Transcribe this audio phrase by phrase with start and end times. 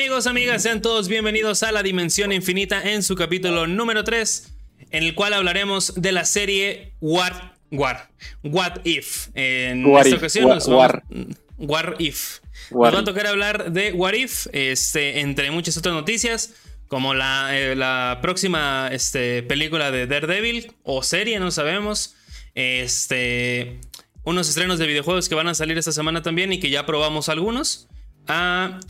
[0.00, 4.50] Amigos, amigas, sean todos bienvenidos a La Dimensión Infinita en su capítulo número 3,
[4.92, 7.34] en el cual hablaremos de la serie What,
[7.70, 7.98] What,
[8.42, 9.28] What If.
[9.34, 12.38] En esta ocasión nos What If.
[12.70, 16.54] Nos va a tocar hablar de What If, este, entre muchas otras noticias,
[16.88, 22.16] como la, eh, la próxima este, película de Daredevil o serie, no sabemos.
[22.54, 23.78] Este,
[24.24, 27.28] unos estrenos de videojuegos que van a salir esta semana también y que ya probamos
[27.28, 27.86] algunos.
[28.26, 28.80] Ah,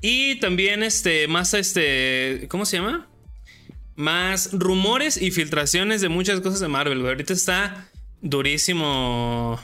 [0.00, 3.08] y también este, más este, ¿cómo se llama?
[3.94, 7.88] Más rumores y filtraciones de muchas cosas de Marvel, Ahorita está
[8.20, 9.58] durísimo.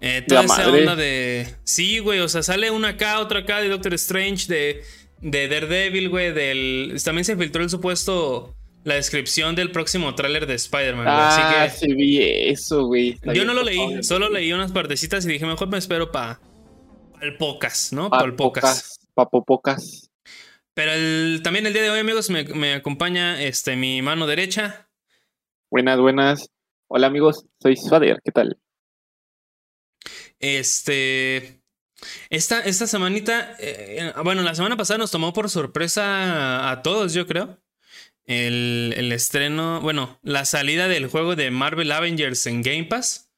[0.00, 1.54] Eh, toda esa onda de.
[1.64, 2.20] Sí, güey.
[2.20, 4.82] O sea, sale una acá, otra acá de Doctor Strange, de,
[5.20, 6.32] de Daredevil, güey.
[6.32, 6.96] Del.
[7.04, 8.56] También se filtró el supuesto.
[8.82, 11.06] La descripción del próximo tráiler de Spider-Man.
[11.06, 13.18] Ah, Así que, sí vi eso, güey.
[13.34, 16.40] Yo no lo leí, solo leí unas partecitas y dije, mejor me espero para
[17.20, 18.08] el pocas, ¿no?
[18.08, 18.89] Para el pocas.
[19.14, 20.10] Papo pocas.
[20.74, 24.88] Pero el, también el día de hoy, amigos, me, me acompaña este, mi mano derecha.
[25.70, 26.50] Buenas, buenas.
[26.88, 27.46] Hola, amigos.
[27.60, 28.20] Soy Swader.
[28.24, 28.58] ¿Qué tal?
[30.40, 31.62] Este.
[32.30, 33.54] Esta, esta semanita.
[33.58, 37.58] Eh, bueno, la semana pasada nos tomó por sorpresa a todos, yo creo.
[38.24, 39.80] El, el, estreno.
[39.80, 43.29] Bueno, la salida del juego de Marvel Avengers en Game Pass.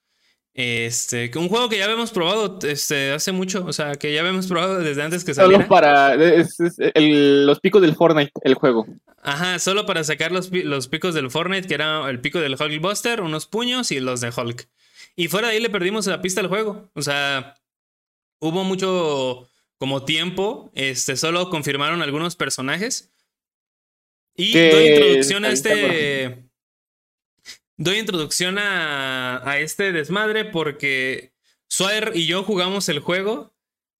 [0.55, 4.47] Este, un juego que ya habíamos probado este, hace mucho, o sea, que ya habíamos
[4.47, 5.64] probado desde antes que saliera.
[5.64, 8.86] Solo para los picos del Fortnite, el juego.
[9.22, 13.22] Ajá, solo para sacar los, los, picos del Fortnite, que era el pico del Hulkbuster,
[13.22, 14.69] unos puños y los de Hulk.
[15.17, 16.91] Y fuera de ahí le perdimos la pista al juego.
[16.94, 17.55] O sea,
[18.41, 23.14] hubo mucho como tiempo, este, solo confirmaron algunos personajes.
[24.34, 26.52] Y doy introducción a este
[27.83, 31.33] doy introducción a, este desmadre porque
[31.69, 33.52] Swader y yo jugamos el juego.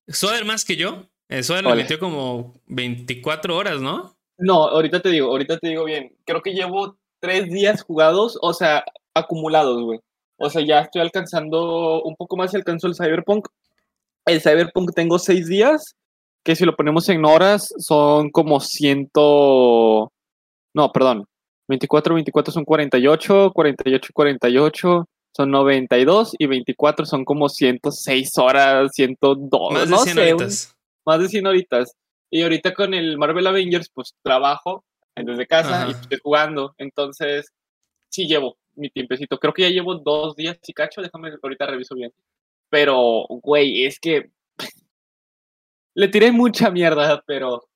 [0.09, 1.07] Swader más que yo.
[1.29, 4.17] Eh, Swader le metió como 24 horas, ¿no?
[4.39, 6.17] No, ahorita te digo, ahorita te digo bien.
[6.25, 8.85] Creo que llevo tres días jugados, o sea,
[9.15, 10.01] acumulados, güey.
[10.37, 13.49] O sea, ya estoy alcanzando un poco más, alcanzó el Cyberpunk.
[14.27, 15.97] El Cyberpunk tengo seis días,
[16.45, 20.13] que si lo ponemos en horas son como ciento...
[20.75, 21.27] No, perdón,
[21.69, 29.73] 24, 24 son 48, 48, 48 son 92 y 24 son como 106 horas, 102,
[29.73, 30.77] más de 100 horitas.
[31.07, 31.97] más de 100 horitas.
[32.31, 34.85] Y ahorita con el Marvel Avengers, pues trabajo
[35.15, 36.75] desde casa y estoy jugando.
[36.79, 37.53] Entonces,
[38.09, 39.39] sí llevo mi tiempecito.
[39.39, 42.13] Creo que ya llevo dos días y cacho, déjame ahorita reviso bien.
[42.71, 44.31] Pero, güey, es que
[45.95, 47.69] le tiré mucha mierda, pero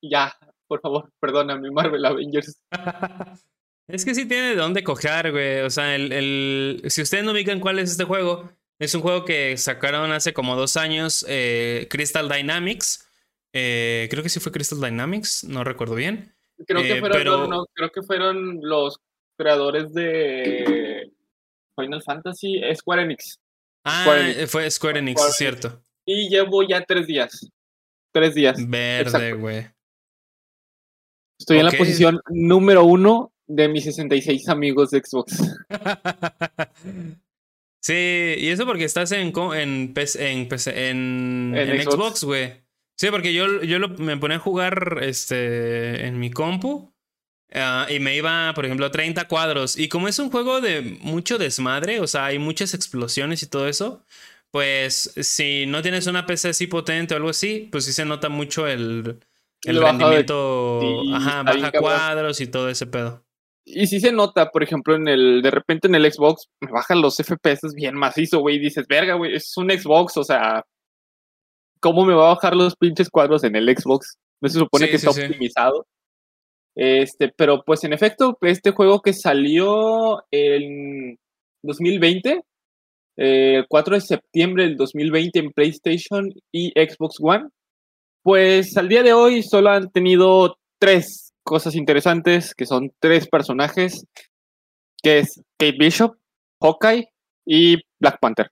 [0.00, 0.32] ya,
[0.66, 2.60] por favor, perdóname, Marvel Avengers.
[3.88, 5.60] es que sí tiene de dónde coger, güey.
[5.60, 9.24] O sea, el, el, si ustedes no ubican cuál es este juego, es un juego
[9.24, 13.08] que sacaron hace como dos años, eh, Crystal Dynamics.
[13.52, 16.34] Eh, creo que sí fue Crystal Dynamics, no recuerdo bien.
[16.66, 18.98] Creo, que, eh, fueron, creo que fueron los
[19.36, 21.10] creadores de
[21.74, 23.38] Final Fantasy, Square Enix.
[23.84, 24.04] Ah,
[24.46, 25.82] fue Square Enix, cierto.
[26.04, 27.50] Y llevo ya tres días.
[28.12, 28.56] Tres días.
[28.68, 29.66] Verde, güey.
[31.38, 35.36] Estoy en la posición número uno de mis 66 amigos de Xbox.
[37.80, 42.66] sí, y eso porque estás en, en, en, en, Xbox, güey.
[42.96, 46.94] Sí, porque yo, yo me ponía a jugar este, en mi compu
[47.52, 49.78] ah, y me iba, por ejemplo, a 30 cuadros.
[49.78, 53.68] Y como es un juego de mucho desmadre, o sea, hay muchas explosiones y todo
[53.68, 54.02] eso,
[54.50, 58.30] pues si no tienes una PC así potente o algo así, pues sí se nota
[58.30, 59.18] mucho el,
[59.66, 60.80] el rendimiento,
[61.14, 63.24] ajá, baja cuadros y todo ese pedo.
[63.64, 67.00] Y sí se nota, por ejemplo, en el, de repente en el Xbox, me bajan
[67.00, 70.64] los FPS bien macizo, güey, y dices, verga, güey, es un Xbox, o sea,
[71.80, 74.18] ¿cómo me va a bajar los pinches cuadros en el Xbox?
[74.40, 75.86] No se supone que está optimizado.
[76.76, 81.18] Este, pero pues en efecto, este juego que salió en
[81.62, 82.42] 2020,
[83.16, 87.48] el 4 de septiembre del 2020 en PlayStation y Xbox One,
[88.26, 94.04] pues al día de hoy solo han tenido tres cosas interesantes, que son tres personajes,
[95.00, 96.16] que es Kate Bishop,
[96.60, 97.08] Hawkeye
[97.46, 98.50] y Black Panther.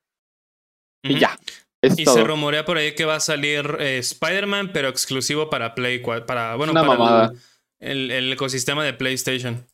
[1.03, 1.37] Y ya.
[1.83, 6.01] y se rumorea por ahí que va a salir eh, Spider-Man, pero exclusivo para Play,
[6.25, 7.33] para, bueno, para
[7.81, 9.67] el, ecosistema de PlayStation.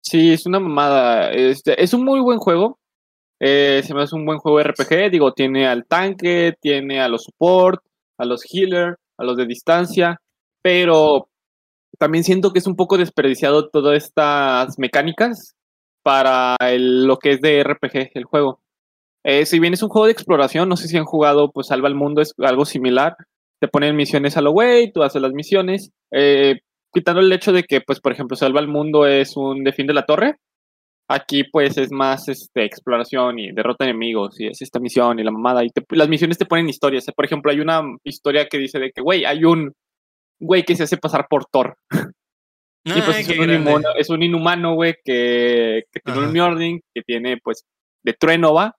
[0.00, 1.32] Sí, es una mamada.
[1.32, 2.78] Este, es un muy buen juego.
[3.40, 5.10] Eh, se me hace un buen juego RPG.
[5.10, 7.82] Digo, tiene al tanque, tiene a los support,
[8.16, 10.20] a los healers, a los de distancia,
[10.62, 11.28] pero
[11.98, 15.54] también siento que es un poco desperdiciado todas estas mecánicas
[16.02, 18.60] para lo que es de RPG, el juego.
[19.22, 21.88] Eh, si bien es un juego de exploración, no sé si han jugado pues Salva
[21.88, 23.16] el Mundo, es algo similar,
[23.60, 26.60] te ponen misiones a lo güey, tú haces las misiones, eh,
[26.92, 30.06] quitando el hecho de que, pues, por ejemplo, Salva el Mundo es un de la
[30.06, 30.36] torre,
[31.10, 35.32] aquí pues es más este, exploración y derrota enemigos y es esta misión y la
[35.32, 38.92] mamada, y las misiones te ponen historias, por ejemplo, hay una historia que dice de
[38.92, 39.72] que, güey, hay un
[40.38, 41.76] güey que se hace pasar por Thor.
[42.84, 47.64] y pues es un, es un, inhumano, güey, que, tiene un Mjolnir, que tiene, pues,
[48.04, 48.76] de trueno, va,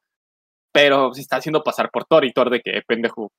[0.71, 3.29] pero se está haciendo pasar por Thor y Thor de que, pendejo,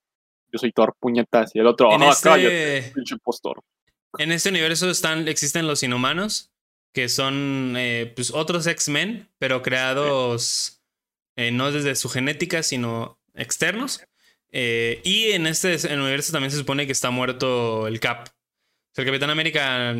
[0.51, 2.91] yo soy Thor, puñetas, y el otro, en este...
[2.93, 3.15] pinche
[4.19, 6.52] En este universo están, existen los inhumanos,
[6.93, 10.81] que son eh, pues, otros X-Men, pero creados
[11.35, 14.05] eh, no desde su genética, sino externos.
[14.51, 18.29] Eh, y en este universo también se supone que está muerto el Cap.
[18.95, 19.95] el Capitán América,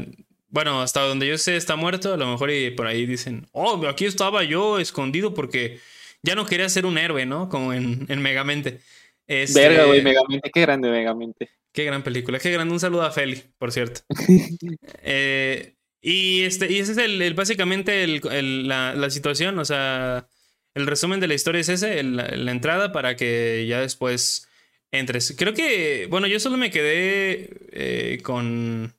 [0.50, 2.13] bueno, hasta donde yo sé, está muerto.
[2.13, 5.80] A lo mejor y por ahí dicen, oh, aquí estaba yo escondido porque
[6.22, 7.50] ya no quería ser un héroe, ¿no?
[7.50, 8.80] Como en, en Megamente.
[9.25, 11.50] Este, Verga, güey, Megamente, qué grande Megamente.
[11.72, 12.72] Qué gran película, qué grande.
[12.72, 14.01] Un saludo a Feli, por cierto.
[15.01, 15.74] eh,
[16.05, 20.27] y, este, y ese es el, básicamente el, la, la, situación, o sea,
[20.75, 24.50] el resumen de la historia es ese, la entrada para que ya después
[24.91, 25.33] entres.
[25.38, 28.94] Creo que, bueno, yo solo me quedé eh, con...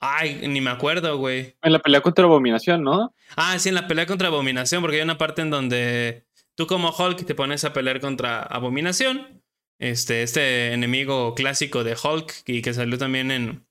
[0.00, 1.56] Ay, ni me acuerdo, güey.
[1.62, 3.14] En la pelea contra Abominación, ¿no?
[3.36, 6.24] Ah, sí, en la pelea contra Abominación, porque hay una parte en donde
[6.54, 9.42] tú como Hulk te pones a pelear contra Abominación,
[9.78, 13.66] este, este enemigo clásico de Hulk y que salió también en,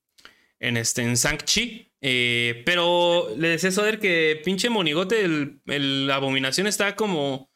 [0.60, 1.92] en, este, en Shang-Chi.
[2.02, 7.50] Eh, pero le decía a Soder que pinche monigote, el, abominación está como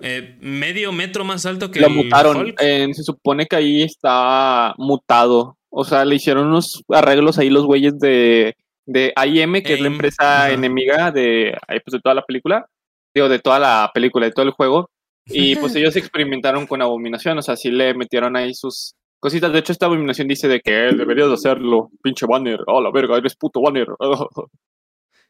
[0.00, 1.80] eh, medio metro más alto que.
[1.80, 2.54] Lo mutaron.
[2.58, 5.58] se supone que ahí está mutado.
[5.68, 8.56] O sea, le hicieron unos arreglos ahí los güeyes de,
[8.86, 12.66] de AIM, que es la empresa enemiga de, pues, de toda la película.
[13.14, 14.90] Digo, de toda la película, de todo el juego.
[15.26, 17.38] Y pues ellos experimentaron con abominación.
[17.38, 19.52] O sea, sí le metieron ahí sus cositas.
[19.52, 21.90] De hecho, esta abominación dice de que él debería de hacerlo.
[22.02, 22.60] Pinche Banner.
[22.66, 23.86] Oh, la verga, eres puto Banner.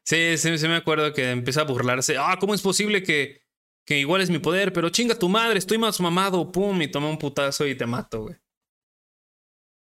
[0.03, 2.17] Sí, sí, sí, me acuerdo que empieza a burlarse.
[2.17, 3.43] Ah, ¿cómo es posible que,
[3.85, 4.73] que igual es mi poder?
[4.73, 6.51] Pero chinga tu madre, estoy más mamado.
[6.51, 8.35] Pum, y toma un putazo y te mato, güey.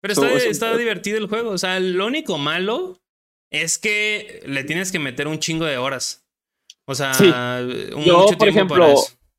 [0.01, 1.51] Pero está, está divertido el juego.
[1.51, 3.01] O sea, lo único malo
[3.51, 6.27] es que le tienes que meter un chingo de horas.
[6.85, 7.13] O sea,
[7.95, 8.93] un Yo, por ejemplo,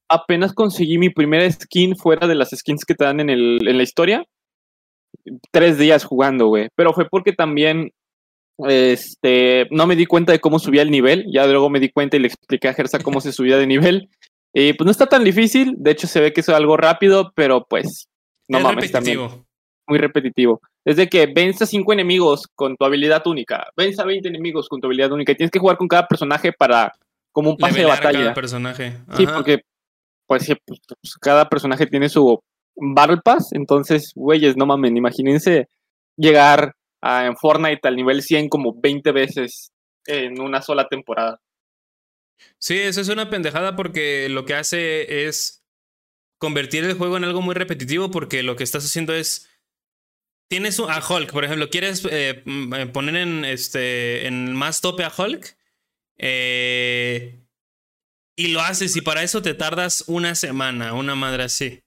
[0.09, 3.77] apenas conseguí mi primera skin fuera de las skins que te dan en, el, en
[3.77, 4.27] la historia
[5.51, 6.69] tres días jugando, güey.
[6.75, 7.93] Pero fue porque también
[8.59, 11.27] este, no me di cuenta de cómo subía el nivel.
[11.33, 14.09] Ya luego me di cuenta y le expliqué a Gersa cómo se subía de nivel.
[14.55, 15.75] Y pues no está tan difícil.
[15.79, 18.09] De hecho, se ve que es algo rápido, pero pues
[18.49, 18.93] no mames.
[18.93, 19.45] Repetitivo.
[19.87, 20.61] muy repetitivo.
[20.85, 24.81] Desde que vence a cinco enemigos con tu habilidad única, vence a 20 enemigos con
[24.81, 26.93] tu habilidad única y tienes que jugar con cada personaje para
[27.31, 28.19] como un pase de batalla.
[28.19, 28.95] Cada personaje.
[29.17, 29.63] Sí, porque
[30.27, 32.41] pues, pues, cada personaje tiene su
[32.77, 33.53] Battle Pass.
[33.53, 35.69] Entonces, güeyes, no mamen, imagínense
[36.17, 39.73] llegar a, en Fortnite al nivel 100 como 20 veces
[40.07, 41.41] en una sola temporada.
[42.59, 45.65] Sí, eso es una pendejada porque lo que hace es
[46.39, 49.49] convertir el juego en algo muy repetitivo porque lo que estás haciendo es
[50.49, 55.13] tienes a Hulk, por ejemplo, quieres eh, eh, poner en este en más tope a
[55.17, 55.57] Hulk
[56.19, 57.41] eh,
[58.37, 61.83] y lo haces y para eso te tardas una semana, una madre así.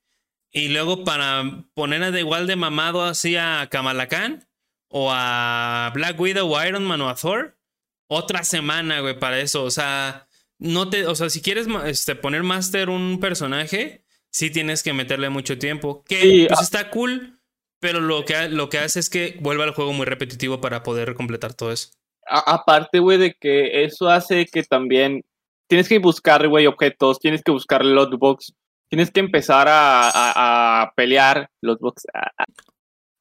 [0.56, 4.48] Y luego para poner de igual de mamado así a Kamala Khan
[4.88, 7.58] o a Black Widow o Iron Man o a Thor,
[8.08, 9.66] otra semana, güey, para eso.
[9.66, 14.82] O sea, no te, o sea, si quieres este, poner master un personaje, sí tienes
[14.82, 16.06] que meterle mucho tiempo.
[16.08, 17.38] Que pues, está cool,
[17.82, 21.16] pero lo que, lo que hace es que vuelva al juego muy repetitivo para poder
[21.16, 21.90] completar todo eso.
[22.26, 25.26] aparte, güey, de que eso hace que también
[25.68, 28.54] tienes que buscar, güey, objetos, tienes que buscar lootbox
[28.96, 32.04] tienes que empezar a, pelear los box.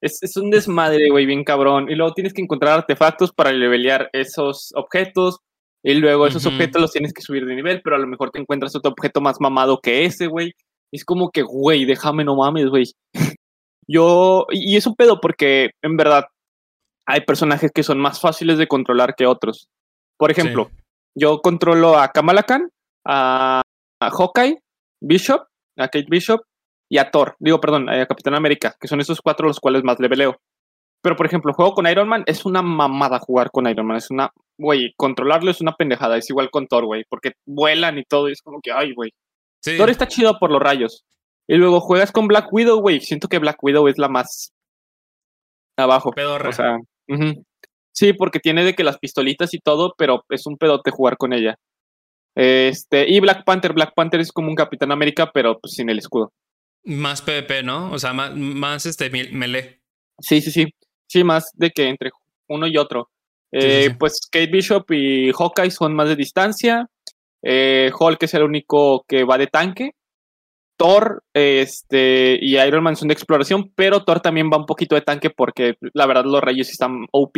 [0.01, 1.91] Es, un desmadre, güey, bien cabrón.
[1.91, 5.41] Y luego tienes que encontrar artefactos para levelear esos objetos.
[5.83, 8.39] Y luego esos objetos los tienes que subir de nivel, pero a lo mejor te
[8.39, 10.53] encuentras otro objeto más mamado que ese, güey.
[10.93, 12.85] Es como que, güey, déjame, no mames, güey.
[13.89, 16.27] Yo, y es un pedo porque, en verdad,
[17.05, 19.67] hay personajes que son más fáciles de controlar que otros.
[20.17, 20.71] Por ejemplo,
[21.19, 22.71] yo controlo a Kamala Khan,
[23.05, 23.61] a,
[24.01, 24.63] a Hawkeye,
[25.03, 25.45] Bishop
[25.77, 26.41] a Kate Bishop
[26.89, 29.99] y a Thor, digo, perdón, a Capitán América, que son esos cuatro los cuales más
[29.99, 30.37] leveleo.
[31.03, 34.11] Pero, por ejemplo, juego con Iron Man, es una mamada jugar con Iron Man, es
[34.11, 38.29] una, güey, controlarlo es una pendejada, es igual con Thor, güey, porque vuelan y todo,
[38.29, 39.11] y es como que, ay, güey.
[39.77, 41.05] Thor está chido por los rayos.
[41.47, 44.53] Y luego juegas con Black Widow, güey, siento que Black Widow es la más
[45.77, 46.11] abajo.
[46.11, 46.79] O sea,
[47.93, 51.33] sí, porque tiene de que las pistolitas y todo, pero es un pedote jugar con
[51.33, 51.57] ella.
[52.35, 55.99] Este, y Black Panther, Black Panther es como un Capitán América, pero pues sin el
[55.99, 56.33] escudo.
[56.85, 57.93] Más PvP, ¿no?
[57.93, 59.81] O sea, más, más este melee.
[60.19, 60.67] Sí, sí, sí.
[61.07, 62.11] Sí, más de que entre
[62.49, 63.11] uno y otro.
[63.53, 66.89] Eh, pues Kate Bishop y Hawkeye son más de distancia.
[67.43, 69.93] Eh, Hulk es el único que va de tanque.
[70.77, 75.03] Thor este, y Iron Man son de exploración, pero Thor también va un poquito de
[75.03, 77.37] tanque porque la verdad los rayos están OP.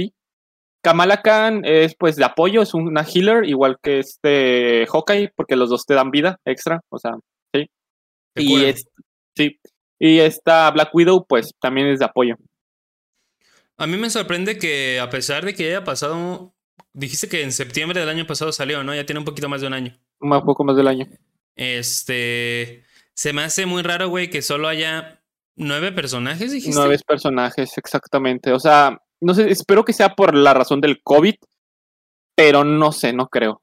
[0.83, 5.71] Kamala Khan es pues de apoyo, es una healer, igual que este Hawkeye, porque los
[5.71, 7.12] dos te dan vida extra, o sea,
[7.52, 7.68] sí.
[8.37, 8.75] Y,
[9.35, 9.59] sí.
[9.99, 12.37] y esta Black Widow pues también es de apoyo.
[13.78, 16.54] A mí me sorprende que a pesar de que haya pasado,
[16.92, 18.95] dijiste que en septiembre del año pasado salió, ¿no?
[18.95, 19.99] Ya tiene un poquito más de un año.
[20.21, 21.06] Un poco más del año.
[21.56, 25.23] Este, se me hace muy raro, güey, que solo haya
[25.56, 26.78] nueve personajes, dijiste.
[26.78, 28.52] Nueve personajes, exactamente.
[28.52, 31.35] O sea, no sé, espero que sea por la razón del COVID,
[32.37, 33.61] pero no sé, no creo.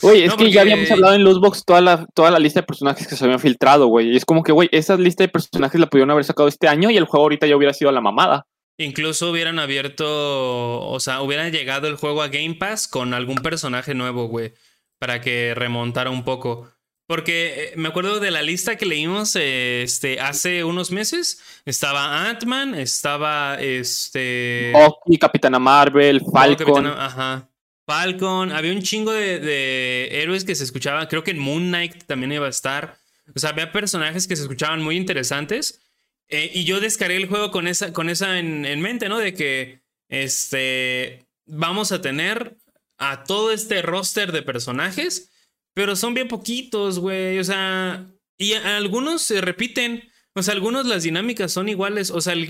[0.00, 3.06] Güey, es que ya habíamos hablado en Lootbox toda la, toda la lista de personajes
[3.06, 4.12] que se habían filtrado, güey.
[4.12, 6.90] Y es como que, güey, esa lista de personajes la pudieron haber sacado este año
[6.90, 8.46] y el juego ahorita ya hubiera sido la mamada.
[8.78, 13.92] Incluso hubieran abierto, o sea, hubieran llegado el juego a Game Pass con algún personaje
[13.94, 14.54] nuevo, güey,
[15.00, 16.70] para que remontara un poco.
[17.08, 21.40] Porque eh, me acuerdo de la lista que leímos este, hace unos meses.
[21.64, 24.74] Estaba Ant-Man, estaba este.
[25.06, 26.86] y Capitana Marvel, Falcon.
[26.86, 27.48] ajá.
[27.86, 28.52] Falcon.
[28.52, 31.06] Había un chingo de, héroes que se escuchaban.
[31.06, 32.98] Creo que en Moon Knight también iba a estar.
[33.34, 35.80] O sea, había personajes que se escuchaban muy interesantes.
[36.28, 39.16] Eh, y yo descargué el juego con esa, con esa en, en mente, ¿no?
[39.16, 41.26] De que este.
[41.46, 42.58] Vamos a tener
[42.98, 45.30] a todo este roster de personajes
[45.78, 47.38] pero son bien poquitos, güey.
[47.38, 48.04] O sea,
[48.36, 50.02] y algunos se repiten.
[50.34, 52.10] O sea, algunos las dinámicas son iguales.
[52.10, 52.48] O sea, el,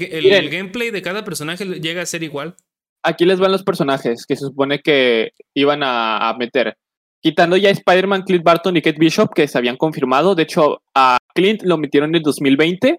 [0.48, 2.56] gameplay de cada personaje llega a ser igual.
[3.02, 6.78] Aquí les van los personajes que se supone que iban a, meter.
[7.20, 10.34] Quitando ya Spider-Man, Clint Barton y Kate Bishop, que se habían confirmado.
[10.34, 12.98] De hecho, a Clint lo metieron en 2020,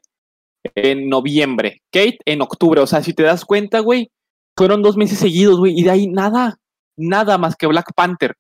[0.76, 1.82] en noviembre.
[1.92, 2.82] Kate en octubre.
[2.82, 4.12] O sea, si te das cuenta, güey,
[4.56, 5.74] fueron dos meses seguidos, güey.
[5.76, 6.60] Y de ahí nada,
[6.96, 8.36] nada más que Black Panther.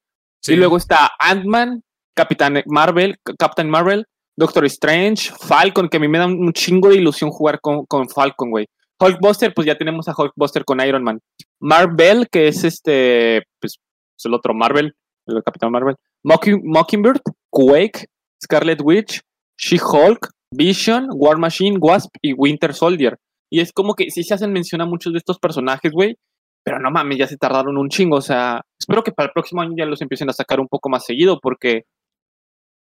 [0.47, 1.83] Y luego está Ant-Man,
[2.15, 4.05] Capitán Marvel, Captain Marvel,
[4.37, 8.09] Doctor Strange, Falcon, que a mí me da un chingo de ilusión jugar con, con
[8.09, 8.67] Falcon, güey.
[8.99, 11.19] Hulkbuster, pues ya tenemos a Hulkbuster con Iron Man.
[11.59, 13.77] Marvel, que es este, pues
[14.17, 14.93] es el otro Marvel,
[15.27, 15.95] el Capitán Marvel.
[16.23, 18.07] Mockingbird, Quake,
[18.43, 19.21] Scarlet Witch,
[19.57, 23.17] She-Hulk, Vision, War Machine, Wasp y Winter Soldier.
[23.49, 26.17] Y es como que sí se hacen mención a muchos de estos personajes, güey,
[26.63, 28.17] pero no mames, ya se tardaron un chingo.
[28.17, 30.89] O sea, espero que para el próximo año ya los empiecen a sacar un poco
[30.89, 31.85] más seguido, porque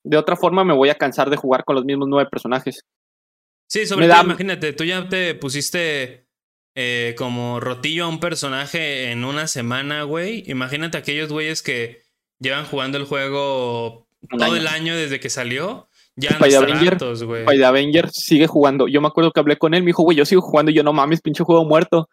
[0.04, 2.84] de otra forma me voy a cansar de jugar con los mismos nueve personajes.
[3.68, 6.26] Sí, sobre todo, imagínate, tú ya te pusiste
[6.75, 10.44] eh, como rotillo a un personaje en una semana, güey.
[10.46, 12.02] Imagínate aquellos güeyes que
[12.38, 14.06] llevan jugando el juego
[14.38, 15.88] todo el año desde que salió.
[16.16, 17.62] Ya no Avenger, güey.
[17.62, 18.88] Avenger sigue jugando.
[18.88, 20.82] Yo me acuerdo que hablé con él, me dijo, güey, yo sigo jugando y yo
[20.82, 22.08] no mames, pinche juego muerto.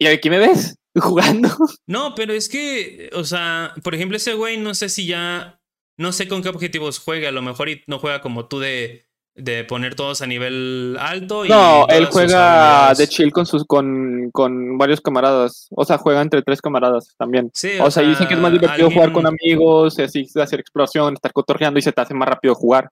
[0.00, 0.76] ¿Y aquí me ves?
[0.96, 1.50] Jugando.
[1.86, 5.60] No, pero es que, o sea, por ejemplo, ese güey no sé si ya.
[5.96, 7.28] No sé con qué objetivos juega.
[7.28, 9.04] A lo mejor no juega como tú de,
[9.34, 11.44] de poner todos a nivel alto.
[11.44, 15.68] no, él juega de chill con sus con, con varios camaradas.
[15.70, 17.50] O sea, juega entre tres camaradas también.
[17.52, 21.34] Sí, o, sea, dicen que es más divertido jugar con amigos, así, hacer exploración, estar
[21.34, 22.88] cotorreando y se te hace más rápido jugar.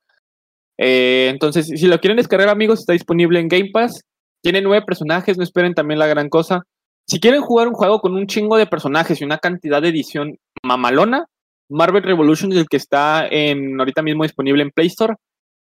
[0.77, 4.03] Eh, entonces, si lo quieren descargar, amigos, está disponible en Game Pass.
[4.43, 6.65] Tiene nueve personajes, no esperen también la gran cosa.
[7.09, 10.39] Si quieren jugar un juego con un chingo de personajes y una cantidad de edición
[10.63, 11.27] mamalona,
[11.71, 15.15] Marvel Revolution es el que está en ahorita mismo disponible en Play Store.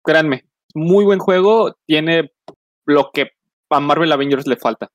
[0.05, 2.33] Créanme, muy buen juego, tiene
[2.85, 3.31] lo que
[3.71, 4.91] a Marvel Avengers le falta.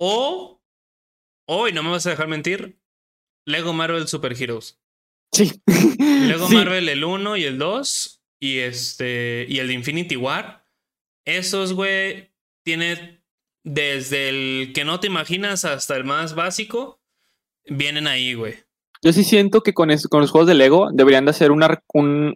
[0.00, 0.60] O,
[1.46, 2.80] o, y no me vas a dejar mentir,
[3.46, 4.80] Lego Marvel Super Heroes.
[5.32, 5.62] Sí.
[5.98, 10.64] Lego Marvel el 1 y el 2 y este y el de Infinity War.
[11.24, 12.32] Esos, güey,
[12.64, 13.19] tiene
[13.62, 17.00] desde el que no te imaginas hasta el más básico,
[17.66, 18.54] vienen ahí, güey.
[19.02, 22.34] Yo sí siento que con, con los juegos de Lego deberían de hacer una, un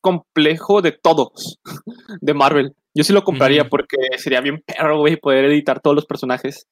[0.00, 1.60] complejo de todos
[2.20, 2.74] de Marvel.
[2.94, 6.66] Yo sí lo compraría porque sería bien perro, güey, poder editar todos los personajes.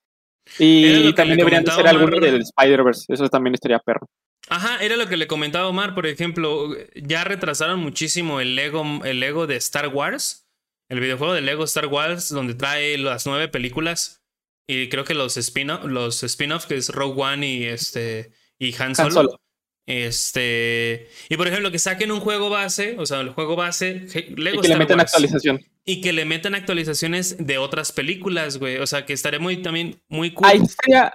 [0.58, 3.12] Y también deberían de hacer alguno del Spider-Verse.
[3.12, 4.08] Eso también estaría perro.
[4.48, 9.20] Ajá, era lo que le comentaba Omar, por ejemplo, ya retrasaron muchísimo el Lego, el
[9.20, 10.47] Lego de Star Wars
[10.88, 14.22] el videojuego de Lego Star Wars, donde trae las nueve películas
[14.66, 18.94] y creo que los spin-off, los spin-off que es Rogue One y este y Han
[18.94, 19.40] Solo.
[19.86, 24.58] Este, y por ejemplo, que saquen un juego base, o sea, el juego base, Lego
[24.58, 25.64] y que le metan actualización.
[25.86, 28.76] Y que le metan actualizaciones de otras películas, güey.
[28.76, 30.46] O sea, que estaría muy también muy cool.
[30.46, 31.14] Ahí estaría.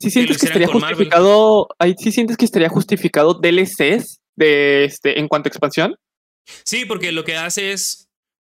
[0.00, 1.68] Si sientes que, estaría justificado.
[1.78, 5.94] Ahí sí sientes que estaría justificado DLCs de este en cuanto a expansión.
[6.64, 8.10] Sí, porque lo que hace es,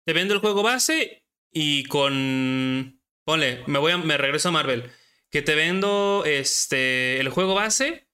[0.06, 4.84] te vende el juego base y con, ponle, me voy a, me regreso a Marvel,
[5.30, 8.06] que te vendo este, el juego base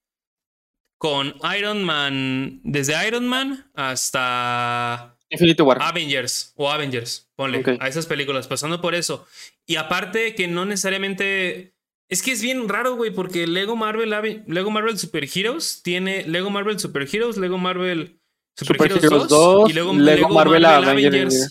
[0.97, 5.77] con Iron Man, desde Iron Man hasta Infinity War.
[5.81, 9.27] Avengers o Avengers, ponle, a esas películas, pasando por eso.
[9.67, 11.75] Y aparte que no necesariamente...
[12.09, 14.13] Es que es bien raro, güey, porque Lego Marvel,
[14.47, 18.19] Lego Marvel Super Heroes tiene Lego Marvel Super Heroes, Lego Marvel
[18.55, 19.93] Super, Heroes 2, y Lego,
[20.29, 21.49] Marvel, Avengers.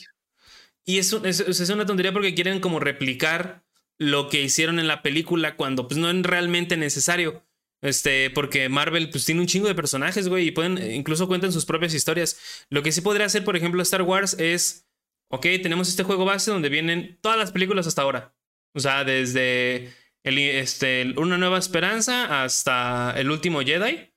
[0.84, 3.64] Y es, es, una tontería porque quieren como replicar
[3.98, 7.44] lo que hicieron en la película cuando pues no es realmente necesario.
[7.80, 11.66] Este, porque Marvel pues tiene un chingo de personajes, güey, y pueden, incluso cuentan sus
[11.66, 12.66] propias historias.
[12.70, 14.88] Lo que sí podría hacer, por ejemplo, Star Wars es,
[15.28, 18.34] ok, tenemos este juego base donde vienen todas las películas hasta ahora.
[18.74, 24.12] O sea, desde el, este, Una Nueva Esperanza hasta El Último Jedi.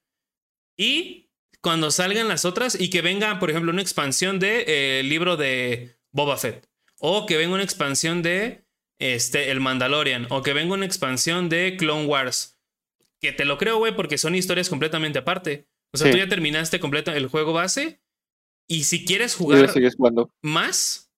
[0.78, 1.32] Y
[1.62, 5.98] cuando salgan las otras y que venga, por ejemplo, una expansión de eh, libro de
[6.16, 6.66] Boba Fett.
[7.00, 8.66] O que venga una expansión de
[9.00, 10.28] este, El Mandalorian.
[10.30, 12.58] O que venga una expansión de Clone Wars.
[13.20, 15.68] Que te lo creo, güey, porque son historias completamente aparte.
[15.94, 18.02] O sea, tú ya terminaste completo el juego base.
[18.68, 19.70] Y si quieres jugar
[20.42, 21.12] más,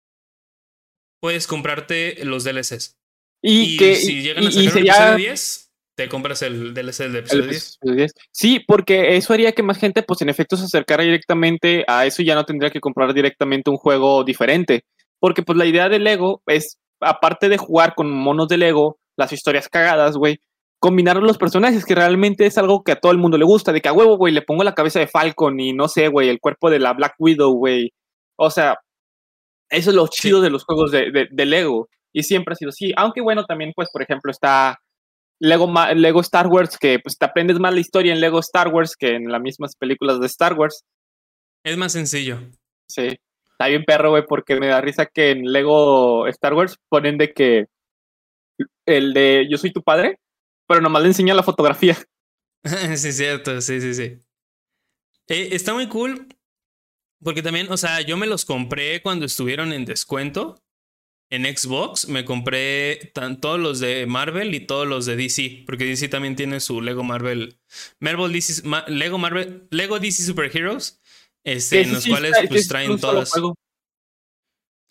[1.21, 2.97] puedes comprarte los DLCs.
[3.41, 5.15] Y, que si llegan a sacar sería...
[5.15, 5.66] 10,
[5.97, 7.47] te compras el DLC del episodio
[7.95, 8.13] 10.
[8.31, 12.21] Sí, porque eso haría que más gente, pues en efecto, se acercara directamente a eso
[12.21, 14.85] y ya no tendría que comprar directamente un juego diferente.
[15.19, 19.33] Porque pues la idea de Lego es, aparte de jugar con monos de Lego, las
[19.33, 20.39] historias cagadas, güey,
[20.77, 23.81] combinar los personajes, que realmente es algo que a todo el mundo le gusta, de
[23.81, 26.39] que a huevo, güey, le pongo la cabeza de Falcon y no sé, güey, el
[26.39, 27.91] cuerpo de la Black Widow, güey.
[28.35, 28.77] O sea,
[29.71, 31.89] eso es lo chido de los juegos de, de, de Lego.
[32.13, 32.93] Y siempre ha sido así.
[32.95, 34.77] Aunque bueno, también, pues, por ejemplo, está
[35.39, 38.95] Lego, Lego Star Wars, que pues te aprendes más la historia en Lego Star Wars
[38.97, 40.83] que en las mismas películas de Star Wars.
[41.63, 42.39] Es más sencillo.
[42.87, 43.17] Sí.
[43.51, 47.33] Está bien perro, güey, porque me da risa que en Lego Star Wars ponen de
[47.33, 47.65] que
[48.85, 50.19] el de Yo soy tu padre,
[50.67, 51.97] pero nomás le enseña la fotografía.
[52.95, 54.19] sí, cierto, sí, sí, sí.
[55.27, 56.27] Eh, está muy cool.
[57.23, 60.61] Porque también, o sea, yo me los compré cuando estuvieron en descuento
[61.29, 63.11] en Xbox me compré
[63.41, 67.03] todos los de Marvel y todos los de DC, porque DC también tiene su Lego
[67.03, 67.59] Marvel,
[67.99, 71.01] Marvel DC, Lego Marvel, Lego DC Super Heroes,
[71.43, 73.33] este, en los cuales pues traen todas.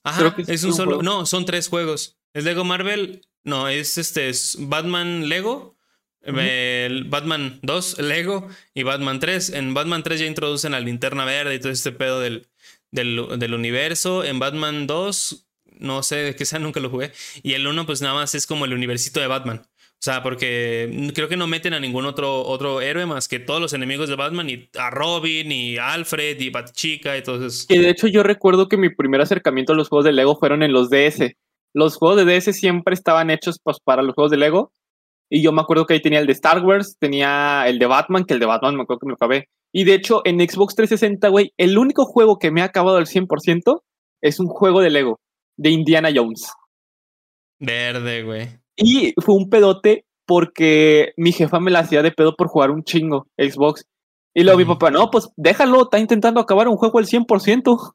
[0.05, 2.18] Ajá, es un, solo, no, son tres juegos.
[2.33, 5.77] Es Lego Marvel, no, es este, es Batman Lego,
[6.22, 9.51] el Batman 2 Lego y Batman 3.
[9.51, 12.49] En Batman 3 ya introducen la linterna verde y todo este pedo del,
[12.90, 14.25] del, del universo.
[14.25, 15.46] En Batman 2
[15.79, 17.12] no sé de qué sea, nunca lo jugué.
[17.43, 19.62] Y el 1 pues nada más es como el universito de Batman.
[19.99, 23.61] O sea, porque creo que no meten a ningún otro, otro héroe más que todos
[23.61, 27.67] los enemigos de Batman, y a Robin, y Alfred, y Batchica, y todo eso.
[27.71, 30.62] Y de hecho yo recuerdo que mi primer acercamiento a los juegos de Lego fueron
[30.62, 31.33] en los DS.
[31.75, 34.73] Los juegos de DS siempre estaban hechos pues, para los juegos de Lego.
[35.31, 38.25] Y yo me acuerdo que ahí tenía el de Star Wars, tenía el de Batman,
[38.25, 39.49] que el de Batman me acuerdo que me lo acabé.
[39.73, 43.07] Y de hecho en Xbox 360, güey, el único juego que me ha acabado al
[43.07, 43.81] 100%
[44.23, 45.19] es un juego de Lego
[45.57, 46.51] de Indiana Jones.
[47.59, 48.61] Verde, güey.
[48.77, 52.85] Y fue un pedote porque mi jefa me la hacía de pedo por jugar un
[52.85, 53.87] chingo Xbox.
[54.35, 57.92] Y luego mi papá, no, pues déjalo, está intentando acabar un juego al 100%.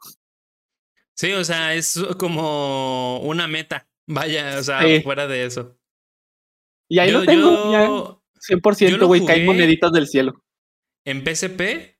[1.14, 3.88] Sí, o sea, es como una meta.
[4.08, 5.78] Vaya, o sea, fuera de eso.
[6.90, 10.44] Y ahí lo tengo, ya 100%, güey, caen moneditas del cielo.
[11.06, 11.98] En PSP,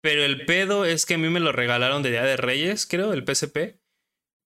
[0.00, 3.12] pero el pedo es que a mí me lo regalaron de Día de Reyes, creo,
[3.12, 3.78] el PSP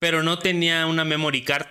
[0.00, 1.68] pero no tenía una memory card.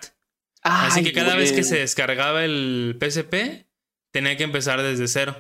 [0.62, 3.66] Así que cada vez que se descargaba el PSP,
[4.12, 5.36] tenía que empezar desde cero.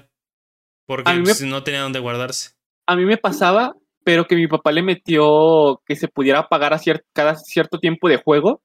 [0.85, 2.51] Porque pues, no tenía dónde guardarse.
[2.87, 6.81] A mí me pasaba, pero que mi papá le metió que se pudiera apagar a
[7.13, 8.61] cada cierto tiempo de juego.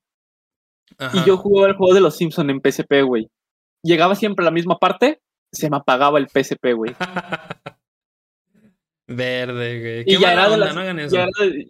[1.12, 3.28] Y yo jugaba el juego de los Simpsons en PSP, güey.
[3.82, 5.20] Llegaba siempre a la misma parte,
[5.52, 6.94] se me apagaba el PSP, güey.
[9.06, 10.04] Verde, güey.
[10.06, 10.74] y ya era, de las,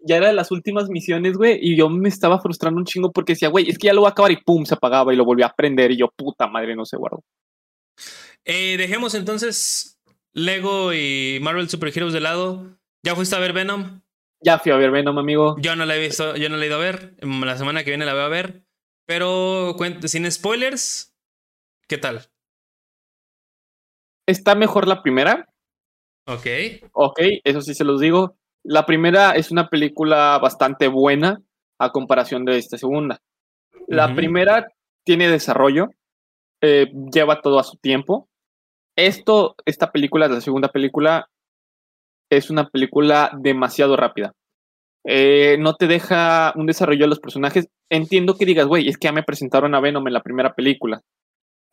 [0.04, 1.58] ya, era, de las últimas misiones, güey.
[1.60, 4.08] Y yo me estaba frustrando un chingo porque decía, güey, es que ya lo voy
[4.08, 5.90] a acabar y pum, se apagaba y lo volví a prender.
[5.90, 7.24] Y yo, puta madre, no se guardó.
[8.44, 9.98] Eh, dejemos entonces
[10.32, 12.78] Lego y Marvel Super Heroes de lado.
[13.02, 14.02] ¿Ya fuiste a ver Venom?
[14.40, 15.56] Ya fui a ver Venom, amigo.
[15.58, 17.16] Yo no la he visto, yo no la he ido a ver.
[17.20, 18.64] La semana que viene la voy a ver.
[19.06, 21.14] Pero sin spoilers,
[21.88, 22.26] ¿qué tal?
[24.26, 25.53] Está mejor la primera.
[26.26, 26.46] Ok.
[26.92, 28.36] Ok, eso sí se los digo.
[28.62, 31.42] La primera es una película bastante buena
[31.78, 33.20] a comparación de esta segunda.
[33.86, 34.68] La primera
[35.04, 35.88] tiene desarrollo,
[36.62, 38.28] eh, lleva todo a su tiempo.
[38.96, 41.28] Esto, esta película, la segunda película,
[42.30, 44.32] es una película demasiado rápida.
[45.06, 47.68] Eh, no te deja un desarrollo de los personajes.
[47.90, 51.02] Entiendo que digas, güey, es que ya me presentaron a Venom en la primera película.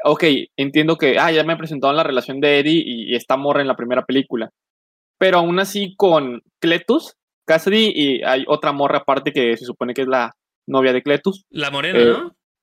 [0.04, 0.24] Ok,
[0.58, 3.76] entiendo que, ah, ya me presentaron la relación de Eddie y, está morra en la
[3.76, 4.50] primera película.
[5.18, 10.04] Pero aún así con Cletus, Cassidy y hay otra morra aparte que se supone que
[10.04, 10.36] es la
[10.68, 11.46] novia de Cletus.
[11.50, 12.14] La morena, eh,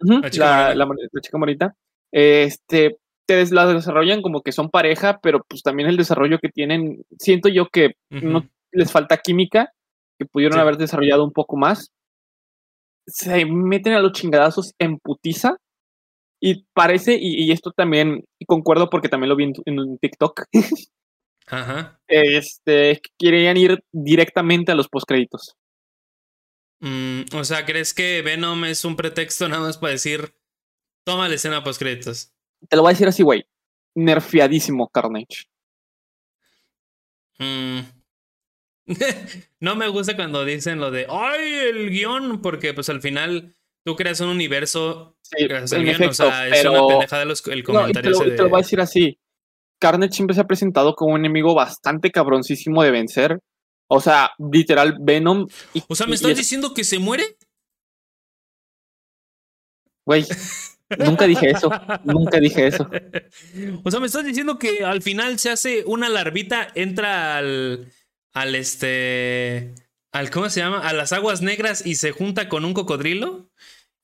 [0.01, 0.21] ¿no?
[0.21, 0.87] la, chica la,
[1.23, 1.75] chica morita.
[2.13, 2.97] Este,
[3.27, 7.49] te la desarrollan como que son pareja, pero pues también el desarrollo que tienen, siento
[7.49, 9.73] yo que no les falta química,
[10.19, 11.93] que pudieron haber desarrollado un poco más.
[13.07, 15.59] Se meten a los chingadazos en putiza
[16.41, 20.45] y parece, y, esto también concuerdo porque también lo vi en, un TikTok.
[21.47, 22.01] Ajá.
[22.07, 25.57] Este, querían ir directamente a los postcréditos.
[26.81, 30.35] Mm, o sea, ¿crees que Venom es un pretexto nada más para decir,
[31.05, 32.33] toma la escena postcréditos?
[32.69, 33.45] Te lo voy a decir así, güey.
[33.95, 35.47] Nerfiadísimo Carnage.
[37.39, 37.81] Mm.
[39.61, 43.57] no me gusta cuando dicen lo de, ay, el guion, porque pues al final
[43.89, 45.17] tú creas un universo.
[45.23, 48.19] Sí, en efecto, o sea, es una pendejada los, el comentario.
[48.19, 49.19] te, lo, voy a decir así.
[49.81, 53.41] Carnage siempre se ha presentado como un enemigo bastante cabroncísimo de vencer.
[53.89, 55.47] O sea, literal, Venom.
[55.89, 57.39] o sea, ¿me estás diciendo que se muere?
[60.05, 60.27] Güey,
[60.99, 61.71] nunca dije eso.
[62.05, 62.91] Nunca dije eso.
[63.85, 67.91] O sea, ¿me estás diciendo que al final se hace una larvita, entra al.
[68.35, 69.75] al este.
[70.13, 70.87] al ¿cómo se llama?
[70.87, 73.49] a las aguas negras y se junta con un cocodrilo?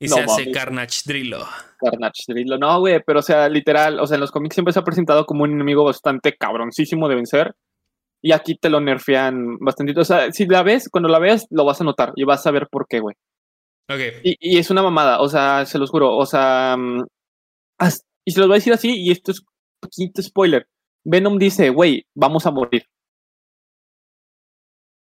[0.04, 1.46] Y se hace Carnage Drillo.
[1.78, 2.58] Carnage Drillo.
[2.58, 5.24] No, güey, pero o sea, literal, o sea, en los cómics siempre se ha presentado
[5.24, 7.54] como un enemigo bastante cabroncísimo de vencer.
[8.22, 9.98] Y aquí te lo nerfean bastante.
[9.98, 12.50] O sea, si la ves, cuando la veas, lo vas a notar y vas a
[12.50, 13.14] ver por qué, güey.
[13.90, 14.00] Ok.
[14.22, 16.16] Y, es una mamada, o sea, se los juro.
[16.16, 17.04] O sea, mm,
[18.24, 19.46] y se los voy a decir así, y esto es un
[19.80, 20.66] poquito spoiler.
[21.04, 22.86] Venom dice, güey, vamos a morir.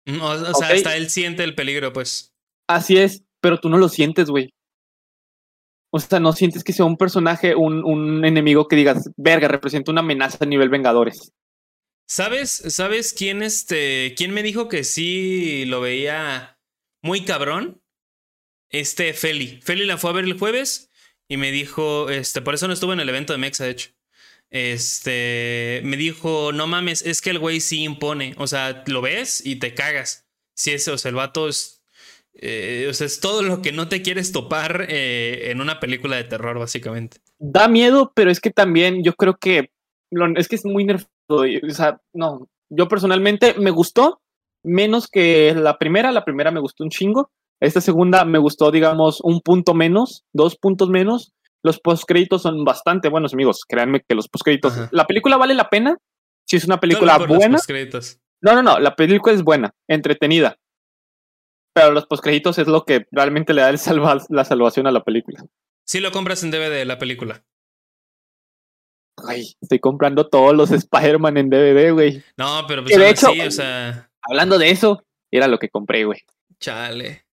[0.06, 2.32] Mm, o, sea, hasta él siente el peligro, pues.
[2.68, 4.52] Así es, pero tú no lo sientes, güey.
[5.96, 10.00] O sea, no sientes que sea un personaje, un, enemigo que digas, verga, representa una
[10.00, 11.32] amenaza a nivel Vengadores.
[12.06, 16.60] ¿Sabes, sabes quién, este, quién me dijo que sí lo veía
[17.02, 17.82] muy cabrón?
[18.70, 19.60] Este Feli.
[19.62, 20.90] Feli la fue a ver el jueves
[21.28, 23.90] y me dijo, este, por eso no estuvo en el evento de Mexa, de hecho.
[24.50, 28.34] Este, me dijo, no mames, es que el güey sí impone.
[28.38, 30.28] O sea, lo ves y te cagas.
[30.54, 31.75] Si ese, o sea, el vato es
[32.38, 36.16] eh, o sea, es todo lo que no te quieres topar eh, en una película
[36.16, 37.18] de terror, básicamente.
[37.38, 39.70] Da miedo, pero es que también yo creo que
[40.36, 41.08] es que es muy nervioso.
[41.28, 44.20] O sea, no, yo personalmente me gustó
[44.62, 46.12] menos que la primera.
[46.12, 47.30] La primera me gustó un chingo.
[47.60, 51.32] Esta segunda me gustó, digamos, un punto menos, dos puntos menos.
[51.62, 53.64] Los postcréditos son bastante buenos, amigos.
[53.66, 54.74] Créanme que los postcréditos.
[54.92, 55.96] La película vale la pena
[56.46, 57.58] si es una película buena.
[58.42, 58.78] No, no, no.
[58.78, 60.58] La película es buena, entretenida
[61.76, 63.78] pero los postcréditos es lo que realmente le da el
[64.30, 65.44] la salvación a la película.
[65.84, 67.44] Si lo compras en DVD la película.
[69.28, 72.24] Ay, estoy comprando todos los Spider-Man en DVD, güey.
[72.38, 74.10] No, pero pues de hecho, o sea.
[74.22, 76.20] Hablando de eso, era lo que compré, güey.
[76.60, 77.26] Chale.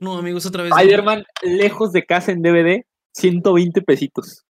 [0.00, 0.70] No, amigos, otra vez.
[0.76, 4.44] Spider-Man lejos de casa en DVD, 120 pesitos.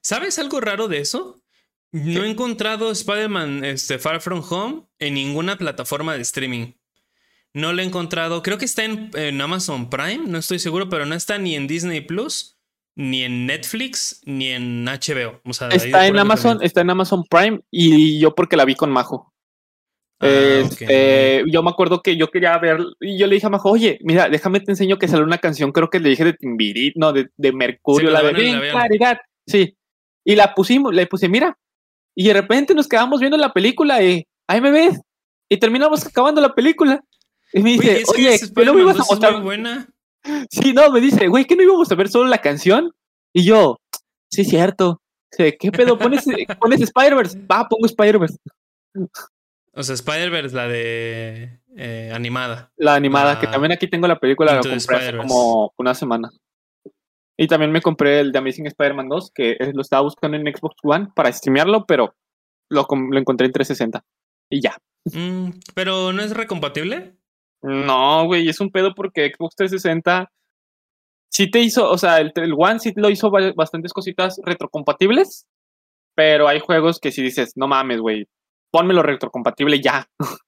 [0.00, 1.42] ¿Sabes algo raro de eso?
[1.90, 6.77] No he encontrado Spider-Man este, Far From Home en ninguna plataforma de streaming.
[7.58, 8.40] No lo he encontrado.
[8.44, 12.00] Creo que está en, Amazon Prime, no estoy seguro, pero no está ni en Disney
[12.00, 12.56] Plus,
[12.94, 15.40] ni en Netflix, ni en HBO.
[15.72, 19.34] está en Amazon, está en Amazon Prime y yo porque la vi con Majo.
[20.20, 20.26] Ah,
[20.62, 23.98] este, yo me acuerdo que yo quería ver y yo le dije a Majo, oye,
[24.02, 27.12] mira, déjame te enseño que sale una canción, creo que le dije de Timbirit, no,
[27.12, 29.18] de, Mercurio, la, de
[29.48, 29.76] Sí.
[30.24, 31.58] Y la pusimos, le puse, mira.
[32.14, 35.00] Y de repente nos quedamos viendo la película y ahí me ves.
[35.48, 37.02] Y terminamos acabando la película.
[37.52, 39.42] Y me dice, oye, ¿qué no me ibas a mostrar?
[39.42, 39.88] buena.
[40.50, 42.92] Sí, no, me dice, güey, ¿qué no íbamos a ver solo la canción?
[43.32, 43.78] Y yo,
[44.30, 45.00] sí, cierto.
[45.30, 45.98] ¿Qué pedo?
[45.98, 46.24] ¿Pones,
[46.60, 47.46] pones Spider-Verse?
[47.50, 48.36] Va, pongo Spider-Verse.
[49.72, 52.72] O sea, Spider-Verse, la de eh, animada.
[52.76, 56.30] La animada, que también aquí tengo la película, la compré hace como una semana.
[57.36, 60.76] Y también me compré el de Amazing Spider-Man 2, que lo estaba buscando en Xbox
[60.82, 62.16] One para streamearlo, pero
[62.68, 64.04] lo, lo encontré en 360.
[64.50, 64.76] Y ya.
[65.04, 67.17] Mm, ¿Pero no es recompatible?
[67.62, 70.30] No, güey, es un pedo porque Xbox 360
[71.30, 75.46] sí te hizo, o sea, el, One sí lo hizo bastantes cositas retrocompatibles,
[76.14, 78.28] pero hay juegos que si dices, no mames, güey,
[78.70, 80.08] pónmelo retrocompatible ya.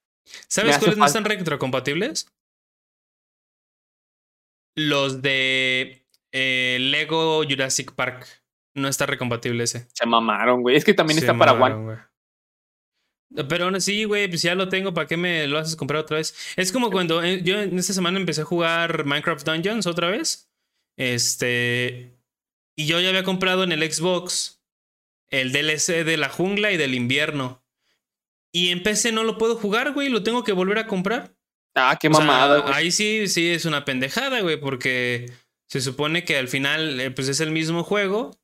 [0.48, 2.28] ¿Sabes cuáles no están retrocompatibles?
[4.76, 8.26] Los de eh, Lego Jurassic Park.
[8.74, 9.88] No está recompatible ese.
[9.92, 10.76] Se mamaron, güey.
[10.76, 11.98] Es que también está para One.
[13.48, 16.16] Pero aún así, güey, pues ya lo tengo, ¿para qué me lo haces comprar otra
[16.16, 16.34] vez?
[16.56, 20.50] Es como cuando eh, yo en esta semana empecé a jugar Minecraft Dungeons otra vez.
[20.96, 22.18] Este.
[22.76, 24.62] Y yo ya había comprado en el Xbox
[25.30, 27.64] el DLC de la jungla y del invierno.
[28.52, 31.36] Y en PC no lo puedo jugar, güey, lo tengo que volver a comprar.
[31.76, 32.74] Ah, qué mamada.
[32.74, 35.32] ahí sí, sí es una pendejada, güey, porque
[35.68, 38.39] se supone que al final, eh, pues es el mismo juego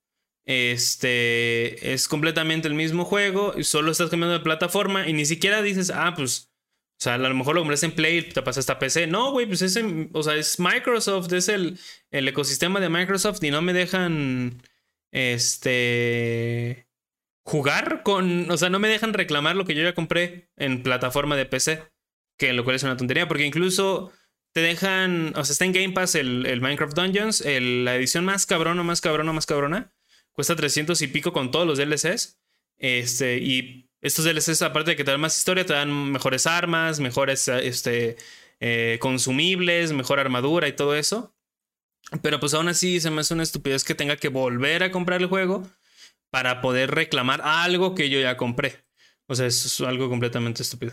[0.46, 5.90] este es completamente el mismo juego, solo estás cambiando de plataforma y ni siquiera dices,
[5.90, 6.52] ah, pues,
[6.98, 9.08] o sea, a lo mejor lo compraste en Play y te pasas a PC.
[9.08, 9.78] No, güey, pues es,
[10.12, 11.78] o sea, es Microsoft, es el,
[12.10, 14.62] el ecosistema de Microsoft y no me dejan,
[15.10, 16.86] este,
[17.44, 21.36] jugar con, o sea, no me dejan reclamar lo que yo ya compré en plataforma
[21.36, 21.82] de PC,
[22.38, 24.12] que lo cual es una tontería, porque incluso
[24.52, 28.46] te dejan, o sea, está en Game Pass el, el Minecraft Dungeons, la edición más
[28.46, 29.92] cabrona, más cabrona, más cabrona
[30.36, 32.38] Cuesta 300 y pico con todos los DLCs.
[32.76, 37.00] Este, y estos DLCs, aparte de que te dan más historia, te dan mejores armas,
[37.00, 38.16] mejores este,
[38.60, 41.34] eh, consumibles, mejor armadura y todo eso.
[42.22, 45.22] Pero pues aún así se me hace una estupidez que tenga que volver a comprar
[45.22, 45.66] el juego
[46.30, 48.84] para poder reclamar algo que yo ya compré.
[49.26, 50.92] O sea, eso es algo completamente estúpido.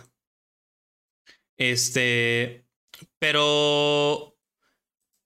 [1.58, 2.66] Este.
[3.20, 4.33] Pero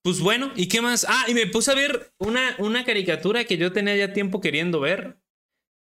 [0.08, 1.06] pues bueno, ¿y qué más?
[1.10, 4.80] Ah, y me puse a ver una, una caricatura que yo tenía ya tiempo queriendo
[4.80, 5.18] ver.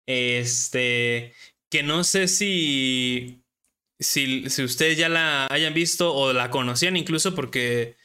[0.07, 1.35] Este,
[1.71, 3.43] que no sé si,
[4.01, 7.97] si, si ustedes ya la hayan visto o la conocían incluso porque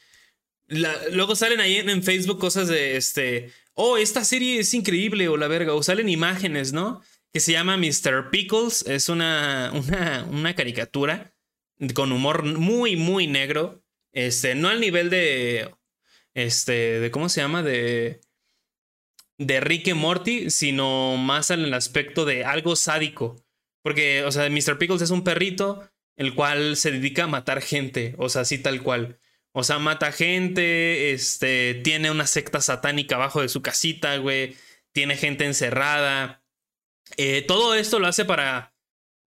[0.68, 5.48] luego salen ahí en, Facebook cosas de este, oh, esta serie es increíble o la
[5.48, 7.00] verga, o salen imágenes, ¿no?
[7.32, 8.28] Que se llama Mr.
[8.30, 11.32] Pickles, es una, una, una caricatura
[11.94, 13.82] con humor muy, muy negro.
[14.12, 15.70] Este, no al nivel de
[16.34, 18.20] este, de cómo se llama, de,
[19.38, 23.36] de Rick Morty, sino más en el aspecto de algo sádico.
[23.82, 24.78] Porque, o sea, Mr.
[24.78, 28.82] Pickles es un perrito el cual se dedica a matar gente, o sea, así tal
[28.82, 29.18] cual.
[29.52, 34.54] O sea, mata gente, este, tiene una secta satánica abajo de su casita, güey,
[34.92, 36.44] tiene gente encerrada.
[37.16, 38.74] Eh, todo esto lo hace para,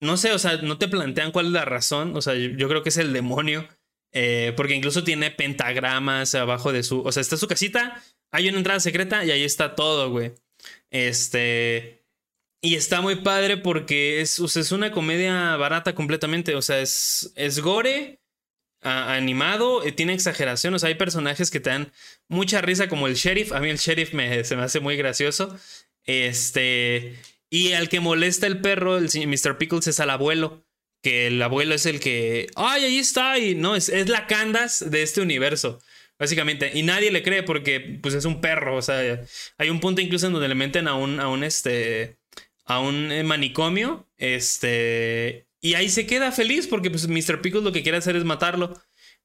[0.01, 2.83] no sé, o sea, no te plantean cuál es la razón, o sea, yo creo
[2.83, 3.67] que es el demonio
[4.13, 7.01] eh, porque incluso tiene pentagramas abajo de su.
[7.01, 10.33] O sea, está su casita, hay una entrada secreta y ahí está todo, güey.
[10.91, 12.03] Este.
[12.61, 16.55] Y está muy padre porque es, es una comedia barata completamente.
[16.55, 18.21] O sea, es, es gore,
[18.81, 20.73] animado, eh, tiene exageración.
[20.73, 21.91] O sea, hay personajes que te dan
[22.29, 23.51] mucha risa, como el sheriff.
[23.51, 25.57] A mí el sheriff me, se me hace muy gracioso.
[26.05, 27.19] Este.
[27.49, 29.57] Y al que molesta el perro, el Mr.
[29.57, 30.62] Pickles, es al abuelo
[31.03, 34.89] que el abuelo es el que, ay, ahí está, y no, es, es la Candas
[34.89, 35.79] de este universo,
[36.17, 36.71] básicamente.
[36.73, 39.21] Y nadie le cree porque, pues, es un perro, o sea,
[39.57, 42.17] hay un punto incluso en donde le meten a un, a un, este,
[42.65, 47.41] a un eh, manicomio, este, y ahí se queda feliz porque, pues, Mr.
[47.41, 48.73] Pickles lo que quiere hacer es matarlo.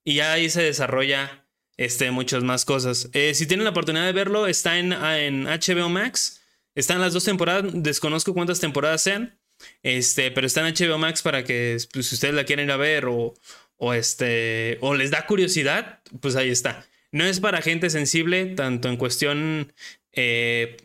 [0.05, 3.09] Y ya ahí se desarrolla, este, muchas más cosas.
[3.12, 6.41] Eh, si tienen la oportunidad de verlo, está en, en HBO Max.
[6.75, 9.38] Están las dos temporadas, desconozco cuántas temporadas sean.
[9.83, 12.77] Este, pero está en HBO Max para que pues, si ustedes la quieren ir a
[12.77, 13.35] ver o,
[13.77, 16.87] o, este, o les da curiosidad, pues ahí está.
[17.11, 19.73] No es para gente sensible, tanto en cuestión
[20.12, 20.77] eh,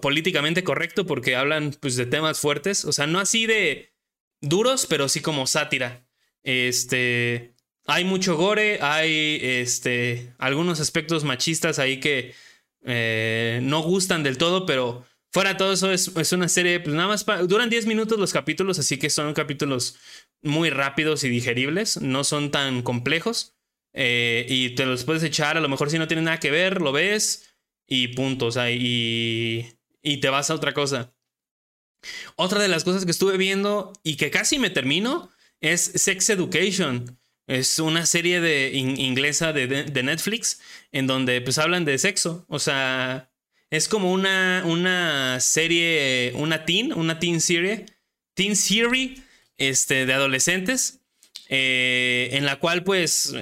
[0.00, 2.84] políticamente correcto, porque hablan pues, de temas fuertes.
[2.84, 3.92] O sea, no así de
[4.40, 6.06] duros, pero sí como sátira.
[6.42, 7.54] Este.
[7.86, 12.34] Hay mucho gore, hay este, algunos aspectos machistas ahí que
[12.84, 17.08] eh, no gustan del todo, pero Fuera de todo eso, es, una serie, pues nada
[17.08, 19.96] más, duran 10 minutos los capítulos, así que son capítulos
[20.42, 23.54] muy rápidos y digeribles, no son tan complejos.
[23.92, 26.80] Eh, y te los puedes echar, a lo mejor si no tienes nada que ver,
[26.80, 27.54] lo ves
[27.86, 29.66] y punto, o sea, y,
[30.02, 31.14] y te vas a otra cosa.
[32.36, 37.18] Otra de las cosas que estuve viendo y que casi me termino es Sex Education.
[37.46, 40.60] Es una serie de inglesa de, de, Netflix
[40.92, 42.46] en donde pues hablan de sexo.
[42.48, 43.29] O sea,
[43.70, 47.86] es como una, una serie, una teen, una teen serie,
[48.34, 49.16] teen serie
[49.58, 51.00] este, de adolescentes,
[51.48, 53.32] eh, en la cual pues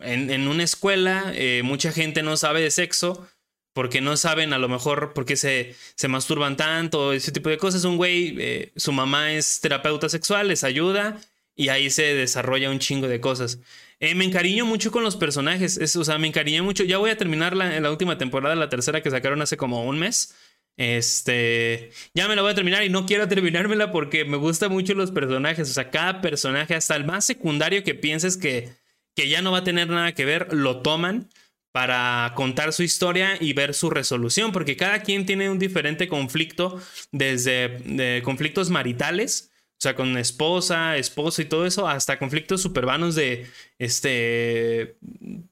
[0.00, 3.26] en, una escuela eh, mucha gente no sabe de sexo
[3.72, 7.56] porque no saben a lo mejor por qué se, se masturban tanto, ese tipo de
[7.58, 7.84] cosas.
[7.84, 11.18] Un güey, eh, su mamá es terapeuta sexual, les ayuda
[11.54, 13.58] y ahí se desarrolla un chingo de cosas.
[14.02, 15.78] Eh, me encariño mucho con los personajes.
[15.94, 16.82] o sea, me encariñé mucho.
[16.82, 20.00] Ya voy a terminar la, la última temporada, la tercera que sacaron hace como un
[20.00, 20.34] mes.
[20.76, 24.94] Este, ya me la voy a terminar y no quiero terminármela porque me gustan mucho
[24.94, 25.70] los personajes.
[25.70, 28.70] O sea, cada personaje, hasta el más secundario que pienses que,
[29.14, 31.28] que ya no va a tener nada que ver, lo toman
[31.70, 36.82] para contar su historia y ver su resolución, porque cada quien tiene un diferente conflicto,
[37.12, 39.51] desde conflictos maritales,
[39.82, 43.46] sea, con esposa, esposo y todo eso, hasta conflictos supervanos de,
[43.78, 44.96] este,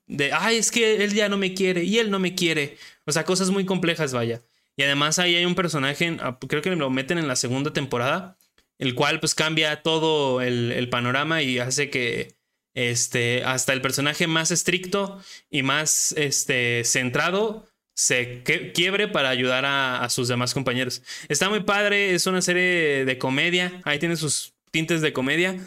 [0.07, 2.77] de, ay, es que él ya no me quiere y él no me quiere.
[3.07, 4.43] O sea, cosas muy complejas, vaya.
[4.77, 8.39] Y además ahí hay un personaje, ah, creo que lo meten en la segunda temporada,
[8.79, 12.37] el cual pues cambia todo el, el panorama y hace que,
[12.75, 18.43] este, hasta el personaje más estricto y más, este, centrado se
[18.75, 21.03] quiebre para ayudar a, sus demás compañeros.
[21.29, 25.59] Está muy padre, es una serie de comedia, ahí tiene sus tintes de comedia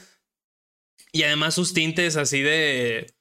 [1.11, 3.13] y además sus tintes así de...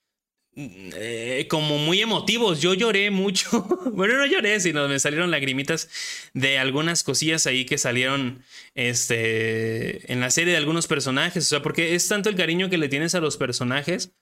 [0.55, 2.61] Eh, como muy emotivos.
[2.61, 3.62] Yo lloré mucho.
[3.93, 5.88] bueno, no lloré, sino me salieron lagrimitas
[6.35, 11.47] de algunas cosillas ahí que salieron este, en la serie de algunos personajes.
[11.47, 14.12] O sea, porque es tanto el cariño que le tienes a los personajes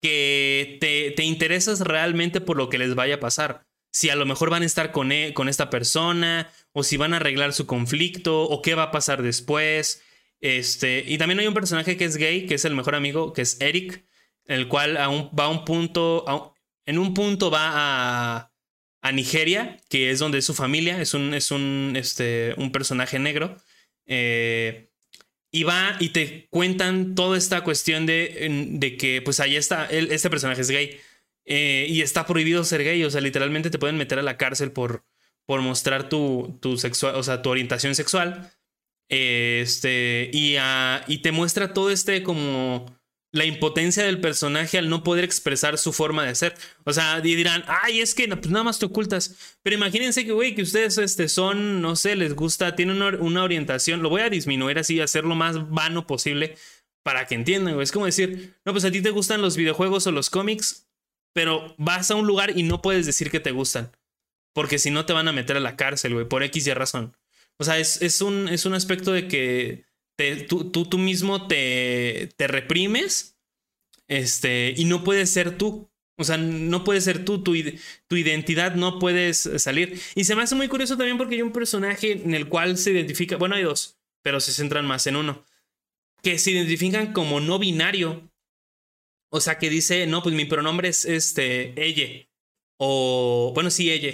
[0.00, 4.26] que te, te interesas realmente por lo que les vaya a pasar si a lo
[4.26, 7.66] mejor van a estar con, e, con esta persona, o si van a arreglar su
[7.66, 10.02] conflicto, o qué va a pasar después.
[10.40, 13.42] Este, y también hay un personaje que es gay, que es el mejor amigo, que
[13.42, 14.04] es Eric,
[14.46, 16.54] el cual va a un punto,
[16.86, 18.52] en un punto va a,
[19.02, 23.18] a, Nigeria, que es donde es su familia, es un, es un, este, un personaje
[23.18, 23.56] negro.
[24.06, 24.88] Eh,
[25.54, 30.30] y va y te cuentan toda esta cuestión de, de que pues ahí está, este
[30.30, 30.98] personaje es gay.
[31.44, 34.72] Eh, y está prohibido ser gay, o sea, literalmente te pueden meter a la cárcel
[34.72, 35.04] por,
[35.46, 38.52] por mostrar tu, tu sexual, o sea, tu orientación sexual.
[39.08, 40.56] este, y,
[41.08, 42.86] y te muestra todo este como
[43.32, 46.54] la impotencia del personaje al no poder expresar su forma de ser.
[46.84, 49.56] O sea, y dirán, ay, es que pues nada más te ocultas.
[49.62, 53.42] Pero imagínense que, güey, que ustedes este, son, no sé, les gusta, tienen una, una,
[53.42, 54.02] orientación.
[54.02, 56.56] Lo voy a disminuir así, hacer lo más vano posible
[57.02, 57.84] para que entiendan, güey.
[57.84, 60.91] Es como decir, no, pues a ti te gustan los videojuegos o los cómics
[61.32, 63.90] pero vas a un lugar y no puedes decir que te gustan.
[64.54, 67.16] Porque si no te van a meter a la cárcel, güey, por X y razón.
[67.58, 69.84] O sea, es, es, un, es un aspecto de que
[70.48, 73.38] tú, tú, tú, mismo te, te reprimes
[74.08, 75.90] este, y no puedes ser tú.
[76.18, 77.54] O sea, no puedes ser tú, tu,
[78.06, 80.00] tu, identidad no puedes salir.
[80.14, 82.92] Y se me hace muy curioso también porque hay un personaje en el cual se
[82.92, 85.44] identifica, bueno, hay dos, pero se centran más en uno,
[86.22, 88.30] que se identifican como no binario.
[89.34, 92.28] O sea, que dice, no, pues mi pronombre es este, ella.
[92.76, 94.10] O, bueno, sí, ella.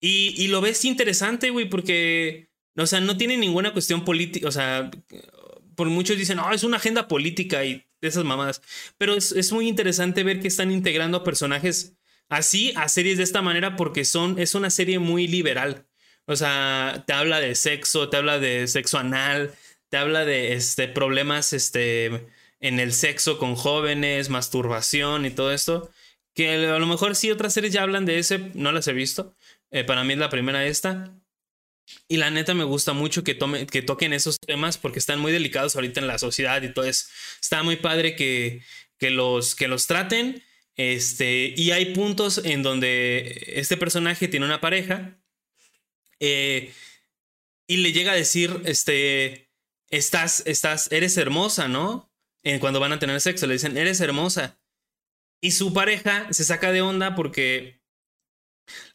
[0.00, 4.52] Y, y lo ves interesante, güey, porque, o sea, no tiene ninguna cuestión política, o
[4.52, 4.90] sea,
[5.76, 8.60] por muchos dicen, no, es una agenda política y esas mamadas.
[8.98, 11.94] Pero es, es muy interesante ver que están integrando a personajes
[12.28, 15.86] así a series de esta manera porque son, es una serie muy liberal.
[16.26, 19.54] O sea, te habla de sexo, te habla de sexo anal,
[19.90, 22.26] te habla de este, problemas, este,
[22.60, 25.90] en el sexo con jóvenes, masturbación y todo esto.
[26.34, 29.34] Que a lo mejor sí otras series ya hablan de ese, no las he visto.
[29.70, 31.14] Eh, para mí es la primera esta.
[32.08, 35.32] Y la neta me gusta mucho que, tome, que toquen esos temas porque están muy
[35.32, 37.06] delicados ahorita en la sociedad y todo eso.
[37.40, 38.62] Está muy padre que,
[38.98, 40.42] que, los, que los traten.
[40.76, 45.20] Este, y hay puntos en donde este personaje tiene una pareja
[46.20, 46.72] eh,
[47.66, 49.50] y le llega a decir, este,
[49.88, 52.09] estás, estás, eres hermosa, ¿no?
[52.60, 54.58] Cuando van a tener sexo, le dicen, eres hermosa.
[55.42, 57.80] Y su pareja se saca de onda porque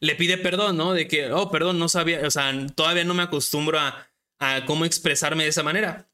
[0.00, 0.92] le pide perdón, ¿no?
[0.92, 4.84] De que, oh, perdón, no sabía, o sea, todavía no me acostumbro a, a cómo
[4.84, 6.10] expresarme de esa manera.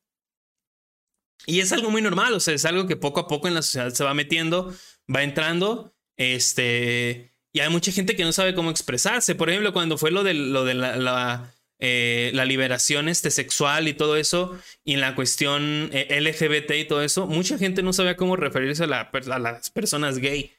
[1.46, 3.62] Y es algo muy normal, o sea, es algo que poco a poco en la
[3.62, 4.72] sociedad se va metiendo,
[5.14, 9.34] va entrando, este, y hay mucha gente que no sabe cómo expresarse.
[9.34, 11.52] Por ejemplo, cuando fue lo de, lo de la
[11.84, 16.84] eh, la liberación este, sexual y todo eso, y en la cuestión eh, LGBT y
[16.84, 20.52] todo eso, mucha gente no sabía cómo referirse a, las personas gay.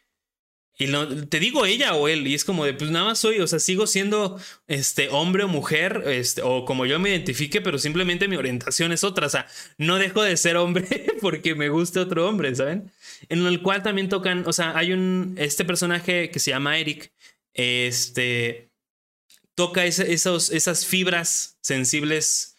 [0.77, 0.87] Y
[1.27, 3.59] te digo ella o él, y es como de, pues nada más soy, o sea,
[3.59, 8.35] sigo siendo este hombre o mujer, este, o como yo me identifique, pero simplemente mi
[8.35, 12.53] orientación es otra, o sea, no dejo de ser hombre porque me guste otro hombre,
[12.53, 12.91] ¿saben?
[13.29, 17.13] En el cual también tocan, o sea, hay un, este personaje que se llama Eric,
[17.53, 18.72] este,
[19.55, 22.57] toca esas fibras sensibles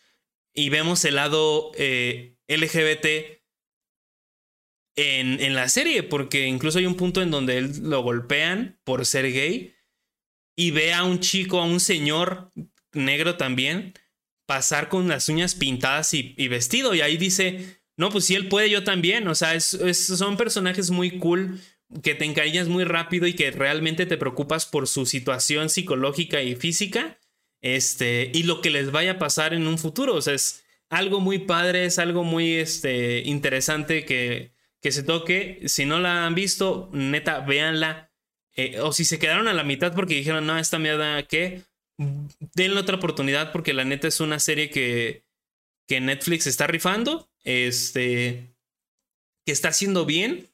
[0.52, 3.40] y vemos el lado eh, LGBT
[4.96, 9.04] en, en, la serie, porque incluso hay un punto en donde él lo golpean por
[9.06, 9.74] ser gay
[10.56, 12.52] y ve a un chico, a un señor
[12.92, 13.94] negro también,
[14.46, 16.94] pasar con las uñas pintadas y, vestido.
[16.94, 19.26] Y ahí dice, no, pues si él puede, yo también.
[19.28, 21.60] O sea, son personajes muy cool
[22.02, 26.56] que te encariñas muy rápido y que realmente te preocupas por su situación psicológica y
[26.56, 27.18] física,
[27.60, 30.14] este, y lo que les vaya a pasar en un futuro.
[30.14, 35.62] O sea, es algo muy padre, es algo muy este, interesante que, que se toque.
[35.66, 38.10] Si no la han visto, neta, véanla.
[38.56, 41.62] Eh, o si se quedaron a la mitad porque dijeron, no, esta mierda, ¿qué?
[41.96, 45.24] Denle otra oportunidad porque la neta es una serie que,
[45.86, 48.54] que Netflix está rifando, este,
[49.44, 50.53] que está haciendo bien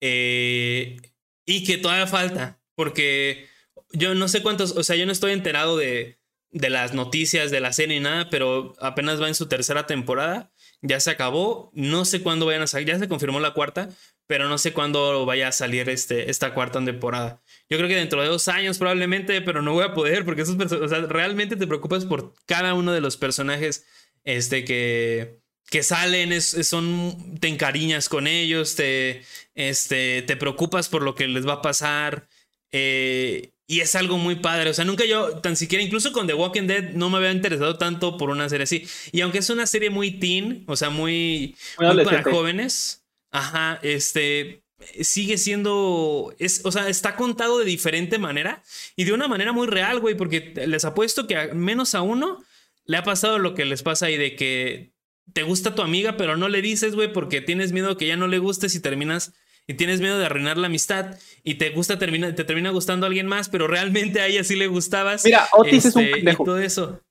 [0.00, 0.96] eh,
[1.44, 3.46] y que todavía falta, porque
[3.92, 6.18] yo no sé cuántos, o sea, yo no estoy enterado de,
[6.50, 10.52] de las noticias de la serie ni nada, pero apenas va en su tercera temporada,
[10.80, 13.88] ya se acabó, no sé cuándo vayan a salir, ya se confirmó la cuarta,
[14.26, 17.42] pero no sé cuándo vaya a salir este, esta cuarta temporada.
[17.68, 20.56] Yo creo que dentro de dos años probablemente, pero no voy a poder porque esos
[20.56, 23.86] o sea, realmente te preocupas por cada uno de los personajes
[24.24, 25.40] este, que,
[25.70, 29.22] que salen, es, son, te encariñas con ellos, te,
[29.54, 32.28] este, te preocupas por lo que les va a pasar.
[32.72, 34.70] Eh, y es algo muy padre.
[34.70, 37.76] O sea, nunca yo, tan siquiera, incluso con The Walking Dead, no me había interesado
[37.76, 38.88] tanto por una serie así.
[39.12, 44.62] Y aunque es una serie muy teen, o sea, muy, muy, para jóvenes, ajá, este,
[45.02, 48.62] sigue siendo, es, o sea, está contado de diferente manera
[48.96, 52.42] y de una manera muy real, güey, porque les apuesto que a menos a uno
[52.86, 54.92] le ha pasado lo que les pasa ahí de que
[55.32, 58.26] te gusta tu amiga, pero no le dices, güey, porque tienes miedo que ya no
[58.26, 59.32] le gustes y terminas
[59.68, 63.08] y tienes miedo de arruinar la amistad y te gusta termina, te termina gustando a
[63.08, 65.24] alguien más, pero realmente a ella sí le gustabas.
[65.24, 66.42] Mira, Otis es un este, pendejo.
[66.42, 67.02] Y todo eso.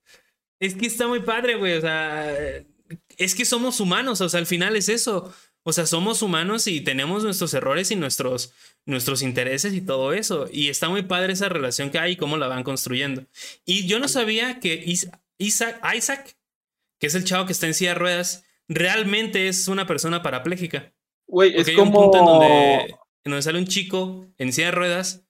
[0.58, 1.74] Es que está muy padre, güey.
[1.74, 2.36] O sea,
[3.16, 4.20] es que somos humanos.
[4.20, 5.32] O sea, al final es eso.
[5.62, 8.52] O sea, somos humanos y tenemos nuestros errores y nuestros,
[8.86, 10.48] nuestros intereses y todo eso.
[10.50, 13.24] Y está muy padre esa relación que hay y cómo la van construyendo.
[13.66, 14.82] Y yo no sabía que
[15.36, 16.37] Isaac, Isaac
[16.98, 20.92] que es el chavo que está en silla de ruedas, realmente es una persona parapléjica.
[21.26, 21.82] Güey, es como...
[21.82, 25.26] un punto en donde, sale un chico en silla de ruedas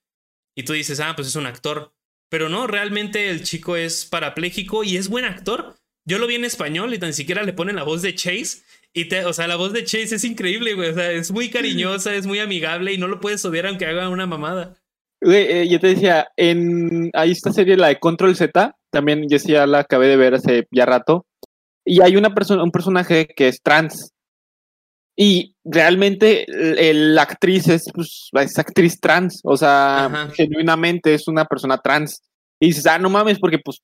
[0.54, 1.94] y tú dices, ah, pues es un actor.
[2.30, 5.76] Pero no, realmente el chico es parapléjico y es buen actor.
[6.04, 8.62] Yo lo vi en español y tan siquiera le ponen la voz de Chase.
[8.92, 10.90] Y te, o sea, la voz de Chase es increíble, güey.
[10.90, 14.08] O sea, es muy cariñosa, es muy amigable y no lo puedes odiar aunque haga
[14.08, 14.76] una mamada.
[15.20, 19.38] Güey, eh, yo te decía, en ahí esta serie, la de Control Z, también yo
[19.38, 21.26] sí ya la acabé de ver hace ya rato.
[21.88, 24.12] Y hay una persona, un personaje que es trans.
[25.16, 31.78] Y realmente la actriz es, pues, es actriz trans, o sea, genuinamente es una persona
[31.78, 32.22] trans.
[32.60, 33.82] Y dices, ah, no mames, porque pues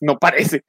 [0.00, 0.62] no parece.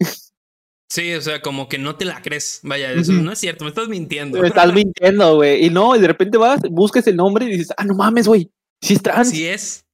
[0.92, 2.62] Sí, o sea, como que no te la crees.
[2.64, 4.42] Vaya, eso no es cierto, me estás mintiendo.
[4.42, 5.66] Me estás mintiendo, güey.
[5.66, 8.52] Y no, y de repente vas, buscas el nombre y dices, ah, no mames, güey.
[8.82, 9.30] Sí es trans.
[9.30, 9.86] Sí es.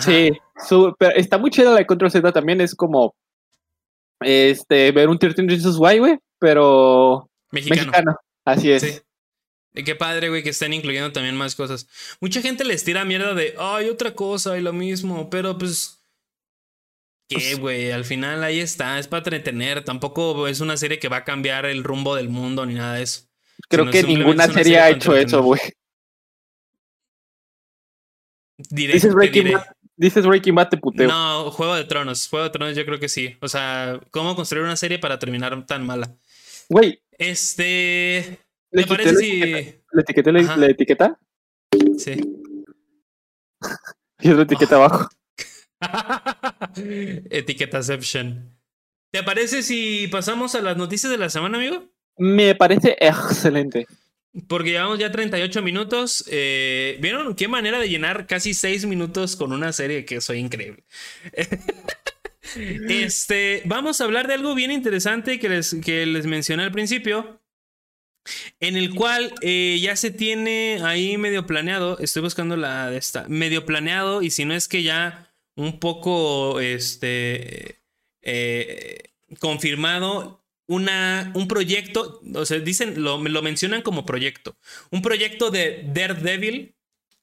[0.00, 0.32] Sí,
[0.98, 2.60] pero está muy chida la de Control Z también.
[2.60, 3.14] Es como
[4.24, 8.16] este, ver un 13 Reasons Why, güey, pero mexicano.
[8.44, 8.82] Así es.
[8.82, 9.00] Sí.
[9.74, 11.88] Y qué padre, güey, que estén incluyendo también más cosas.
[12.20, 15.98] Mucha gente les tira mierda de, ay, otra cosa y lo mismo, pero pues.
[17.28, 17.90] ¿Qué, pues güey?
[17.90, 19.82] Al final ahí está, es para entretener.
[19.84, 23.04] Tampoco es una serie que va a cambiar el rumbo del mundo ni nada de
[23.04, 23.22] eso.
[23.68, 25.60] Creo que ninguna serie, ha hecho eso, güey.
[28.70, 29.64] dices, Breaking Bad,
[30.02, 31.08] dices Breaking Bad, te puteo.
[31.08, 32.28] No, Juego de Tronos.
[32.28, 33.36] Juego de Tronos yo creo que sí.
[33.40, 36.14] O sea, ¿cómo construir una serie para terminar tan mala?
[36.68, 37.00] Güey.
[37.18, 38.38] Este...
[38.70, 39.40] ¿Te parece si.
[39.92, 40.32] ¿La etiqueta?
[40.32, 41.18] ¿La, etiqueta?
[41.98, 42.12] Sí.
[44.20, 45.08] y otra etiqueta abajo.
[47.30, 48.56] Etiquetaception.
[49.10, 51.84] ¿Te parece si pasamos a las noticias de la semana, amigo?
[52.16, 53.86] Me parece excelente.
[54.48, 56.24] Porque llevamos ya 38 minutos.
[56.28, 60.84] Eh, ¿Vieron qué manera de llenar casi 6 minutos con una serie que soy increíble?
[62.56, 67.42] este, vamos a hablar de algo bien interesante que les, que les mencioné al principio
[68.60, 73.26] en el cual eh, ya se tiene ahí medio planeado, estoy buscando la de esta,
[73.28, 77.80] medio planeado y si no es que ya un poco este
[78.22, 79.10] eh,
[79.40, 80.41] confirmado
[80.72, 84.56] una, un proyecto, o sea, dicen, lo, lo, mencionan como proyecto,
[84.90, 86.74] un proyecto de Daredevil,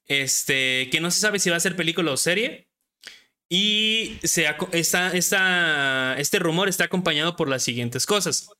[0.06, 2.68] este, que no se sabe si va a ser película o serie.
[3.52, 8.50] Y se, está, este rumor está acompañado por las siguientes cosas.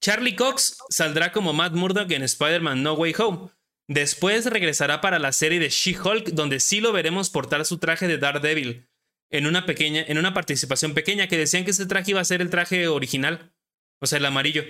[0.00, 3.50] Charlie Cox saldrá como Matt Murdock en Spider-Man No Way Home.
[3.88, 8.18] Después regresará para la serie de She-Hulk, donde sí lo veremos portar su traje de
[8.18, 8.86] Daredevil
[9.30, 12.40] en una pequeña, en una participación pequeña, que decían que ese traje iba a ser
[12.40, 13.52] el traje original.
[14.00, 14.62] O sea, el amarillo.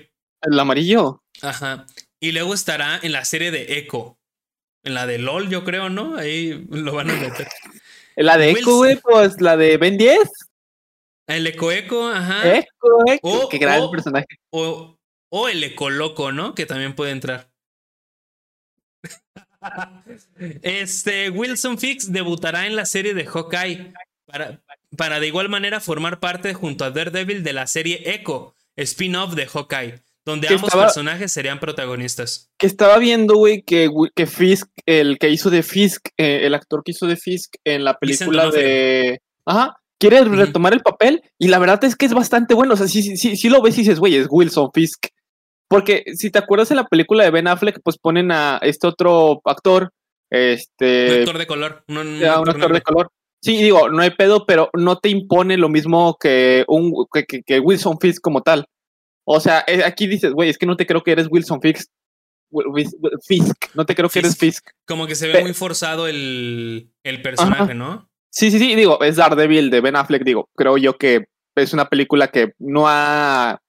[0.42, 1.22] ¿El amarillo?
[1.42, 1.86] Ajá.
[2.20, 4.18] Y luego estará en la serie de Echo.
[4.84, 6.16] En la de LOL, yo creo, ¿no?
[6.16, 7.48] Ahí lo van a meter.
[8.16, 10.18] la de Echo, güey, pues la de Ben 10.
[11.26, 12.56] El Eco Eco, ajá.
[12.56, 13.48] Eco Eco.
[13.48, 14.26] Qué gran personaje.
[14.50, 14.98] O,
[15.30, 16.54] o el Ecoloco, ¿no?
[16.54, 17.50] Que también puede entrar.
[20.62, 23.92] este, Wilson Fix debutará en la serie de Hawkeye
[24.24, 24.62] para,
[24.96, 29.46] para de igual manera formar parte junto a Daredevil de la serie Echo, spin-off de
[29.46, 32.50] Hawkeye, donde ambos personajes serían protagonistas.
[32.58, 36.82] Que estaba viendo, güey, que, que Fisk, el que hizo de Fisk, eh, el actor
[36.84, 39.20] que hizo de Fisk en la película de...
[39.44, 42.74] Ajá, quiere retomar el papel y la verdad es que es bastante bueno.
[42.74, 45.08] O sea, sí, sí, sí, lo ves y dices, güey, es Wilson Fisk.
[45.68, 49.42] Porque si te acuerdas en la película de Ben Affleck, pues ponen a este otro
[49.44, 49.92] actor,
[50.30, 51.12] este...
[51.12, 51.84] Un actor de color.
[51.88, 53.10] un, actor, de color.
[53.40, 57.06] Sí, digo, no hay pedo, pero no te impone lo mismo que, un,
[57.46, 58.66] que, Wilson Fisk como tal.
[59.24, 61.88] O sea, eh, aquí dices, güey, es que no te creo que eres Wilson Fisk.
[63.26, 64.70] Fisk, no te creo que eres Fisk.
[64.86, 66.90] Como que se ve muy forzado el,
[67.22, 68.08] personaje, ¿no?
[68.30, 71.88] Sí, sí, sí, digo, es Daredevil de Ben Affleck, digo, creo yo que es una
[71.88, 73.60] película que no ha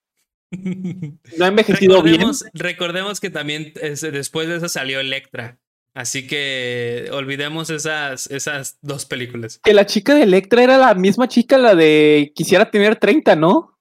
[0.51, 2.21] no ha envejecido bien.
[2.53, 5.59] Recordemos que también después de eso salió Electra.
[5.95, 9.59] Así que olvidemos esas, esas dos películas.
[9.63, 13.77] Que la chica de Electra era la misma chica, la de quisiera tener 30, ¿no?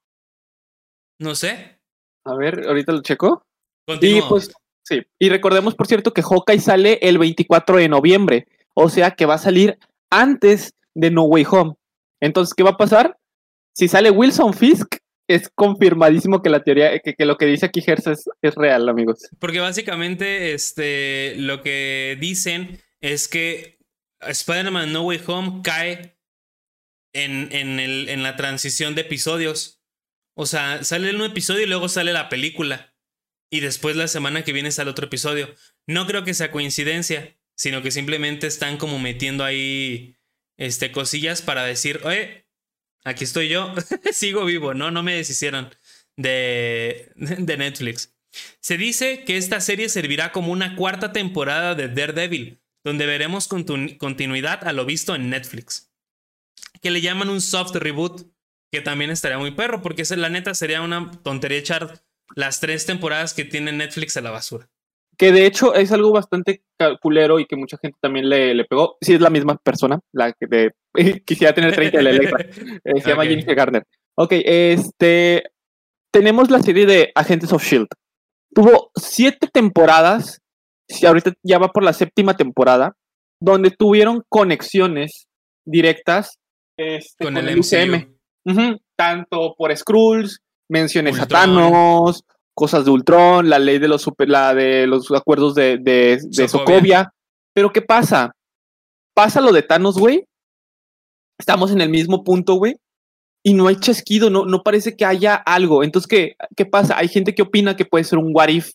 [1.20, 1.78] No sé.
[2.24, 3.44] A ver, ahorita lo checo.
[4.00, 4.52] Y pues,
[4.84, 5.02] sí.
[5.18, 8.48] Y recordemos, por cierto, que Hawkeye sale el 24 de noviembre.
[8.74, 9.78] O sea que va a salir
[10.10, 11.74] antes de No Way Home.
[12.20, 13.18] Entonces, ¿qué va a pasar?
[13.74, 14.96] Si sale Wilson Fisk,
[15.28, 19.28] es confirmadísimo que la teoría, que, lo que dice aquí Gersa es, real, amigos.
[19.38, 23.78] Porque básicamente, este, lo que dicen es que
[24.20, 26.18] Spider-Man No Way Home cae
[27.12, 29.82] en, en, el, en la transición de episodios.
[30.34, 32.94] O sea, sale un episodio y luego sale la película.
[33.50, 35.54] Y después la semana que viene sale otro episodio.
[35.86, 40.16] No creo que sea coincidencia, sino que simplemente están como metiendo ahí
[40.56, 42.47] este, cosillas para decir, oye,
[43.08, 43.74] aquí estoy yo,
[44.12, 44.90] sigo vivo, ¿no?
[44.90, 45.74] No me deshicieron
[46.16, 48.14] de, de Netflix.
[48.60, 54.66] Se dice que esta serie servirá como una cuarta temporada de Daredevil, donde veremos continuidad
[54.66, 55.90] a lo visto en Netflix.
[56.80, 58.30] Que le llaman un soft reboot,
[58.70, 62.02] que también estaría muy perro, porque la neta sería una tontería echar
[62.36, 64.68] las tres temporadas que tiene Netflix a la basura
[65.18, 68.96] que de hecho es algo bastante calculero y que mucha gente también le, le pegó.
[69.00, 70.72] Sí, es la misma persona, la que de,
[71.26, 72.46] quisiera tener 30 de la Electra.
[72.84, 73.84] Eh, se llama Jennifer Garner.
[74.16, 75.44] Ok, este.
[76.10, 77.88] Tenemos la serie de Agentes of Shield.
[78.54, 80.40] Tuvo siete temporadas,
[80.88, 82.96] y ahorita ya va por la séptima temporada,
[83.40, 85.26] donde tuvieron conexiones
[85.66, 86.38] directas
[86.78, 88.16] este, con, el, UCM.
[88.96, 90.40] Tanto por Skrulls,
[90.70, 92.24] menciones a Thanos,
[92.58, 97.14] cosas de Ultron, la ley de los super, la de los acuerdos de, de, Sokovia.
[97.54, 98.32] Pero ¿qué pasa?
[99.14, 100.24] Pasa lo de Thanos, güey.
[101.38, 102.74] Estamos en el mismo punto, güey.
[103.44, 105.84] Y no hay chasquido, no, no parece que haya algo.
[105.84, 106.98] Entonces, ¿qué, ¿qué pasa?
[106.98, 108.72] Hay gente que opina que puede ser un what if.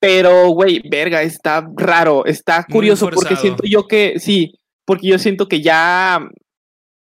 [0.00, 5.46] Pero, güey, verga, está raro, está curioso porque siento yo que, sí, porque yo siento
[5.46, 6.26] que ya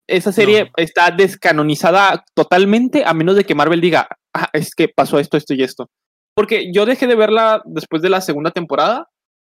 [0.07, 5.19] esa serie está descanonizada totalmente, a menos de que Marvel diga, ah, es que pasó
[5.19, 5.89] esto, esto y esto.
[6.36, 9.07] Porque yo dejé de verla después de la segunda temporada.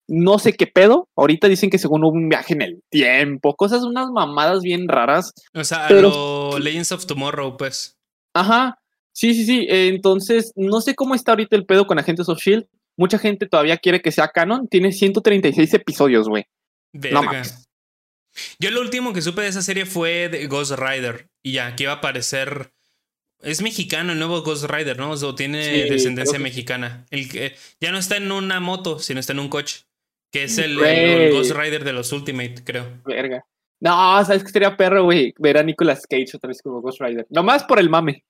[0.08, 1.08] No sé qué pedo.
[1.16, 5.32] Ahorita dicen que según hubo un viaje en el tiempo, cosas, unas mamadas bien raras.
[5.54, 6.58] O sea, pero...
[6.58, 7.96] Legends of Tomorrow, pues.
[8.34, 8.78] Ajá.
[9.12, 9.66] Sí, sí, sí.
[9.68, 12.66] Entonces, no sé cómo está ahorita el pedo con Agentes of Shield.
[12.96, 14.68] Mucha gente todavía quiere que sea canon.
[14.68, 16.44] Tiene 136 episodios, güey.
[16.92, 17.22] No
[18.60, 21.28] yo lo último que supe de esa serie fue de Ghost Rider.
[21.42, 22.72] Y ya, que iba a aparecer.
[23.41, 25.11] Es mexicano el nuevo Ghost Rider, ¿no?
[25.11, 27.07] O tiene descendencia mexicana.
[27.11, 29.84] El que ya no está en una moto, sino está en un coche.
[30.32, 30.76] Que es el,
[31.32, 33.01] Ghost Rider de los Ultimate, creo.
[33.05, 33.45] Verga.
[33.80, 35.34] No, sabes que sería perro, güey.
[35.39, 37.26] Ver a Nicolas Cage otra vez como Ghost Rider.
[37.30, 38.24] Nomás por el mame.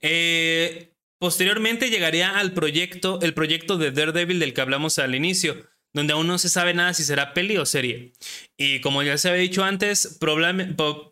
[0.00, 5.66] Eh, posteriormente llegaría al proyecto, el proyecto de Daredevil del que hablamos al inicio
[5.96, 8.12] donde aún no se sabe nada si será peli o serie.
[8.58, 10.18] Y como ya se había dicho antes,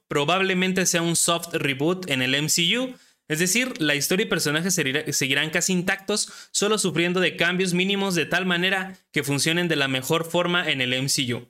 [0.09, 2.95] probablemente sea un soft reboot en el MCU.
[3.27, 8.27] Es decir, la historia y personajes seguirán casi intactos, solo sufriendo de cambios mínimos de
[8.27, 11.49] tal manera que funcionen de la mejor forma en el MCU.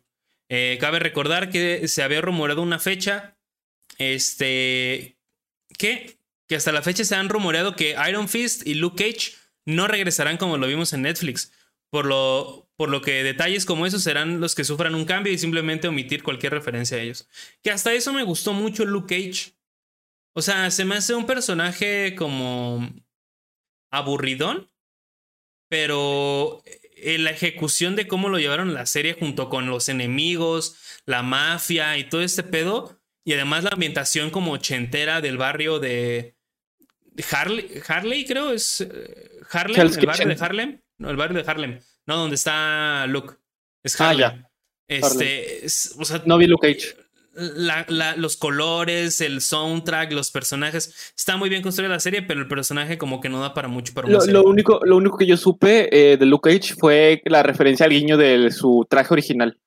[0.49, 3.37] Eh, cabe recordar que se había rumoreado una fecha,
[3.99, 5.19] este,
[5.77, 9.33] que, que hasta la fecha se han rumoreado que Iron Fist y Luke Cage
[9.67, 11.51] no regresarán como lo vimos en Netflix,
[11.91, 15.39] por lo, por lo que detalles como esos serán los que sufran un cambio y
[15.39, 17.29] simplemente omitir cualquier referencia a ellos.
[17.63, 19.55] Que hasta eso me gustó mucho Luke Cage.
[20.35, 22.93] O sea, se me hace un personaje como
[23.93, 24.71] aburridón,
[25.69, 26.63] pero
[26.97, 31.97] en la ejecución de cómo lo llevaron la serie junto con los enemigos, la mafia
[31.99, 36.37] y todo este pedo, y además la ambientación como ochentera del barrio de
[37.31, 41.81] Harley, Harley creo es eh, Harlem, el barrio de Harlem, no, el barrio de Harlem
[42.07, 43.35] no, donde está Luke.
[43.83, 44.45] Es ah, Harlem.
[44.89, 45.63] Este,
[45.99, 46.97] o sea, no vi Luke Cage.
[48.17, 51.13] los colores, el soundtrack, los personajes.
[51.17, 53.95] Está muy bien construida la serie, pero el personaje como que no da para mucho
[53.95, 57.43] para lo, lo, único, lo único que yo supe eh, de Luke Cage fue la
[57.43, 59.59] referencia al guiño de su traje original.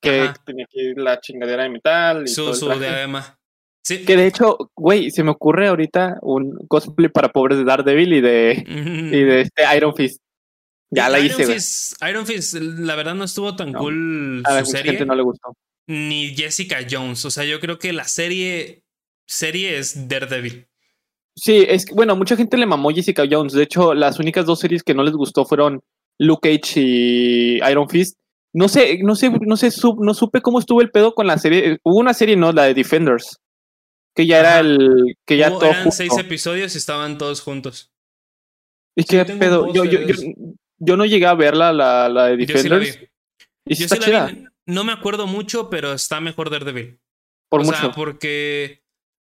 [0.00, 2.24] Que tenía aquí la chingadera de metal.
[2.24, 3.38] Y su, su diadema.
[3.82, 4.04] Sí.
[4.04, 8.20] Que de hecho, güey, se me ocurre ahorita un cosplay para pobres de Daredevil y
[8.20, 10.22] de, y de este Iron Fist.
[10.90, 14.92] Ya la hice, Fist, Iron Fist, la verdad no estuvo tan cool a su serie.
[14.92, 15.56] Gente no le gustó.
[15.86, 17.24] Ni Jessica Jones.
[17.24, 18.82] O sea, yo creo que la serie,
[19.26, 20.66] serie es Daredevil.
[21.36, 23.52] Sí, es que, bueno, mucha gente le mamó Jessica Jones.
[23.52, 25.80] De hecho, las únicas dos series que no les gustó fueron
[26.18, 28.18] Luke Cage y Iron Fist.
[28.52, 31.78] No sé, no sé, no sé, no supe cómo estuvo el pedo con la serie.
[31.84, 33.38] Hubo una serie, no, la de Defenders.
[34.12, 35.16] Que ya era el.
[35.24, 35.66] Que ya todo.
[35.66, 37.92] Eran seis episodios y estaban todos juntos.
[38.96, 39.72] ¿Y qué pedo?
[39.72, 40.14] Yo, yo, yo,
[40.80, 42.98] no llegué a verla, la, la de Defenders.
[43.66, 44.32] ¿Y si está chida?
[44.66, 47.00] No me acuerdo mucho, pero está mejor Daredevil.
[47.48, 47.78] Por o mucho.
[47.78, 48.82] Sea, porque.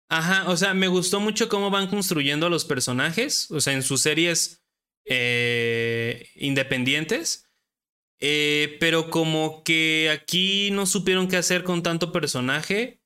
[0.08, 3.50] Ajá, o sea, me gustó mucho cómo van construyendo a los personajes.
[3.50, 4.62] O sea, en sus series
[5.04, 7.48] eh, independientes.
[8.18, 13.02] Eh, pero como que aquí no supieron qué hacer con tanto personaje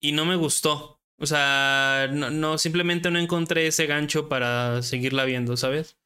[0.00, 1.00] y no me gustó.
[1.18, 5.96] O sea, no, simplemente no encontré ese gancho para seguirla viendo, ¿sabes?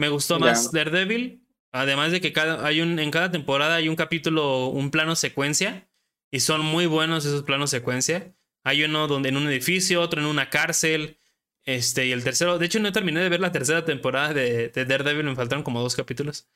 [0.00, 3.96] Me gustó más Daredevil, además de que cada, hay un, en cada temporada hay un
[3.96, 5.90] capítulo, un plano secuencia,
[6.30, 8.34] y son muy buenos esos planos secuencia.
[8.64, 11.18] Hay uno donde en un edificio, otro en una cárcel,
[11.64, 14.86] este, y el tercero, de hecho no terminé de ver la tercera temporada de, de
[14.86, 16.48] Daredevil, me faltaron como dos capítulos.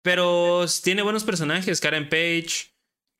[0.00, 2.72] Pero tiene buenos personajes, Karen Page.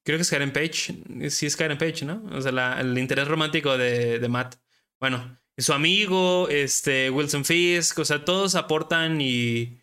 [0.05, 1.29] Creo que es Karen Page.
[1.29, 2.25] Sí es Karen Page, ¿no?
[2.33, 4.55] O sea, el interés romántico de, de, Matt.
[4.99, 9.79] Bueno, su amigo, este, Wilson Fisk, o sea, todos aportan y,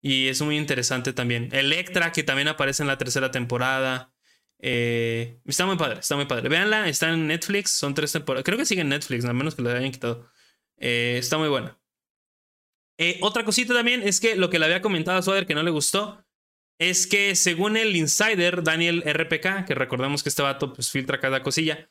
[0.00, 1.48] y es muy interesante también.
[1.52, 4.14] Electra, que también aparece en la tercera temporada.
[4.60, 6.48] Eh, está muy padre, está muy padre.
[6.48, 8.44] Véanla, está en Netflix, son tres temporadas.
[8.44, 10.30] Creo que sigue en Netflix, al menos que lo hayan quitado.
[10.78, 11.78] Eh, está muy buena.
[12.98, 15.62] Eh, otra cosita también es que lo que le había comentado a Swader que no
[15.62, 16.24] le gustó
[16.78, 21.42] es que según el insider Daniel RPK, que recordamos que este vato pues, filtra cada
[21.42, 21.90] cosilla,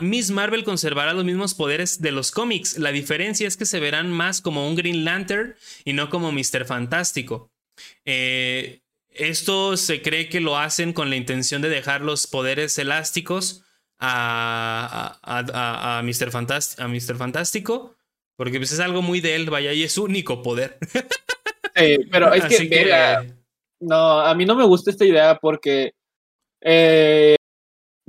[0.00, 2.78] Miss Marvel conservará los mismos poderes de los cómics.
[2.78, 5.54] La diferencia es que se verán más como un Green Lantern
[5.84, 6.64] y no como Mr.
[6.64, 7.50] Fantástico.
[8.04, 8.80] Eh,
[9.10, 13.64] esto se cree que lo hacen con la intención de dejar los poderes elásticos
[13.98, 16.30] a, a, Mr.
[16.30, 17.96] Fantástico,
[18.36, 20.78] porque pues, es algo muy de él, vaya, y es su único poder.
[22.10, 23.34] pero es que,
[23.80, 25.92] no, a mí no me gusta esta idea porque,
[26.62, 27.36] eh,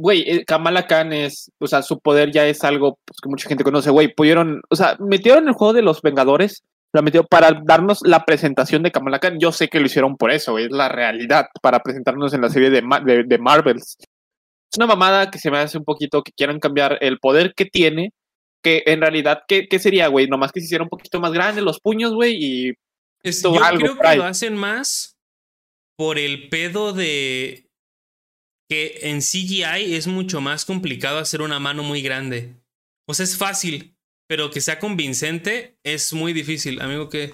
[0.01, 3.47] güey, eh, Kamala Khan es, o sea, su poder ya es algo pues, que mucha
[3.47, 7.61] gente conoce, güey, pudieron, o sea, metieron el juego de los Vengadores, la metió para
[7.63, 9.39] darnos la presentación de Kamala Khan.
[9.39, 12.69] Yo sé que lo hicieron por eso, es la realidad, para presentarnos en la serie
[12.69, 13.95] de, de, de Marvels.
[13.99, 17.65] Es una mamada que se me hace un poquito que quieran cambiar el poder que
[17.65, 18.11] tiene,
[18.63, 20.27] que en realidad, ¿qué, qué sería, güey?
[20.27, 22.73] Nomás que se hiciera un poquito más grande los puños, güey, y...
[23.23, 25.15] yo creo que lo hacen más
[25.97, 27.70] por el pedo de
[28.71, 32.55] que en CGI es mucho más complicado hacer una mano muy grande.
[33.05, 33.97] O sea, es fácil,
[34.27, 36.79] pero que sea convincente es muy difícil.
[36.79, 37.33] Amigo, que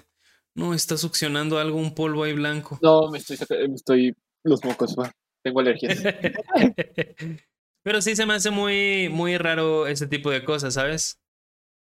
[0.56, 2.80] no está succionando algo, un polvo ahí blanco.
[2.82, 3.38] No, me estoy,
[3.70, 5.12] me estoy los mocos, va.
[5.44, 6.02] Tengo alergias.
[7.84, 11.20] pero sí se me hace muy, muy raro ese tipo de cosas, ¿sabes?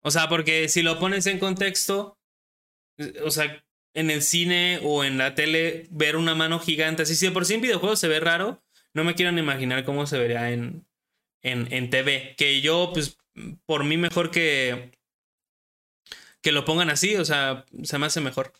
[0.01, 2.17] O sea, porque si lo pones en contexto,
[3.23, 7.03] o sea, en el cine o en la tele ver una mano gigante.
[7.03, 8.64] Así, si de por sí en videojuegos se ve raro,
[8.95, 10.87] no me quiero imaginar cómo se vería en,
[11.43, 12.33] en, en TV.
[12.37, 13.17] Que yo, pues,
[13.65, 14.91] por mí mejor que,
[16.41, 18.53] que lo pongan así, o sea, se me hace mejor.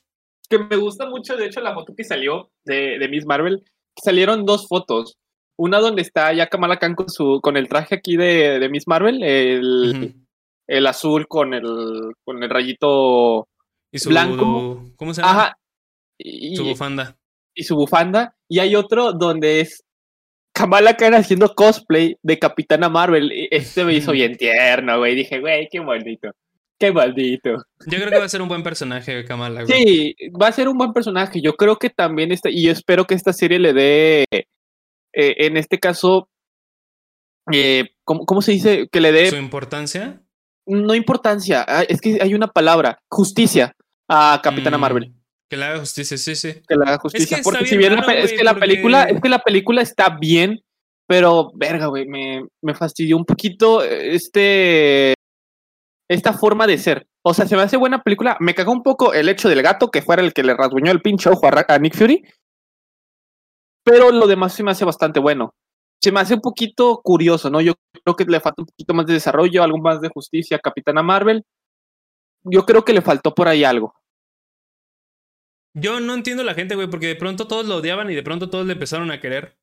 [0.50, 3.64] Que me gusta mucho, de hecho, la foto que salió de, de Miss Marvel.
[4.04, 5.18] Salieron dos fotos.
[5.58, 8.88] Una donde está ya Kamala Khan con, su, con el traje aquí de, de Miss
[8.88, 10.16] Marvel, el,
[10.68, 13.48] el azul con el, con el rayito
[13.90, 14.84] y su, blanco.
[14.98, 15.32] ¿Cómo se llama?
[15.32, 15.58] Ajá.
[16.18, 17.18] Y, su bufanda.
[17.56, 18.36] Y su bufanda.
[18.50, 19.85] Y hay otro donde es
[20.56, 23.30] Kamala Khan haciendo cosplay de Capitana Marvel.
[23.52, 25.14] Este me hizo bien tierno, güey.
[25.14, 26.32] Dije, güey, qué maldito.
[26.80, 27.58] Qué maldito.
[27.86, 29.64] Yo creo que va a ser un buen personaje, Kamala.
[29.64, 29.84] Güey.
[29.84, 31.42] Sí, va a ser un buen personaje.
[31.42, 34.46] Yo creo que también está, y yo espero que esta serie le dé, eh,
[35.14, 36.30] en este caso,
[37.52, 38.88] eh, ¿cómo, ¿cómo, se dice?
[38.90, 39.30] Que le dé...
[39.30, 40.22] ¿Su importancia?
[40.66, 43.76] No importancia, ah, es que hay una palabra, justicia
[44.08, 45.14] a Capitana mm, Marvel.
[45.50, 46.54] Que la haga justicia, sí, sí.
[46.68, 47.40] Que la haga justicia.
[47.44, 50.60] porque si bien es que la película, es que la película está bien,
[51.08, 55.14] pero verga, güey, me, me fastidió un poquito este
[56.10, 57.08] esta forma de ser.
[57.24, 58.38] O sea, se me hace buena película.
[58.40, 61.02] Me cagó un poco el hecho del gato que fuera el que le rasguñó el
[61.02, 62.24] pinche ojo a, Nick Fury.
[63.84, 65.54] Pero lo demás se me hace bastante bueno.
[66.04, 67.62] Se me hace un poquito curioso, ¿no?
[67.62, 67.74] Yo
[68.04, 71.02] creo que le falta un poquito más de desarrollo, algo más de justicia a Capitana
[71.02, 71.44] Marvel
[72.46, 73.96] yo creo que le faltó por ahí algo.
[75.76, 78.50] Yo no entiendo la gente, güey, porque de pronto todos lo odiaban y de pronto
[78.50, 79.58] todos le empezaron a querer.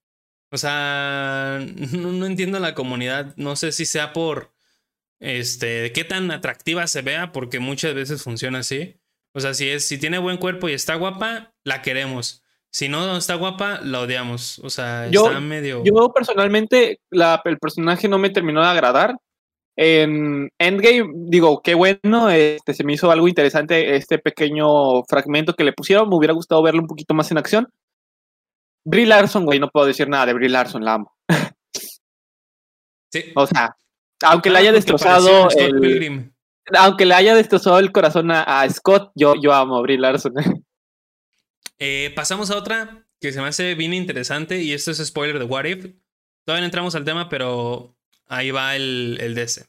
[0.51, 1.59] O sea,
[1.93, 3.35] no, entiendo la comunidad.
[3.37, 4.53] No sé si sea por
[5.19, 9.01] este qué tan atractiva se vea, porque muchas veces funciona así.
[9.33, 12.45] O sea, si es, si tiene buen cuerpo y está guapa, la queremos.
[12.71, 14.59] Si no está guapa, la odiamos.
[14.59, 15.83] O sea, está medio.
[15.83, 19.17] Yo personalmente, el personaje no me terminó de agradar.
[19.77, 25.65] En Endgame, digo, qué bueno, este, se me hizo algo interesante este pequeño fragmento que
[25.65, 26.09] le pusieron.
[26.09, 27.69] Me hubiera gustado verlo un poquito más en acción.
[28.85, 31.13] Brie Larson, güey, no puedo decir nada de Brie Larson, la amo.
[33.13, 33.25] Sí.
[33.35, 33.77] O sea,
[34.25, 36.33] aunque le ah, haya destrozado el,
[36.79, 40.35] aunque le haya destrozado el corazón a, Scott, yo, yo amo a Brie Larson.
[41.85, 45.47] Eh, pasamos a otra que se me hace bien interesante y esto es spoiler de
[45.47, 45.87] What If.
[46.45, 47.97] Todavía no entramos al tema, pero
[48.29, 49.67] ahí va el, el DC.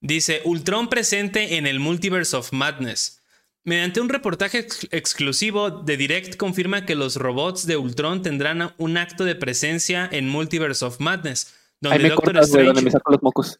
[0.00, 3.22] Dice, Ultron presente en el Multiverse of Madness.
[3.66, 9.24] Mediante un reportaje exclusivo, The Direct confirma que los robots de Ultron tendrán un acto
[9.24, 12.82] de presencia en Multiverse of Madness, donde Doctor Strange...
[12.82, 13.58] me saco los mocos.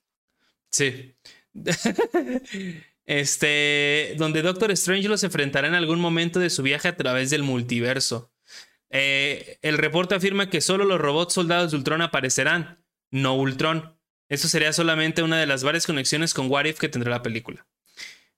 [0.70, 1.16] Sí.
[3.06, 7.42] este, donde Doctor Strange los enfrentará en algún momento de su viaje a través del
[7.42, 8.30] multiverso.
[8.90, 12.78] Eh, el reporte afirma que solo los robots soldados de Ultron aparecerán,
[13.10, 13.95] no Ultron.
[14.28, 17.66] Eso sería solamente una de las varias conexiones con What If que tendrá la película.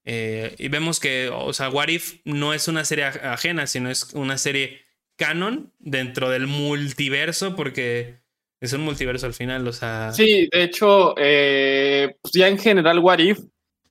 [0.04, 4.12] Eh, y vemos que, o sea, What If no es una serie ajena, sino es
[4.14, 4.82] una serie
[5.16, 8.20] canon dentro del multiverso, porque
[8.60, 10.12] es un multiverso al final, o sea.
[10.12, 13.38] Sí, de hecho, eh, pues ya en general, What If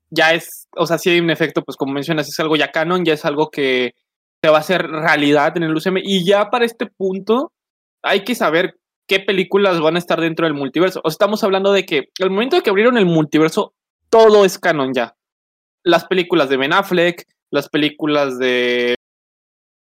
[0.09, 3.05] ya es, o sea, sí hay un efecto, pues como mencionas, es algo ya canon,
[3.05, 3.93] ya es algo que
[4.41, 5.97] se va a hacer realidad en el UCM.
[6.03, 7.51] Y ya para este punto,
[8.01, 8.77] hay que saber
[9.07, 11.01] qué películas van a estar dentro del multiverso.
[11.03, 13.73] O estamos hablando de que el momento de que abrieron el multiverso,
[14.09, 15.17] todo es canon ya
[15.87, 18.95] las películas de Ben Affleck, las películas de.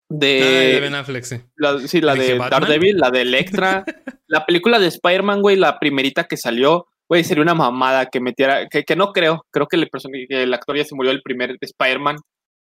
[0.10, 1.38] De, Ben Affleck, sí.
[1.56, 3.84] La, sí, la de Daredevil, la de Electra.
[4.28, 8.68] la película de Spider-Man, güey, la primerita que salió, güey, sería una mamada que metiera.
[8.68, 9.90] Que, que no creo, creo que el,
[10.30, 12.18] que el actor ya se murió el primer Spider-Man,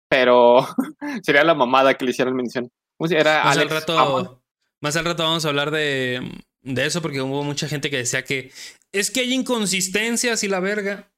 [0.07, 0.65] pero
[1.23, 2.69] sería la mamada que le hicieron mención.
[3.09, 4.43] Era más, al rato,
[4.79, 6.21] más al rato vamos a hablar de,
[6.63, 8.51] de eso porque hubo mucha gente que decía que
[8.91, 11.11] es que hay inconsistencias y la verga.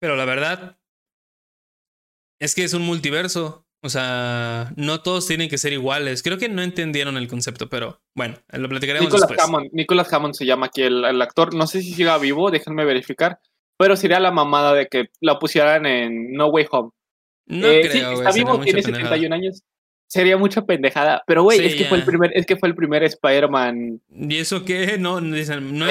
[0.00, 0.78] Pero la verdad
[2.40, 3.64] es que es un multiverso.
[3.80, 6.24] O sea, no todos tienen que ser iguales.
[6.24, 9.48] Creo que no entendieron el concepto, pero bueno, lo platicaremos Nicolas después.
[9.48, 11.54] Hammond, Nicolas Hammond se llama aquí el, actor.
[11.54, 13.38] No sé si siga vivo, déjenme verificar.
[13.78, 16.90] Pero sería la mamada de que la pusieran en No Way Home.
[17.46, 19.62] No eh, creo, está vivo, tiene 71 años.
[20.08, 21.22] Sería mucha pendejada.
[21.26, 24.00] Pero, güey, es, que fue el primer, es que fue el primer Spider-Man.
[24.10, 24.96] ¿Y eso qué?
[24.98, 25.50] No, no es,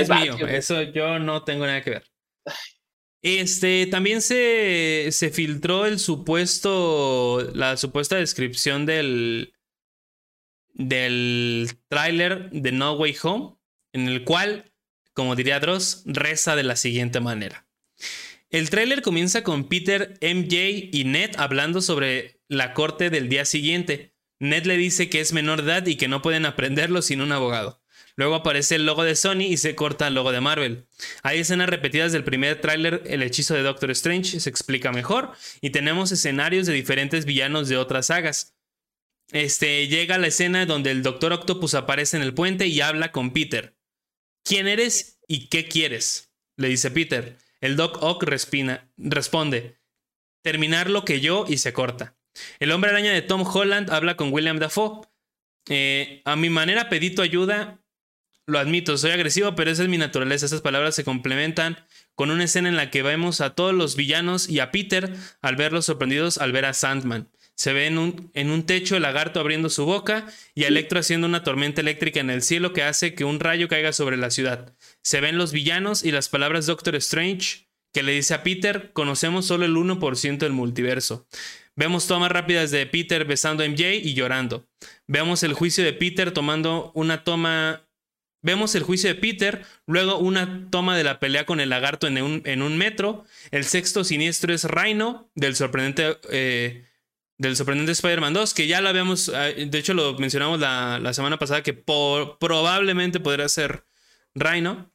[0.10, 0.36] mío.
[0.48, 2.04] Eso yo no tengo nada que ver.
[3.22, 9.54] Este, también se, se filtró el supuesto, la supuesta descripción del,
[10.74, 13.56] del tráiler de No Way Home,
[13.94, 14.72] en el cual,
[15.14, 17.68] como diría Dross, reza de la siguiente manera.
[18.50, 24.14] El tráiler comienza con Peter, MJ y Ned hablando sobre la corte del día siguiente.
[24.40, 27.32] Ned le dice que es menor de edad y que no pueden aprenderlo sin un
[27.32, 27.82] abogado.
[28.16, 30.88] Luego aparece el logo de Sony y se corta el logo de Marvel.
[31.22, 35.70] Hay escenas repetidas del primer tráiler, el hechizo de Doctor Strange se explica mejor y
[35.70, 38.56] tenemos escenarios de diferentes villanos de otras sagas.
[39.32, 43.34] Este llega la escena donde el Doctor Octopus aparece en el puente y habla con
[43.34, 43.78] Peter.
[44.44, 46.32] ¿Quién eres y qué quieres?
[46.56, 47.38] le dice Peter.
[47.62, 49.80] El Doc Ock respina, responde,
[50.42, 52.17] terminar lo que yo y se corta.
[52.60, 55.08] El hombre araña de Tom Holland habla con William Dafoe.
[55.70, 57.80] Eh, a mi manera pedí tu ayuda
[58.48, 60.46] lo admito, soy agresivo, pero esa es mi naturaleza.
[60.46, 61.78] Esas palabras se complementan
[62.16, 65.58] con una escena en la que vemos a todos los villanos y a Peter al
[65.58, 67.30] verlos sorprendidos al ver a Sandman.
[67.56, 71.00] Se ve en un, en un techo el lagarto abriendo su boca y a Electro
[71.00, 74.32] haciendo una tormenta eléctrica en el cielo que hace que un rayo caiga sobre la
[74.32, 74.74] ciudad.
[75.02, 79.46] Se ven los villanos y las palabras Doctor Strange que le dice a Peter, conocemos
[79.46, 81.28] solo el 1% del multiverso.
[81.78, 84.68] Vemos tomas rápidas de Peter besando a MJ y llorando.
[85.06, 87.88] Vemos el juicio de Peter tomando una toma
[88.42, 92.22] Vemos el juicio de Peter, luego una toma de la pelea con el lagarto en
[92.22, 93.26] un, en un metro.
[93.52, 96.86] El sexto siniestro es Rhino, del sorprendente, eh,
[97.56, 101.62] sorprendente Spider-Man 2, que ya lo habíamos, eh, de hecho lo mencionamos la, semana pasada,
[101.62, 103.86] que probablemente podría ser
[104.34, 104.92] Rhino.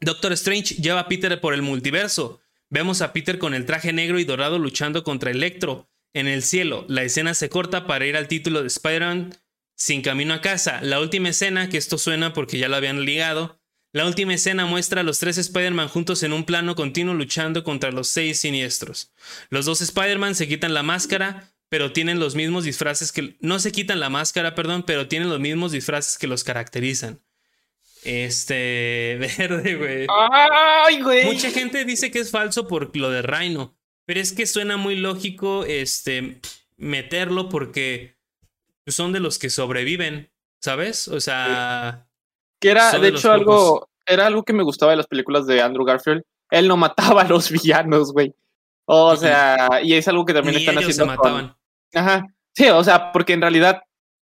[0.00, 2.40] Doctor Strange lleva a Peter por el multiverso.
[2.70, 5.88] Vemos a Peter con el traje negro y dorado luchando contra Electro
[6.18, 6.84] en el cielo.
[6.88, 9.34] La escena se corta para ir al título de Spider-Man
[9.74, 10.80] sin camino a casa.
[10.82, 13.60] La última escena, que esto suena porque ya lo habían ligado,
[13.92, 17.90] la última escena muestra a los tres Spider-Man juntos en un plano continuo luchando contra
[17.90, 19.12] los seis siniestros.
[19.48, 23.36] Los dos Spider-Man se quitan la máscara, pero tienen los mismos disfraces que...
[23.40, 27.20] No se quitan la máscara, perdón, pero tienen los mismos disfraces que los caracterizan.
[28.02, 30.06] este verde, güey.
[30.08, 31.24] Ay, güey.
[31.24, 33.77] Mucha gente dice que es falso por lo de Rhino,
[34.08, 36.40] pero es que suena muy lógico este
[36.78, 38.16] meterlo porque
[38.86, 40.30] son de los que sobreviven,
[40.62, 41.08] ¿sabes?
[41.08, 42.08] O sea,
[42.58, 45.84] que era de, hecho algo era algo que me gustaba de las películas de Andrew
[45.84, 46.22] Garfield.
[46.50, 48.34] Él no mataba a los villanos, güey.
[48.86, 50.94] O sea, y es algo que también están haciendo.
[50.94, 51.54] Se mataban.
[51.92, 52.26] Ajá.
[52.56, 53.82] Sí, o sea, porque en realidad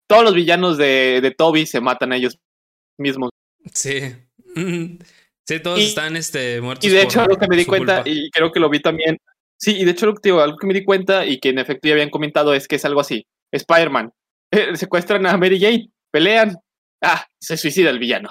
[0.06, 2.38] todos los villanos de, de Toby se matan a ellos
[2.98, 3.30] mismos.
[3.72, 4.14] Sí.
[5.50, 6.84] Sí, todos están este, muertos.
[6.84, 9.18] Y de hecho, algo que me di cuenta, y creo que lo vi también.
[9.60, 11.94] Sí, y de hecho, digo, algo que me di cuenta y que en efecto ya
[11.94, 14.12] habían comentado es que es algo así: Spider-Man.
[14.50, 16.56] Eh, secuestran a Mary Jane, pelean.
[17.02, 18.30] Ah, se suicida el villano.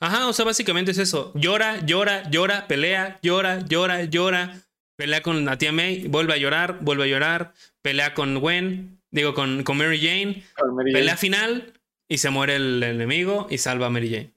[0.00, 1.32] Ajá, o sea, básicamente es eso.
[1.34, 4.62] Llora, llora, llora, pelea, llora, llora, llora.
[4.96, 7.54] Pelea con la tía May, vuelve a llorar, vuelve a llorar.
[7.82, 10.44] Pelea con Gwen, digo, con, con Mary Jane.
[10.92, 11.72] pelea final
[12.08, 14.32] y se muere el, enemigo y salva a Mary Jane.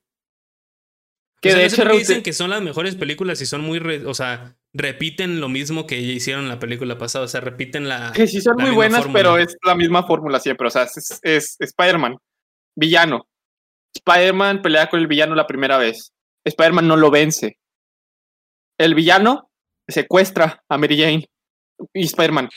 [1.42, 5.42] Que de hecho dicen que son las mejores películas y son muy, o sea, repiten
[5.42, 8.58] lo mismo que hicieron en la película pasada, o sea, repiten la Que sí son
[8.58, 12.18] muy buenas, pero es la misma fórmula siempre, o sea, es, es Spider-Man,
[12.76, 13.28] villano.
[13.94, 16.14] Spider-Man pelea con el villano la primera vez.
[16.46, 17.58] Spider-Man no lo vence.
[18.80, 19.52] El villano
[19.88, 21.26] secuestra a Mary Jane
[21.94, 22.50] y Spider-Man.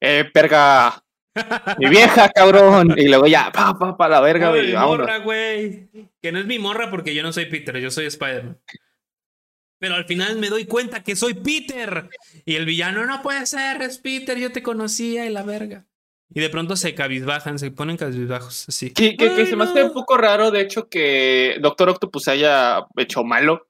[0.00, 1.02] Eh, perga
[1.78, 2.94] mi vieja, cabrón.
[2.96, 4.72] Y luego ya, pa, pa, pa, la verga, güey.
[4.72, 5.88] morra, güey.
[6.20, 8.58] Que no es mi morra porque yo no soy Peter, yo soy Spider-Man.
[9.82, 12.08] Pero al final me doy cuenta que soy Peter.
[12.44, 15.88] Y el villano no puede ser, es Peter, yo te conocía y la verga.
[16.32, 18.92] Y de pronto se cabizbajan, se ponen cabizbajos, así.
[18.92, 23.24] Que, que, se me hace un poco raro, de hecho, que Doctor Octopus haya hecho
[23.24, 23.66] malo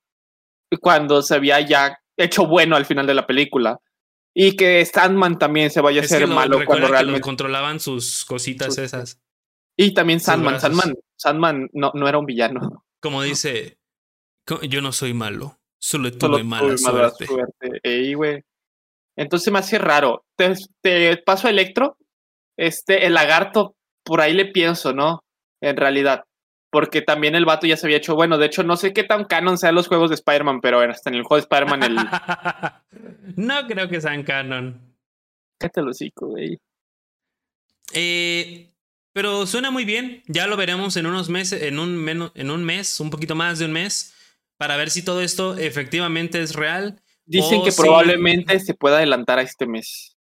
[0.83, 3.81] cuando se había ya hecho bueno al final de la película.
[4.35, 7.23] Y que Sandman también se vaya a hacer malo cuando realmente.
[7.23, 9.19] controlaban sus cositas esas.
[9.79, 10.61] Y también Sandman.
[10.61, 12.85] Sandman, Sandman no, no era un villano.
[13.01, 13.79] Como dice,
[14.69, 17.27] yo no soy malo, solo tuve, mala, suerte.
[19.17, 20.25] Entonces me hace raro.
[20.37, 21.97] Te, te paso a Electro.
[22.57, 23.75] Este, el lagarto,
[24.05, 25.25] por ahí le pienso, ¿no?
[25.61, 26.25] En realidad
[26.73, 28.39] porque también el vato ya se había hecho bueno.
[28.39, 31.17] De hecho, no sé qué tan canon sean los juegos de Spider-Man, pero hasta en
[31.17, 31.97] el juego de Spider-Man el...
[33.37, 34.81] no creo que sean canon.
[35.59, 36.59] Cállate lo hocico, güey.
[37.93, 38.71] Eh,
[39.13, 40.23] pero suena muy bien.
[40.29, 43.67] Ya lo veremos en unos meses, en un, en un mes, un poquito más de
[43.67, 44.15] un mes,
[44.63, 47.03] para ver si todo esto efectivamente es real.
[47.25, 50.17] Dicen que probablemente se pueda adelantar a este mes.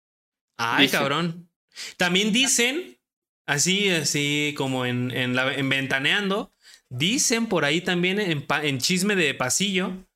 [0.55, 1.49] Ay, cabrón.
[1.97, 2.97] También dicen
[3.45, 6.53] así, así como en, en, la, en Ventaneando,
[6.87, 10.07] dicen por ahí también en, en chisme de pasillo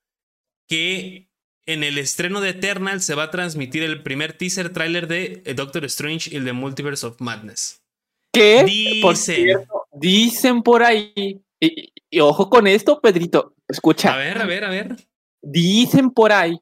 [0.70, 1.28] que
[1.66, 5.54] en el estreno de Eternal se va a transmitir el primer teaser trailer de eh,
[5.54, 7.84] Doctor Strange y el de Multiverse of Madness.
[8.32, 8.64] ¿Qué?
[8.64, 9.66] Dicen.
[9.92, 11.42] dicen por ahí.
[11.64, 13.56] Y, ojo con esto, Pedrito.
[13.68, 14.14] Escucha.
[14.14, 15.08] A ver, a ver, a ver.
[15.42, 16.60] Dicen por ahí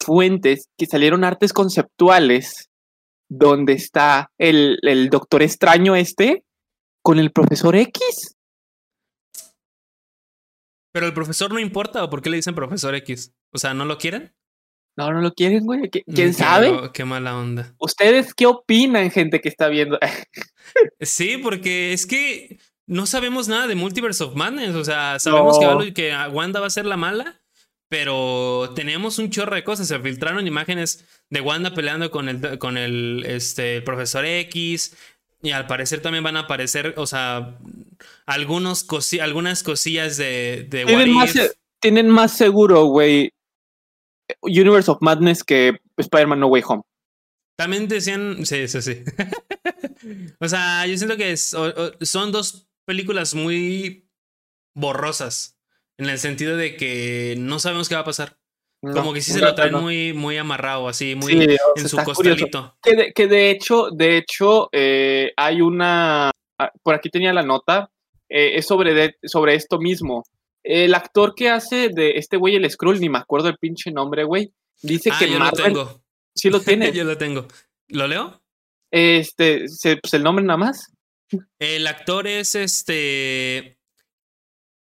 [0.00, 2.70] fuentes que salieron artes conceptuales
[3.28, 6.44] donde está el, el doctor extraño este
[7.02, 8.36] con el profesor X.
[10.92, 13.32] Pero el profesor no importa, ¿o por qué le dicen profesor X?
[13.52, 14.32] O sea, ¿no lo quieren?
[14.96, 15.90] No, no lo quieren, güey.
[15.90, 16.92] ¿Quién sabe?
[16.92, 17.74] Qué mala onda.
[17.80, 19.98] ¿Ustedes qué opinan, gente que está viendo?
[21.00, 24.74] sí, porque es que no sabemos nada de Multiverse of Madness.
[24.74, 27.40] O sea, sabemos que, que Wanda va a ser la mala,
[27.88, 29.88] pero tenemos un chorro de cosas.
[29.88, 34.96] Se filtraron imágenes de Wanda peleando con el, con el, este, profesor X.
[35.42, 37.58] Y al parecer también van a aparecer, o sea,
[38.24, 38.86] algunos
[39.20, 41.34] algunas cosillas de, de ¿Tienen, más,
[41.80, 43.30] tienen más seguro, güey,
[44.40, 46.82] Universe of Madness que Spider-Man No Way Home.
[47.56, 49.04] También decían, sí, sí, sí.
[50.40, 54.08] o sea, yo siento que son dos películas muy
[54.74, 55.58] borrosas.
[55.96, 58.38] En el sentido de que no sabemos qué va a pasar.
[58.92, 62.76] Como que sí se lo traen muy, muy amarrado, así, muy en su costalito.
[62.82, 66.30] Que de, hecho, de hecho, eh, hay una.
[66.58, 67.90] Ah, por aquí tenía la nota.
[68.28, 70.24] Eh, es sobre, sobre esto mismo.
[70.62, 74.24] El actor que hace de este güey, el Skrull, ni me acuerdo el pinche nombre,
[74.24, 74.52] güey.
[74.82, 76.02] Dice ah, que yo Lo tengo.
[76.34, 76.92] Sí lo tiene.
[76.92, 77.46] yo lo tengo.
[77.88, 78.42] ¿Lo leo?
[78.90, 79.66] Este,
[80.00, 80.93] pues el nombre nada más.
[81.58, 83.78] El actor es este.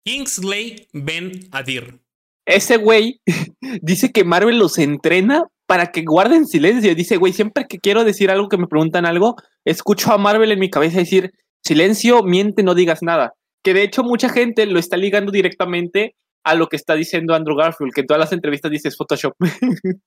[0.04, 2.00] Kingsley Ben Adir.
[2.44, 3.20] Ese güey
[3.82, 6.94] dice que Marvel los entrena para que guarden silencio.
[6.94, 10.58] Dice, güey, siempre que quiero decir algo, que me preguntan algo, escucho a Marvel en
[10.58, 11.32] mi cabeza decir,
[11.64, 13.34] silencio, miente, no digas nada.
[13.62, 17.56] Que de hecho mucha gente lo está ligando directamente a lo que está diciendo Andrew
[17.56, 19.34] Garfield, que en todas las entrevistas dices Photoshop.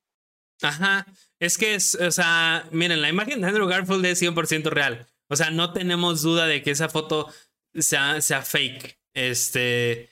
[0.62, 1.06] Ajá,
[1.40, 5.08] es que es, o sea, miren, la imagen de Andrew Garfield es 100% real.
[5.30, 7.32] O sea, no tenemos duda de que esa foto
[7.74, 9.00] sea, sea fake.
[9.14, 10.10] Este.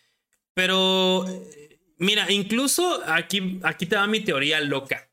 [0.54, 1.26] Pero,
[1.98, 5.10] mira, incluso aquí, aquí te va mi teoría loca.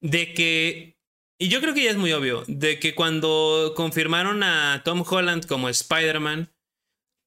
[0.00, 0.98] De que,
[1.38, 5.46] y yo creo que ya es muy obvio, de que cuando confirmaron a Tom Holland
[5.46, 6.52] como Spider-Man,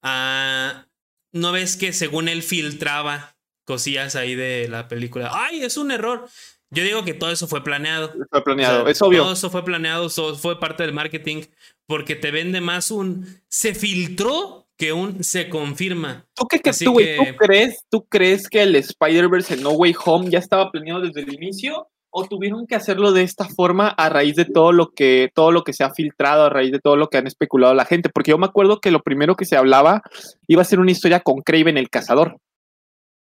[0.03, 0.88] ah,
[1.31, 5.31] no ves que según él filtraba cosillas ahí de la película.
[5.33, 6.29] ¡Ay, es un error!
[6.72, 8.11] Yo digo que todo eso fue planeado.
[8.30, 9.24] Fue planeado, es obvio.
[9.24, 11.43] Todo eso fue planeado, eso fue parte del marketing,
[11.88, 16.26] porque te vende más un se filtró que un se confirma.
[16.34, 16.95] ¿Tú, qué, tú,
[17.38, 21.34] crees, ¿Tú crees que el Spider-Verse en No Way Home ya estaba planeado desde el
[21.34, 21.88] inicio?
[22.09, 25.63] ¿O tuvieron que hacerlo de esta forma a raíz de todo lo que, todo lo
[25.63, 28.09] que se ha filtrado, a raíz de todo lo que han especulado la gente?
[28.09, 30.01] Porque yo me acuerdo que lo primero que se hablaba
[30.47, 32.38] iba a ser una historia con Craven el cazador.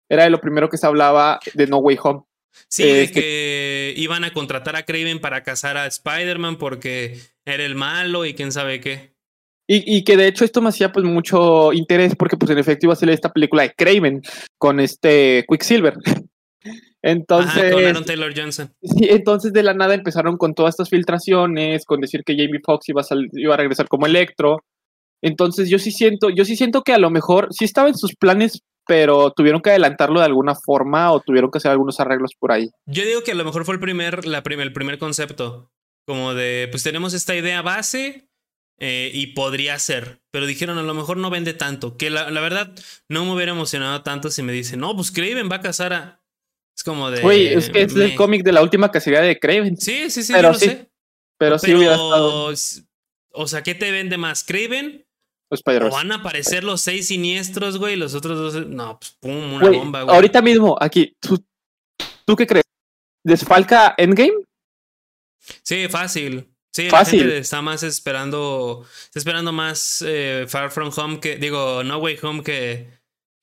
[0.08, 2.22] Era de lo primero que se hablaba de No Way Home.
[2.68, 7.64] Sí, de este que iban a contratar a Craven para cazar a Spider-Man porque era
[7.64, 9.14] el malo y quién sabe qué.
[9.72, 12.92] Y, que de hecho esto me hacía pues mucho interés porque pues en efecto iba
[12.92, 14.20] a ser esta película de Craven
[14.58, 15.94] con este Quicksilver.
[17.02, 18.74] Entonces, con Aaron Taylor Johnson.
[18.82, 22.90] Sí, entonces de la nada empezaron con todas estas filtraciones, con decir que Jamie Foxx
[22.90, 24.58] iba a, iba a regresar como Electro.
[25.22, 28.14] Entonces yo sí siento, yo sí siento que a lo mejor sí estaba en sus
[28.16, 28.60] planes,
[28.90, 32.72] pero tuvieron que adelantarlo de alguna forma o tuvieron que hacer algunos arreglos por ahí.
[32.86, 35.70] Yo digo que a lo mejor fue el primer, la el primer concepto,
[36.08, 38.28] como de, pues tenemos esta idea base,
[38.80, 40.22] eh, y podría ser.
[40.32, 41.96] Pero dijeron, a lo mejor no vende tanto.
[41.96, 42.74] Que la, verdad
[43.08, 46.24] no me hubiera emocionado tanto si me dicen, no, pues Craven va a casar a.
[46.76, 47.24] Es como de.
[47.24, 49.76] Uy, es que es el cómic de la última cacería de Craven.
[49.76, 50.66] Sí, sí, sí, pero sí.
[50.66, 50.90] sé.
[51.38, 52.52] Pero, sí hubiera estado.
[53.34, 54.42] O sea, ¿qué te vende más?
[54.42, 55.06] ¿Craven?
[55.50, 58.66] O van a aparecer los seis siniestros, güey, los otros dos.
[58.68, 60.14] No, pues pum, una bomba, güey.
[60.14, 61.44] Ahorita mismo, aquí, ¿tú,
[62.24, 62.64] ¿tú qué crees?
[63.24, 64.44] ¿Desfalca Endgame?
[65.62, 66.46] Sí, fácil.
[66.72, 67.28] Sí, Fácil.
[67.28, 72.18] La está más esperando, está esperando más eh, Far From Home que, digo, No Way
[72.22, 72.88] Home que,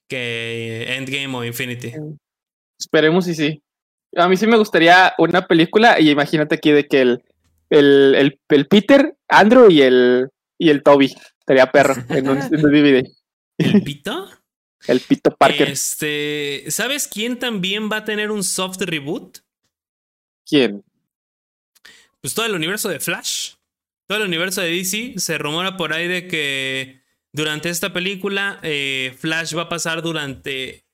[0.07, 1.93] que Endgame o Infinity.
[2.79, 3.61] Esperemos y sí.
[4.15, 7.23] A mí sí me gustaría una película y imagínate aquí de que el,
[7.69, 11.13] el, el, Peter, Andrew y el, y el Toby.
[11.47, 13.07] Sería perro en un, DVD.
[13.57, 14.29] ¿El Pito?
[14.87, 15.69] el Pito Parker.
[15.69, 19.39] Este, ¿Sabes quién también va a tener un soft reboot?
[20.45, 20.83] ¿Quién?
[22.21, 23.53] pues todo el universo de Flash,
[24.07, 29.15] todo el universo de DC, se rumora por ahí de que durante esta película eh,
[29.17, 30.85] Flash va a pasar durante,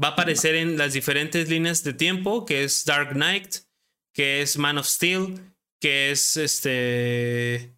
[0.00, 3.56] va a aparecer en las diferentes líneas de tiempo, que es Dark Knight,
[4.12, 7.75] que es Man of Steel, que es este,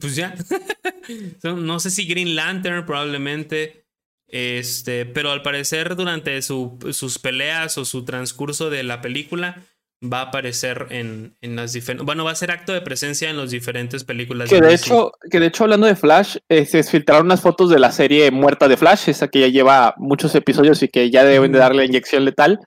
[0.00, 0.34] pues ya,
[1.42, 3.84] no sé si Green Lantern probablemente.
[4.30, 9.64] Este, pero al parecer durante sus peleas o su transcurso de la película,
[10.02, 12.04] va a aparecer en, en las diferentes.
[12.04, 14.48] Bueno, va a ser acto de presencia en las diferentes películas.
[14.48, 17.78] Que de, hecho, que de hecho, hablando de Flash, eh, se filtraron unas fotos de
[17.78, 21.52] la serie Muerta de Flash, esa que ya lleva muchos episodios y que ya deben
[21.52, 22.60] de darle inyección letal.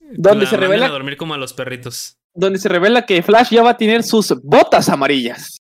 [0.00, 0.86] Donde se revela.
[0.86, 2.16] A dormir como a los perritos.
[2.34, 5.58] Donde se revela que Flash ya va a tener sus botas amarillas.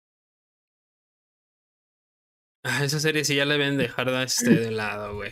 [2.64, 5.32] Ah, esa serie sí ya la deben dejar este, de lado, güey.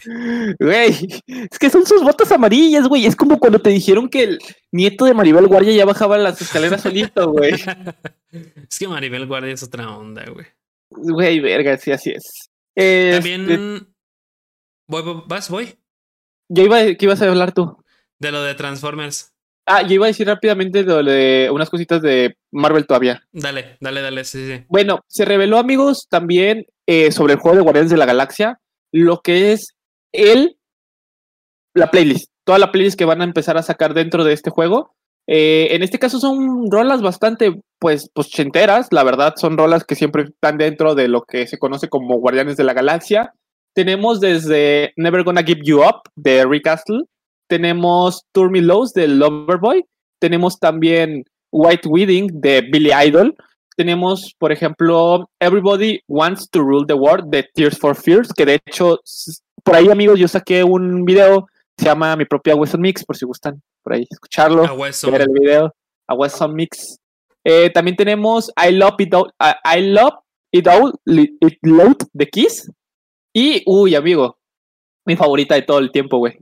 [0.59, 3.05] Güey, es que son sus botas amarillas, güey.
[3.05, 4.39] Es como cuando te dijeron que el
[4.71, 7.53] nieto de Maribel Guardia ya bajaba las escaleras solito, güey.
[8.31, 10.47] es que Maribel Guardia es otra onda, güey.
[10.89, 12.49] Güey, verga, sí, así es.
[12.75, 13.87] También.
[14.87, 15.51] Voy, ¿Vas?
[15.51, 15.75] Voy.
[16.49, 17.77] Yo iba, ¿qué ibas a hablar tú?
[18.17, 19.33] De lo de Transformers.
[19.67, 23.21] Ah, yo iba a decir rápidamente lo de unas cositas de Marvel todavía.
[23.31, 24.65] Dale, dale, dale, sí, sí.
[24.67, 28.59] Bueno, se reveló, amigos, también eh, sobre el juego de Guardianes de la Galaxia,
[28.91, 29.75] lo que es
[30.11, 30.57] el,
[31.75, 34.95] la playlist, toda la playlist que van a empezar a sacar dentro de este juego.
[35.27, 39.93] Eh, en este caso son rolas bastante, pues, pues chenteras, la verdad, son rolas que
[39.93, 43.35] siempre están dentro de lo que se conoce como Guardianes de la Galaxia.
[43.75, 47.03] Tenemos desde Never Gonna Give You Up de Rick Astle,
[47.47, 49.85] tenemos Tour Me Lows de Loverboy,
[50.19, 53.35] tenemos también White Wedding de Billy Idol,
[53.79, 58.55] tenemos, por ejemplo, Everybody Wants to Rule the World de Tears for Fears, que de
[58.55, 58.99] hecho,
[59.63, 63.25] por ahí amigos, yo saqué un video, se llama Mi propia Wesson Mix, por si
[63.25, 64.63] gustan por ahí escucharlo,
[65.09, 65.73] ver el video,
[66.07, 66.99] a Wesson Mix.
[67.45, 70.15] Eh, también tenemos I Love It All, I Love
[70.51, 72.69] It All, It Load de Kiss.
[73.33, 74.39] Y, uy, amigo,
[75.05, 76.37] mi favorita de todo el tiempo, güey.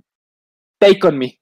[0.79, 1.39] Take On Me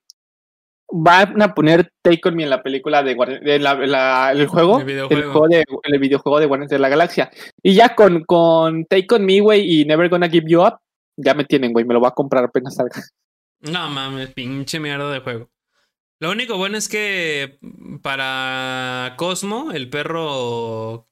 [0.97, 4.85] van a poner Take On Me en la película de, de la, el juego, el
[4.85, 5.47] videojuego.
[5.49, 7.29] de, el videojuego de Guardianes de la Galaxia.
[7.61, 10.79] Y ya con, con Take On Me, güey, y Never Gonna Give You Up,
[11.17, 13.01] ya me tienen, güey, me lo voy a comprar apenas salga.
[13.59, 15.49] No mames, pinche mierda de juego.
[16.19, 17.59] Lo único bueno es que
[18.01, 21.09] para Cosmo, el perro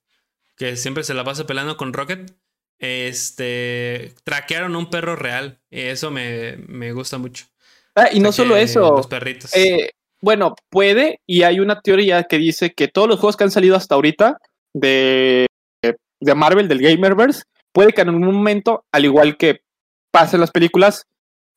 [0.55, 2.38] que siempre se la pasa pelando con Rocket,
[2.79, 5.59] este traquearon un perro real.
[5.69, 7.45] Y eso me, me gusta mucho.
[7.96, 8.98] Ah, y no solo eso.
[8.98, 9.56] Los perritos.
[9.56, 9.91] Eh,
[10.22, 13.76] bueno, puede, y hay una teoría que dice que todos los juegos que han salido
[13.76, 14.38] hasta ahorita
[14.74, 15.48] de,
[15.82, 19.62] de Marvel, del Gamerverse, puede que en un momento, al igual que
[20.12, 21.06] pasen las películas,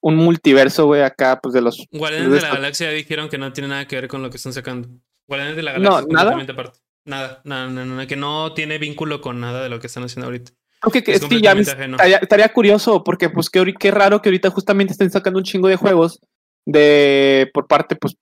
[0.01, 1.87] un multiverso, güey, acá, pues de los.
[1.93, 4.53] Guardianes de, la Galaxia dijeron que no tiene nada que ver con lo que están
[4.53, 4.89] sacando.
[5.28, 6.01] Guardianes de la Galaxia.
[6.01, 6.53] No, nada.
[6.53, 6.78] Aparte.
[7.05, 10.51] Nada, nada, nada, que no tiene vínculo con nada de lo que están haciendo ahorita.
[10.87, 14.93] Okay, que, es que ya estaría, curioso, porque pues qué, qué raro que ahorita justamente
[14.93, 16.20] estén sacando un chingo de juegos
[16.64, 18.16] de por parte, pues,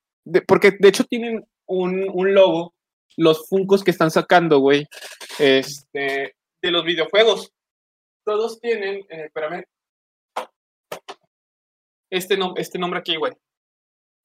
[0.47, 2.75] porque de hecho tienen un, un logo,
[3.19, 4.87] los Funcos que están sacando, güey,
[5.39, 7.53] este, de los videojuegos.
[8.25, 9.65] Todos tienen, eh, espérame,
[12.11, 13.35] este, este nombre aquí, güey.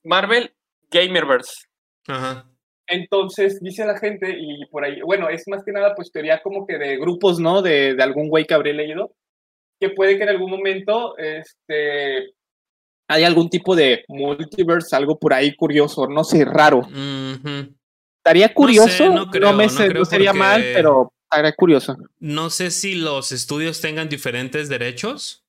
[0.06, 0.56] Marvel
[0.90, 1.66] Gamerverse.
[2.08, 2.49] Ajá.
[2.90, 6.66] Entonces, dice la gente, y por ahí, bueno, es más que nada, pues teoría como
[6.66, 7.62] que de grupos, ¿no?
[7.62, 9.14] De, de algún güey que habré leído,
[9.80, 12.34] que puede que en algún momento, este,
[13.08, 16.82] hay algún tipo de multiverse, algo por ahí curioso, no sé, raro.
[18.18, 21.98] Estaría curioso, no, creo, me sería mal, pero estaría curioso.
[22.20, 25.44] No sé si los estudios tengan diferentes derechos.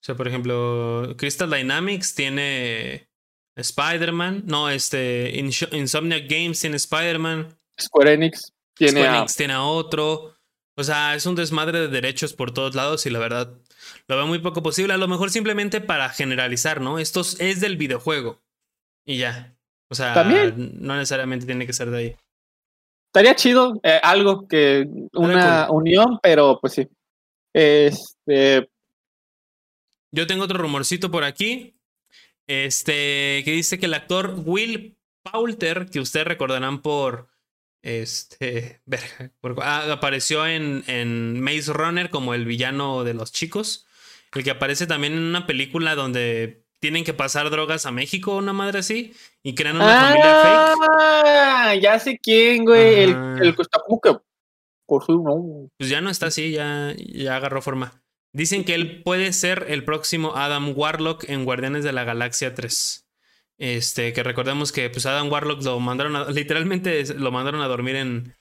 [0.00, 3.08] O sea, por ejemplo, Crystal Dynamics tiene
[3.56, 4.44] Spider-Man.
[4.46, 5.32] No, este.
[5.72, 7.48] Insomniac Games tiene Spider-Man.
[7.80, 10.36] Square Enix tiene Square Enix tiene a otro.
[10.78, 13.54] O sea, es un desmadre de derechos por todos lados y la verdad
[14.08, 14.92] lo veo muy poco posible.
[14.92, 16.98] A lo mejor simplemente para generalizar, ¿no?
[16.98, 18.42] Esto es del videojuego.
[19.06, 19.56] Y ya.
[19.88, 20.76] O sea, ¿También?
[20.80, 22.16] no necesariamente tiene que ser de ahí.
[23.08, 26.88] Estaría chido eh, algo que una unión, pero pues sí.
[27.54, 28.68] Este.
[30.12, 31.75] Yo tengo otro rumorcito por aquí.
[32.46, 37.28] Este, que dice que el actor Will Poulter, que ustedes recordarán por.
[37.82, 38.80] Este.
[39.62, 43.86] Ah, apareció en, en Maze Runner como el villano de los chicos.
[44.34, 48.52] El que aparece también en una película donde tienen que pasar drogas a México, una
[48.52, 50.90] madre así, y crean una familia fake.
[50.98, 53.04] Ah, ya sé quién, güey.
[53.04, 53.10] El,
[53.42, 54.16] el, que está como que.
[54.86, 55.68] Por su no.
[55.78, 58.02] Pues ya no está así, ya, ya agarró forma.
[58.36, 63.08] Dicen que él puede ser el próximo Adam Warlock en Guardianes de la Galaxia 3.
[63.56, 67.96] Este, que recordemos que pues Adam Warlock lo mandaron a, literalmente lo mandaron a dormir
[67.96, 68.36] en,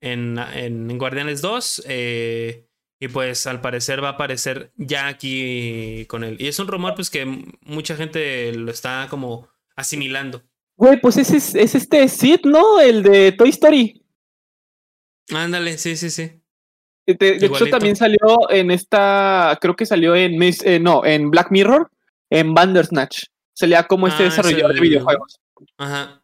[0.00, 1.82] en, en, Guardianes 2.
[1.88, 2.68] Eh,
[3.00, 6.36] y pues al parecer va a aparecer ya aquí con él.
[6.38, 7.24] Y es un rumor pues que
[7.62, 10.44] mucha gente lo está como asimilando.
[10.76, 12.78] Güey, pues ese es, es este Sid, ¿no?
[12.78, 14.04] El de Toy Story.
[15.34, 16.41] Ándale, sí, sí, sí.
[17.06, 21.90] De, hecho, también salió en esta, creo que salió en, eh, no, en Black Mirror,
[22.30, 23.24] en Bandersnatch.
[23.54, 25.40] Salía como este ah, desarrollador de videojuegos.
[25.78, 26.22] Ajá.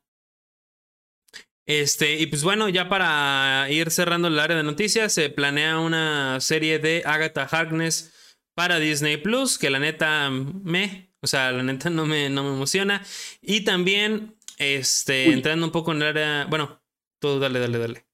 [1.66, 6.40] Este, y pues bueno, ya para ir cerrando el área de noticias, se planea una
[6.40, 8.14] serie de Agatha Harkness
[8.54, 12.54] para Disney Plus, que la neta me, o sea, la neta no me, no me
[12.54, 13.04] emociona.
[13.42, 16.80] Y también, este, entrando un poco en el área, bueno,
[17.20, 18.07] todo dale, dale, dale.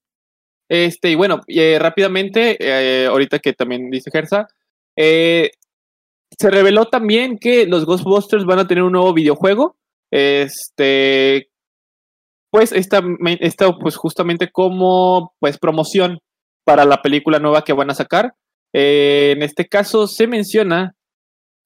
[0.69, 4.47] Este, y bueno, eh, rápidamente, eh, ahorita que también dice Gersa,
[4.95, 5.51] eh,
[6.37, 9.77] se reveló también que los Ghostbusters van a tener un nuevo videojuego.
[10.11, 11.49] Este,
[12.51, 13.01] pues esta,
[13.39, 16.19] esta pues justamente como pues promoción
[16.63, 18.33] para la película nueva que van a sacar.
[18.73, 20.95] en este caso se menciona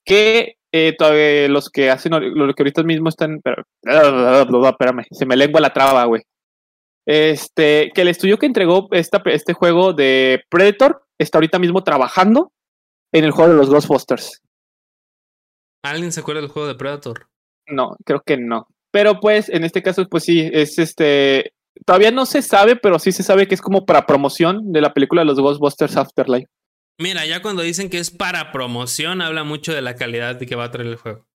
[0.05, 0.57] que
[0.97, 3.63] todavía los que hacen, lo que ahorita mismo están, pero,
[4.69, 6.23] espérame, se me lengua la traba, güey.
[7.05, 12.51] Este, que el estudio que entregó esta, este juego de Predator está ahorita mismo trabajando
[13.11, 14.41] en el juego de los Ghostbusters.
[15.83, 17.29] ¿Alguien se acuerda del juego de Predator?
[17.67, 18.67] No, creo que no.
[18.91, 21.53] Pero pues, en este caso, pues sí, es este.
[21.85, 24.93] Todavía no se sabe, pero sí se sabe que es como para promoción de la
[24.93, 26.49] película de los Ghostbusters Afterlife.
[26.99, 30.55] Mira, ya cuando dicen que es para promoción, habla mucho de la calidad de que
[30.55, 31.28] va a traer el juego.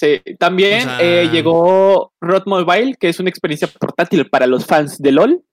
[0.00, 5.12] Sí, también eh, llegó Rod Mobile, que es una experiencia portátil para los fans de
[5.12, 5.44] LOL,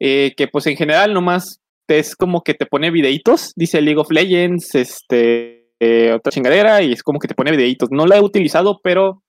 [0.00, 4.10] eh, que pues en general nomás es como que te pone videitos, dice League of
[4.10, 7.88] Legends, este, eh, otra chingadera, y es como que te pone videitos.
[7.92, 9.22] No la he utilizado, pero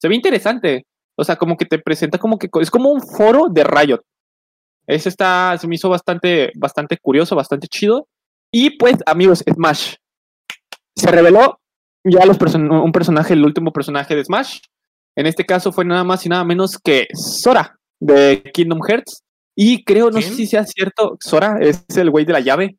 [0.00, 0.86] se ve interesante.
[1.14, 4.00] O sea, como que te presenta como que es como un foro de Riot.
[4.86, 8.08] Eso está, se me hizo bastante, bastante curioso, bastante chido.
[8.50, 9.96] Y pues, amigos, Smash.
[10.94, 11.60] Se reveló
[12.08, 14.60] ya los un personaje, el último personaje de Smash.
[15.16, 19.22] En este caso fue nada más y nada menos que Sora de Kingdom Hearts.
[19.56, 22.76] Y creo, no sé si sea cierto, Sora es el güey de la llave.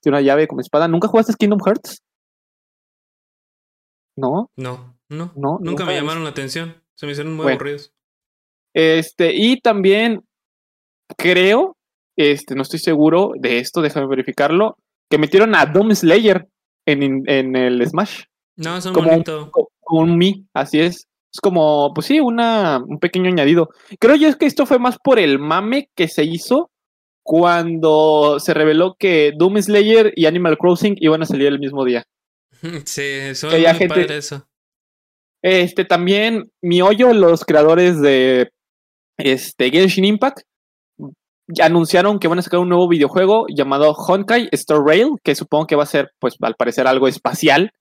[0.00, 0.86] Tiene una llave como espada.
[0.86, 2.02] ¿Nunca jugaste Kingdom Hearts?
[4.16, 4.50] ¿No?
[4.56, 5.32] No, no.
[5.36, 6.82] no nunca, me llamaron la atención.
[6.94, 7.92] Se me hicieron muy aburridos.
[8.74, 10.22] Este, y también
[11.16, 11.76] creo,
[12.16, 14.76] este, no estoy seguro de esto, déjame verificarlo,
[15.10, 16.46] que metieron a Doom Slayer
[16.86, 18.22] en, en el Smash.
[18.58, 19.22] No, es como Un,
[19.80, 21.06] como un Mi, así es.
[21.32, 23.70] Es como, pues sí, una, un pequeño añadido.
[24.00, 26.70] Creo yo es que esto fue más por el mame que se hizo
[27.22, 32.04] cuando se reveló que Doom Slayer y Animal Crossing iban a salir el mismo día.
[32.86, 34.48] Sí, es muy padre eso.
[35.42, 38.50] Este también, mi hoyo, los creadores de
[39.16, 40.40] este, Genshin Impact,
[41.60, 45.76] anunciaron que van a sacar un nuevo videojuego llamado Honkai Star Rail, que supongo que
[45.76, 47.72] va a ser, pues al parecer, algo espacial.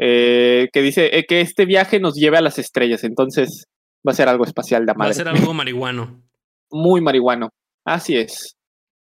[0.00, 3.66] Eh, que dice eh, que este viaje nos lleve a las estrellas, entonces
[4.06, 5.08] va a ser algo espacial de madre.
[5.08, 6.22] Va a ser algo marihuano.
[6.70, 7.50] Muy marihuano,
[7.84, 8.56] así es.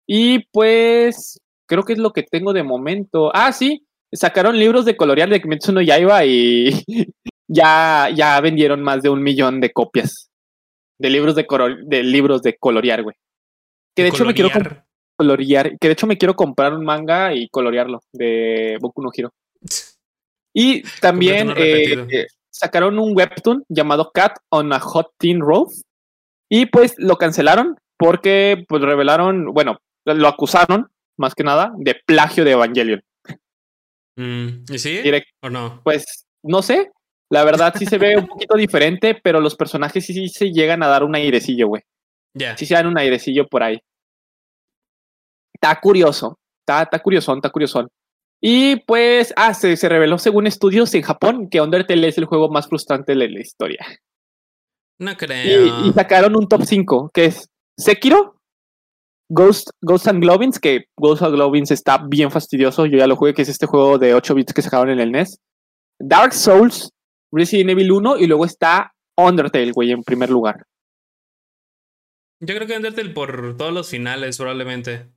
[0.06, 3.30] Y pues, creo que es lo que tengo de momento.
[3.34, 6.70] Ah, sí, sacaron libros de colorear de Kimetsu no Yaiba y
[7.48, 10.30] ya, ya vendieron más de un millón de copias
[10.98, 11.46] de libros de,
[11.84, 13.16] de libros de colorear, güey.
[13.94, 14.50] Que de, hecho me quiero
[15.16, 19.32] colorear, que de hecho me quiero comprar un manga y colorearlo de Boku no Hero.
[20.58, 25.68] Y también eh, eh, sacaron un webtoon llamado Cat on a Hot Teen Road
[26.48, 29.76] y pues lo cancelaron porque pues revelaron, bueno,
[30.06, 30.88] lo acusaron
[31.18, 33.02] más que nada de plagio de Evangelion.
[34.16, 35.02] Mm, ¿Y sí?
[35.42, 35.82] ¿O no?
[35.84, 36.90] Pues no sé,
[37.30, 40.82] la verdad sí se ve un poquito diferente, pero los personajes sí, sí se llegan
[40.82, 41.82] a dar un airecillo, güey.
[42.32, 42.56] Ya.
[42.56, 43.78] Sí se dan un airecillo por ahí.
[45.52, 46.38] Está curioso.
[46.60, 47.88] Está, está curiosón, está curiosón.
[48.40, 52.50] Y pues, ah, se, se, reveló según estudios en Japón que Undertale es el juego
[52.50, 53.86] más frustrante de la historia.
[54.98, 55.86] No creo.
[55.86, 58.40] Y, sacaron un top 5, que es Sekiro,
[59.28, 62.86] Ghost, Ghost and Globins, que Ghost and Globins está bien fastidioso.
[62.86, 65.12] Yo ya lo jugué, que es este juego de 8 bits que sacaron en el
[65.12, 65.38] NES.
[65.98, 66.90] Dark Souls,
[67.32, 70.64] Resident Evil 1 y luego está Undertale, güey, en primer lugar.
[72.40, 75.10] Yo creo que Undertale por todos los finales, probablemente.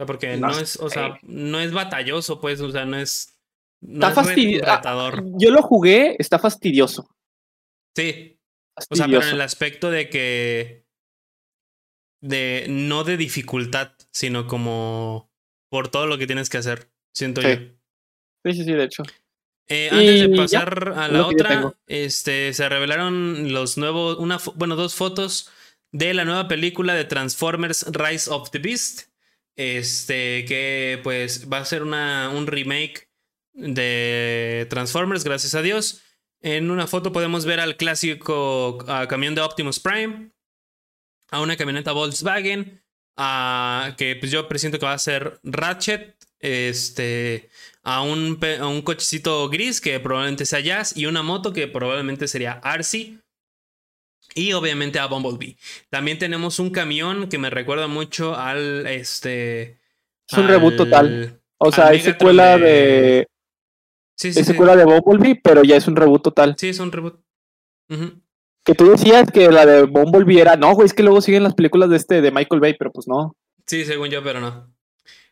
[0.00, 3.38] Sea, porque no, es, o sea, no es batalloso, pues, o sea, no es.
[3.82, 4.64] está fastidioso.
[5.38, 7.14] Yo lo jugué, está fastidioso.
[7.94, 8.38] Sí.
[8.90, 10.86] O sea, pero en el aspecto de que.
[12.22, 12.64] De.
[12.70, 15.30] No de dificultad, sino como.
[15.70, 17.56] Por todo lo que tienes que hacer, siento yo.
[18.46, 19.02] Sí, sí, sí, de hecho.
[19.68, 24.94] Eh, antes de pasar a la otra, este, se revelaron los nuevos, una, bueno, dos
[24.94, 25.50] fotos
[25.92, 29.09] de la nueva película de Transformers Rise of the Beast.
[29.60, 33.10] Este, que pues va a ser una, un remake
[33.52, 36.00] de Transformers, gracias a Dios.
[36.40, 38.78] En una foto podemos ver al clásico
[39.10, 40.30] camión de Optimus Prime,
[41.30, 42.82] a una camioneta Volkswagen,
[43.18, 47.50] a, que pues yo presiento que va a ser Ratchet, este,
[47.82, 52.52] a un, un cochecito gris que probablemente sea Jazz y una moto que probablemente sería
[52.64, 53.18] Arcee.
[54.34, 55.56] Y obviamente a Bumblebee.
[55.88, 59.80] También tenemos un camión que me recuerda mucho al este.
[60.28, 61.40] Es un reboot total.
[61.58, 63.28] O sea, es secuela de.
[64.16, 66.54] Sí, sí, es secuela de Bumblebee, pero ya es un reboot total.
[66.58, 67.20] Sí, es un reboot.
[68.64, 70.56] Que tú decías que la de Bumblebee era.
[70.56, 73.08] No, güey, es que luego siguen las películas de este de Michael Bay, pero pues
[73.08, 73.36] no.
[73.66, 74.72] Sí, según yo, pero no.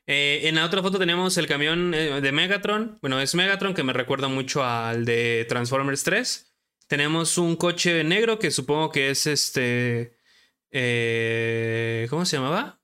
[0.07, 2.99] Eh, en la otra foto tenemos el camión eh, de Megatron.
[3.03, 6.48] Bueno, es Megatron que me recuerda mucho al de Transformers 3.
[6.89, 10.17] Tenemos un coche negro que supongo que es este...
[10.71, 12.81] Eh, ¿Cómo se llamaba?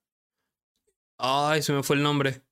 [1.18, 2.42] Ay, se me fue el nombre.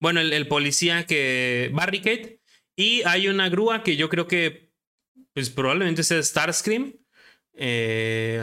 [0.00, 1.70] Bueno, el, policía que...
[1.74, 2.40] Barricade.
[2.76, 4.72] Y hay una grúa que yo creo que...
[5.34, 6.94] Pues probablemente sea Starscream.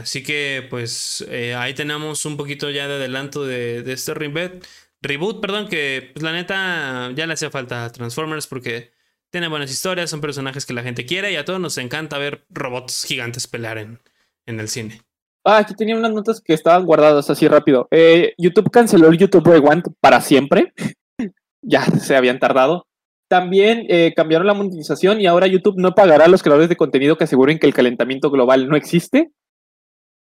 [0.01, 1.25] así que pues
[1.57, 4.65] ahí tenemos un poquito ya de adelanto de, este Rimbet
[5.01, 8.94] reboot, perdón, que pues, la neta ya le hacía falta a Transformers porque
[9.31, 12.45] tiene buenas historias, son personajes que la gente quiere y a todos nos encanta ver
[12.49, 13.99] robots gigantes pelear en,
[14.45, 15.01] en el cine.
[15.47, 17.87] Ah, aquí tenía unas notas que estaban guardadas así rápido.
[17.91, 20.73] Eh, YouTube canceló el YouTube Rewind para siempre.
[21.61, 22.87] ya se habían tardado.
[23.27, 27.15] También eh, cambiaron la monetización y ahora YouTube no pagará a los creadores de contenido
[27.15, 29.31] que aseguren que el calentamiento global no existe.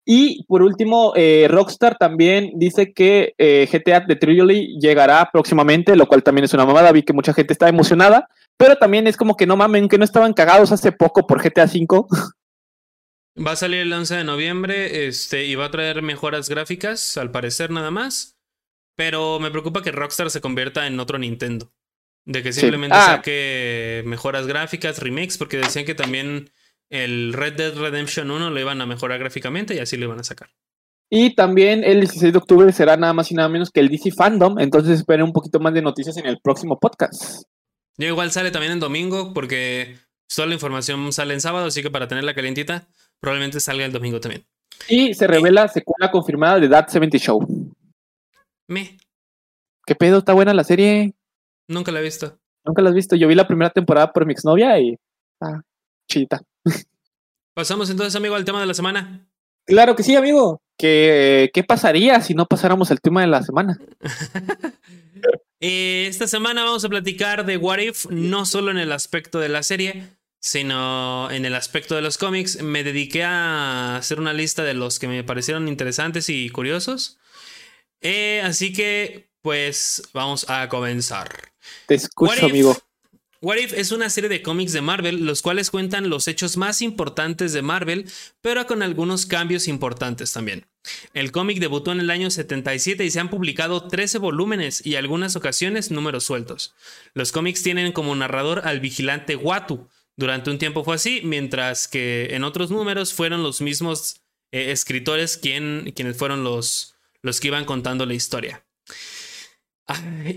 [0.05, 6.23] Y por último, eh, Rockstar también dice que GTA de Trilogy llegará próximamente, lo cual
[6.23, 6.91] también es una mamada.
[6.93, 8.29] Vi que mucha gente está emocionada,
[8.61, 11.65] pero también es como que no mamen, que no estaban cagados hace poco por GTA
[11.65, 12.05] V.
[13.43, 17.31] Va a salir el 11 de noviembre este, y va a traer mejoras gráficas, al
[17.31, 18.37] parecer nada más.
[18.95, 21.73] Pero me preocupa que Rockstar se convierta en otro Nintendo.
[22.23, 23.15] De que simplemente ah.
[23.15, 26.51] saque mejoras gráficas, remakes, porque decían que también
[26.91, 30.23] el Red Dead Redemption 1 lo iban a mejorar gráficamente y así lo iban a
[30.23, 30.51] sacar.
[31.09, 34.11] Y también el 16 de octubre será nada más y nada menos que el DC
[34.11, 37.43] Fandom, entonces esperen un poquito más de noticias en el próximo podcast.
[38.01, 39.95] Yo igual sale también en domingo porque
[40.35, 42.87] toda la información sale en sábado, así que para tenerla calientita,
[43.19, 44.43] probablemente salga el domingo también.
[44.89, 47.47] Y se revela secuela confirmada de That 70 Show.
[48.67, 48.97] Me.
[49.85, 50.17] ¿Qué pedo?
[50.17, 51.13] ¿Está buena la serie?
[51.67, 52.39] Nunca la he visto.
[52.65, 53.15] Nunca la has visto.
[53.15, 54.97] Yo vi la primera temporada por mi exnovia y
[55.33, 55.63] está
[56.09, 56.41] chita.
[57.53, 59.27] Pasamos entonces, amigo, al tema de la semana.
[59.63, 60.59] Claro que sí, amigo.
[60.75, 63.77] ¿Qué, qué pasaría si no pasáramos al tema de la semana?
[65.61, 69.47] Eh, esta semana vamos a platicar de What If, no solo en el aspecto de
[69.47, 70.07] la serie,
[70.39, 72.63] sino en el aspecto de los cómics.
[72.63, 77.19] Me dediqué a hacer una lista de los que me parecieron interesantes y curiosos.
[78.01, 81.53] Eh, así que, pues, vamos a comenzar.
[81.85, 82.75] Te escucho, amigo.
[83.43, 86.83] What If es una serie de cómics de Marvel, los cuales cuentan los hechos más
[86.83, 88.05] importantes de Marvel,
[88.39, 90.67] pero con algunos cambios importantes también.
[91.15, 95.35] El cómic debutó en el año 77 y se han publicado 13 volúmenes y algunas
[95.35, 96.75] ocasiones números sueltos.
[97.15, 99.87] Los cómics tienen como narrador al vigilante Watu.
[100.15, 105.39] Durante un tiempo fue así, mientras que en otros números fueron los mismos eh, escritores
[105.39, 106.93] quienes fueron los,
[107.23, 108.63] los que iban contando la historia.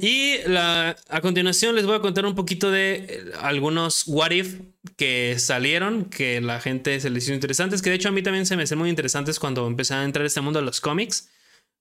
[0.01, 4.61] Y a continuación les voy a contar un poquito de eh, algunos what if
[4.97, 8.47] que salieron, que la gente se les hizo interesantes, que de hecho a mí también
[8.47, 11.31] se me hacen muy interesantes cuando empecé a entrar a este mundo de los cómics,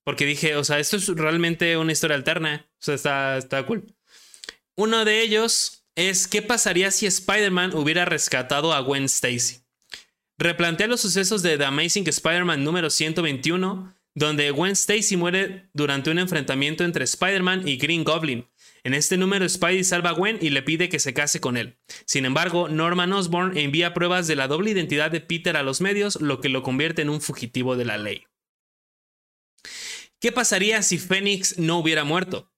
[0.04, 3.86] porque dije, o sea, esto es realmente una historia alterna, o sea, está, está cool.
[4.76, 9.62] Uno de ellos es qué pasaría si Spider-Man hubiera rescatado a Gwen Stacy.
[10.38, 16.20] Replantea los sucesos de The Amazing Spider-Man número 121 donde Gwen Stacy muere durante un
[16.20, 18.48] enfrentamiento entre Spider-Man y Green Goblin.
[18.84, 21.78] En este número, Spidey salva a Gwen y le pide que se case con él.
[22.06, 26.22] Sin embargo, Norman Osborn envía pruebas de la doble identidad de Peter a los medios,
[26.22, 28.26] lo que lo convierte en un fugitivo de la ley.
[30.20, 32.53] ¿Qué pasaría si Phoenix no hubiera muerto?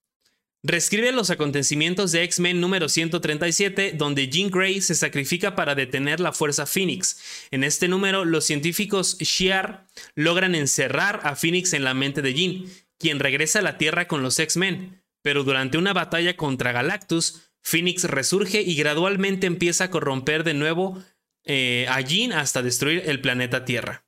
[0.68, 6.34] Reescribe los acontecimientos de X-Men número 137, donde Jean Grey se sacrifica para detener la
[6.34, 7.20] Fuerza Phoenix.
[7.52, 9.86] En este número, los científicos Shiar
[10.16, 12.66] logran encerrar a Phoenix en la mente de Jean,
[12.98, 15.04] quien regresa a la Tierra con los X-Men.
[15.22, 20.98] Pero durante una batalla contra Galactus, Phoenix resurge y gradualmente empieza a corromper de nuevo
[21.44, 24.08] eh, a Jean hasta destruir el planeta Tierra.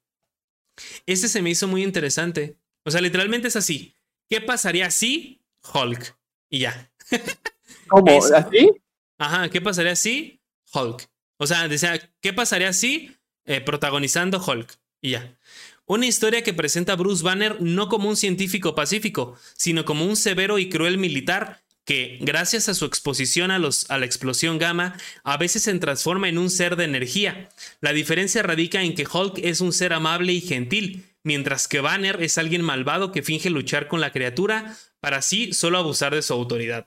[1.05, 2.57] Este se me hizo muy interesante.
[2.83, 3.93] O sea, literalmente es así.
[4.27, 5.39] ¿Qué pasaría si
[5.71, 6.17] Hulk?
[6.49, 6.91] Y ya.
[7.87, 8.23] ¿Cómo?
[8.35, 8.71] ¿Así?
[9.17, 10.41] Ajá, ¿qué pasaría si
[10.73, 11.09] Hulk?
[11.37, 13.15] O sea, decía, ¿qué pasaría si
[13.45, 14.77] eh, protagonizando Hulk?
[15.01, 15.37] Y ya.
[15.85, 20.17] Una historia que presenta a Bruce Banner no como un científico pacífico, sino como un
[20.17, 24.97] severo y cruel militar que, gracias a su exposición a, los, a la explosión gamma,
[25.23, 27.49] a veces se transforma en un ser de energía.
[27.79, 32.21] La diferencia radica en que Hulk es un ser amable y gentil, mientras que Banner
[32.21, 34.77] es alguien malvado que finge luchar con la criatura
[35.07, 36.85] para así solo abusar de su autoridad.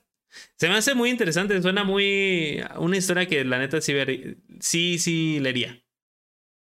[0.59, 3.95] Se me hace muy interesante, suena muy una historia que la neta sí,
[4.61, 5.83] sí, sí leería.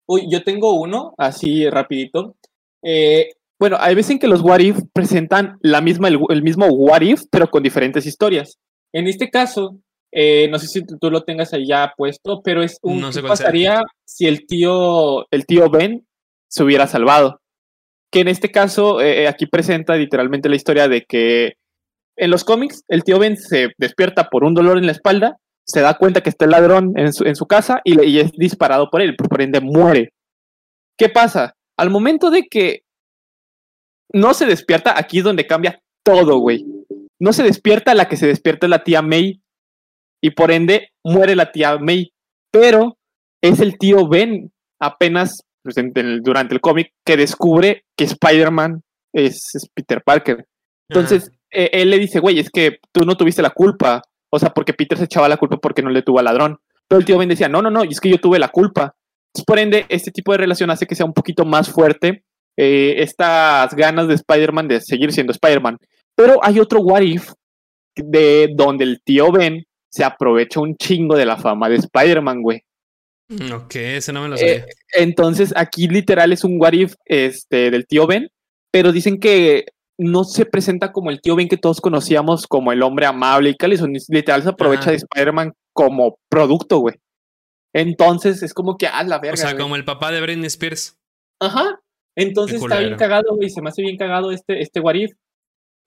[0.05, 2.35] Uy, yo tengo uno, así rapidito.
[2.83, 6.99] Eh, bueno, hay veces en que los What If presentan la misma, el, mismo What
[6.99, 8.59] If, pero con diferentes historias.
[8.91, 9.79] En este caso,
[10.11, 13.21] eh, no sé si tú, lo tengas ahí ya puesto, pero es un no ¿qué
[13.21, 16.05] pasaría si el tío, el tío Ben
[16.49, 17.39] se hubiera salvado
[18.11, 21.53] que en este caso eh, eh, aquí presenta literalmente la historia de que
[22.15, 25.81] en los cómics el tío Ben se despierta por un dolor en la espalda, se
[25.81, 29.41] da cuenta que está el ladrón en su, casa y, es disparado por él, por
[29.41, 30.13] ende muere.
[30.97, 31.55] ¿Qué pasa?
[31.77, 32.83] Al momento de que
[34.13, 36.65] no se despierta, aquí es donde cambia todo, güey.
[37.19, 39.41] No se despierta, la que se despierta es la tía May
[40.21, 42.13] y por ende muere la tía May,
[42.51, 42.97] pero
[43.41, 45.43] es el tío Ben apenas
[45.73, 48.81] pues, durante el cómic, que descubre que Spider-Man
[49.13, 50.45] es, Peter Parker.
[50.89, 54.01] Entonces, e, él le dice, güey, es que tú no tuviste la culpa.
[54.29, 56.57] O sea, porque Peter se echaba la culpa porque no le tuvo al ladrón.
[56.87, 58.95] Pero el tío Ben decía, no, no, no, y es que yo tuve la culpa.
[59.45, 62.23] por ende, este tipo de relación hace que sea un poquito más fuerte
[62.57, 65.77] eh, estas ganas de Spider-Man de seguir siendo Spider-Man.
[66.15, 67.31] Pero hay otro what if
[67.95, 72.61] de donde el tío Ben se aprovecha un chingo de la fama de Spider-Man, güey.
[73.29, 74.65] Mm, ok, ese no me lo eh, sabía.
[74.93, 78.29] entonces, aquí literal es un what if este, del tío Ben,
[78.71, 79.65] pero dicen que
[79.97, 83.55] no se presenta como el tío Ben que todos conocíamos como el hombre amable y
[83.55, 83.87] cálido.
[84.09, 86.95] Literal se aprovecha de Spider-Man como producto, güey.
[87.73, 89.33] Entonces es como que, ah, la verga.
[89.33, 90.97] O sea, como el papá de Britney Spears.
[91.39, 91.79] Ajá.
[92.15, 93.49] Entonces está bien cagado, güey.
[93.49, 95.11] Se me hace bien cagado este, este what if.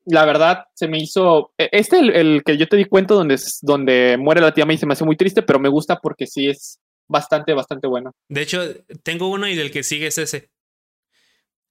[0.06, 1.52] La verdad, se me hizo.
[1.58, 4.78] E, este, el, el que yo te di cuenta donde, donde muere la tía May,
[4.78, 6.78] se me hace muy triste, pero me gusta porque sí es
[7.10, 8.12] bastante, bastante bueno.
[8.28, 8.62] De hecho,
[9.02, 10.50] tengo uno y del que sigue es ese.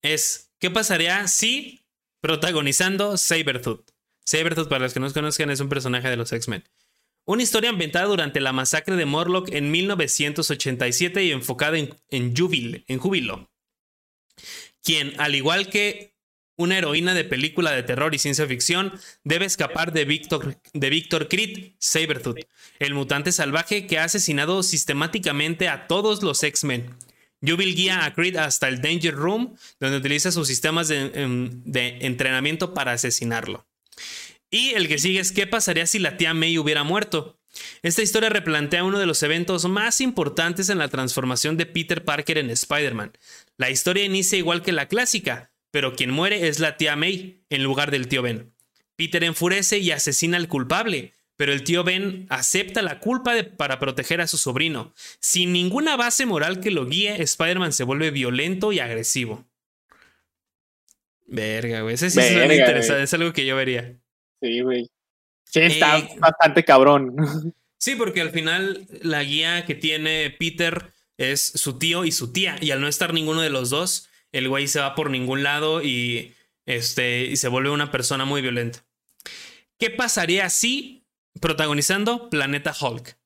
[0.01, 1.85] Es, ¿qué pasaría si
[2.21, 3.89] protagonizando Sabertooth?
[4.25, 6.67] Sabertooth, para los que no conozcan, es un personaje de los X-Men.
[7.25, 12.33] Una historia ambientada durante la masacre de Morlock en 1987 y enfocada en, en,
[12.87, 13.49] en Júbilo.
[14.83, 16.08] Quien, al igual que
[16.59, 18.91] una heroína de película de terror y ciencia ficción,
[19.23, 22.37] debe escapar de Victor, de Victor Creed, Sabertooth,
[22.79, 26.93] el mutante salvaje que ha asesinado sistemáticamente a todos los X-Men.
[27.41, 31.99] Jubil guía a Creed hasta el Danger Room, donde utiliza sus sistemas de, em, de,
[32.01, 33.65] entrenamiento para asesinarlo.
[34.51, 37.39] Y el que sigue es qué pasaría si la tía May hubiera muerto.
[37.83, 42.37] Esta historia replantea uno de los eventos más importantes en la transformación de Peter Parker
[42.37, 43.13] en Spider-Man.
[43.55, 47.63] La historia inicia igual que la clásica, pero quien muere es la tía May en
[47.63, 48.53] lugar del tío Ben.
[48.95, 54.19] Peter enfurece y asesina al culpable, pero el tío Ben acepta la culpa para proteger
[54.19, 54.93] a su sobrino.
[55.19, 59.45] Sin ninguna base moral que lo guíe, Spider-Man se vuelve violento y agresivo.
[61.27, 61.95] Verga, güey.
[61.95, 63.95] Ese sí es interesante, es algo que yo vería.
[64.41, 64.89] Sí, güey.
[65.45, 67.53] Sí, está eh, bastante cabrón.
[67.77, 72.57] Sí, porque al final la guía que tiene Peter es su tío y su tía.
[72.59, 75.81] Y al no estar ninguno de los dos, el güey se va por ningún lado
[75.81, 76.35] y,
[76.65, 78.85] este, y se vuelve una persona muy violenta.
[79.77, 81.05] ¿Qué pasaría si
[81.39, 83.17] protagonizando Planeta Hulk?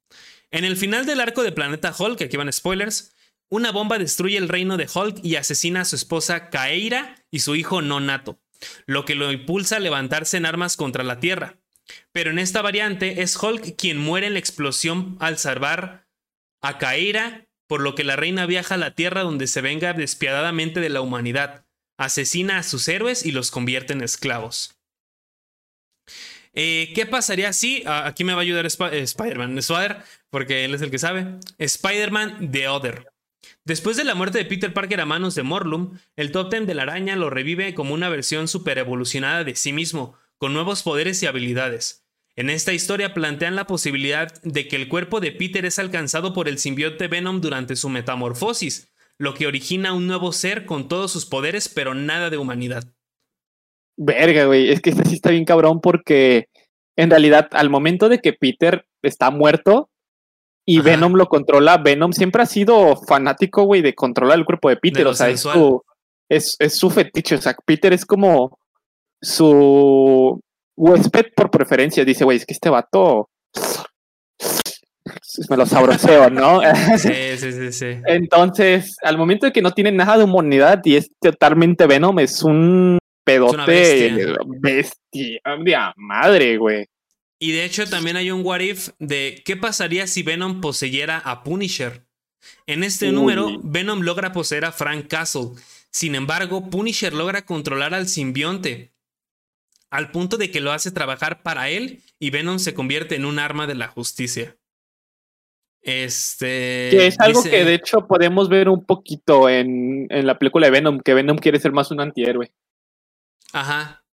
[0.52, 3.16] En el final del arco de Planeta Hulk, aquí van spoilers,
[3.50, 7.56] una bomba destruye el reino de Hulk y asesina a su esposa Kaeira y su
[7.56, 8.40] hijo Nonato,
[8.86, 11.58] lo que lo impulsa a levantarse en armas contra la Tierra.
[12.12, 16.08] Pero en esta variante es Hulk quien muere en la explosión al salvar
[16.62, 20.80] a Kaira, por lo que la reina viaja a la Tierra donde se venga despiadadamente
[20.80, 21.66] de la humanidad,
[21.98, 24.76] asesina a sus héroes y los convierte en esclavos.
[26.54, 29.60] Eh, ¿Qué pasaría si, aquí me va a ayudar Spider-Man,
[30.30, 33.08] porque él es el que sabe, Spider-Man The Other.
[33.66, 36.76] Después de la muerte de Peter Parker a manos de Morlum, el Top Ten de
[36.76, 41.24] la araña lo revive como una versión super evolucionada de sí mismo, con nuevos poderes
[41.24, 42.03] y habilidades.
[42.36, 46.48] En esta historia plantean la posibilidad de que el cuerpo de Peter es alcanzado por
[46.48, 51.28] el simbionte Venom durante su metamorfosis, lo que origina un nuevo ser con todos sus
[51.28, 52.84] poderes pero nada de humanidad.
[53.96, 56.50] Verga, güey, es que este sí está bien cabrón porque
[56.96, 59.90] en realidad al momento de que Peter está muerto
[60.66, 64.78] y Venom lo controla, Venom siempre ha sido fanático, güey, de controlar el cuerpo de
[64.78, 65.84] Peter, o sea, es su,
[66.30, 68.58] es, es su fetiche, o sea, Peter es como
[69.22, 70.42] su
[70.76, 73.30] huésped por preferencia dice, güey, es que este vato
[75.50, 76.62] me lo sabroseo, ¿no?
[76.98, 77.86] Sí, sí, sí, sí.
[78.06, 82.44] Entonces, al momento de que no tiene nada de humanidad y es totalmente Venom, es
[82.44, 84.16] un pedote es
[84.60, 85.42] bestia.
[85.46, 86.86] bestia, madre, güey.
[87.40, 91.44] Y de hecho también hay un what if de qué pasaría si Venom poseyera a
[91.44, 92.06] Punisher.
[92.68, 95.50] En este número, Venom logra poseer a Frank Castle.
[95.90, 98.93] Sin embargo, Punisher logra controlar al simbionte,
[99.94, 103.38] al punto de que lo hace trabajar para él y Venom se convierte en un
[103.38, 104.58] arma de la justicia.
[105.84, 106.88] Este.
[106.90, 110.72] Que es algo que de hecho podemos ver un poquito en, en, la película de
[110.72, 112.52] Venom, que Venom quiere ser más un antihéroe.
[113.52, 114.04] Ajá.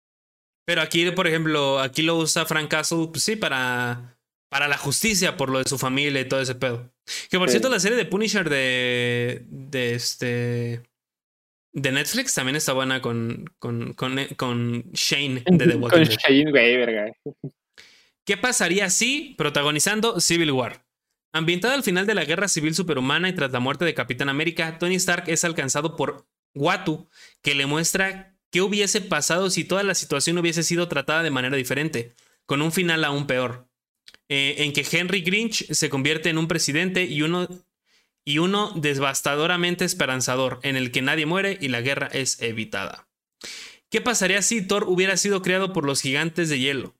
[0.65, 5.35] Pero aquí, por ejemplo, aquí lo usa Frank Castle, pues sí, para, para la justicia,
[5.35, 6.93] por lo de su familia y todo ese pedo.
[7.31, 10.83] Que por cierto, la serie de Punisher de, de este
[11.73, 16.17] de Netflix también está buena con, con, con, con Shane de The Walking Dead.
[16.17, 17.11] Shane, güey, verga.
[18.25, 20.85] ¿Qué pasaría si, protagonizando Civil War?
[21.33, 24.77] Ambientada al final de la guerra civil superhumana y tras la muerte de Capitán América,
[24.77, 27.07] Tony Stark es alcanzado por Watu,
[27.41, 31.55] que le muestra qué hubiese pasado si toda la situación hubiese sido tratada de manera
[31.55, 32.15] diferente,
[32.45, 33.69] con un final aún peor,
[34.27, 37.47] eh, en que Henry Grinch se convierte en un presidente y uno
[38.25, 43.07] y uno devastadoramente esperanzador, en el que nadie muere y la guerra es evitada.
[43.89, 46.95] ¿Qué pasaría si Thor hubiera sido creado por los gigantes de hielo?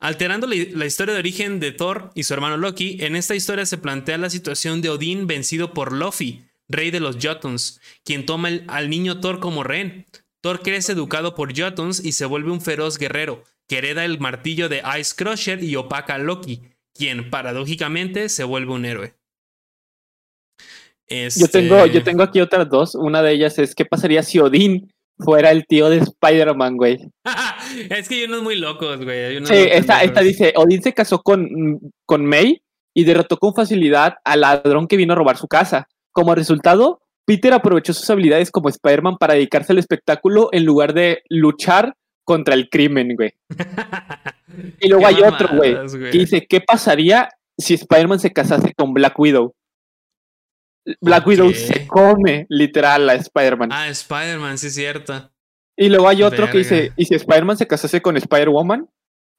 [0.00, 3.78] Alterando la, historia de origen de Thor y su hermano Loki, en esta historia se
[3.78, 8.90] plantea la situación de Odín vencido por Luffy, rey de los Jotuns, quien toma al
[8.90, 10.06] niño Thor como rehén.
[10.40, 14.68] Thor crece educado por Jotuns y se vuelve un feroz guerrero, que hereda el martillo
[14.68, 16.62] de Ice Crusher y opaca a Loki,
[16.92, 19.14] quien paradójicamente se vuelve un héroe.
[21.08, 22.94] Yo, tengo, yo este tengo aquí otras dos.
[22.94, 26.98] Una de ellas es: ¿qué pasaría si Odín fuera el tío de Spider-Man, güey?
[27.90, 29.44] es que hay unos muy locos, güey.
[29.44, 32.62] sí, esta, esta, dice: Odín se casó con, con May
[32.94, 35.88] y derrotó con facilidad al ladrón que vino a robar su casa.
[36.12, 41.22] Como resultado, Peter aprovechó sus habilidades como Spider-Man para dedicarse al espectáculo en lugar de
[41.28, 41.94] luchar
[42.24, 43.34] contra el crimen, güey.
[44.80, 45.76] y luego hay otro, güey,
[46.10, 47.28] que dice: ¿qué pasaría
[47.58, 49.54] si Spider-Man se casase con Black Widow?
[51.00, 53.70] Black Widow se come literal a Spider-Man.
[53.72, 55.30] Ah, Spider-Man, sí es cierto.
[55.76, 58.88] Y luego hay otro que dice, ¿y si Spider-Man se casase con Spider-Woman?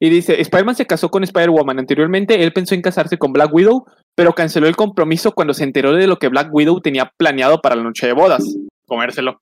[0.02, 1.80] Y dice, Spider-Man se casó con Spider-Woman.
[1.80, 3.86] Anteriormente él pensó en casarse con Black Widow,
[4.16, 7.76] pero canceló el compromiso cuando se enteró de lo que Black Widow tenía planeado para
[7.76, 8.44] la noche de bodas,
[8.86, 9.40] comérselo.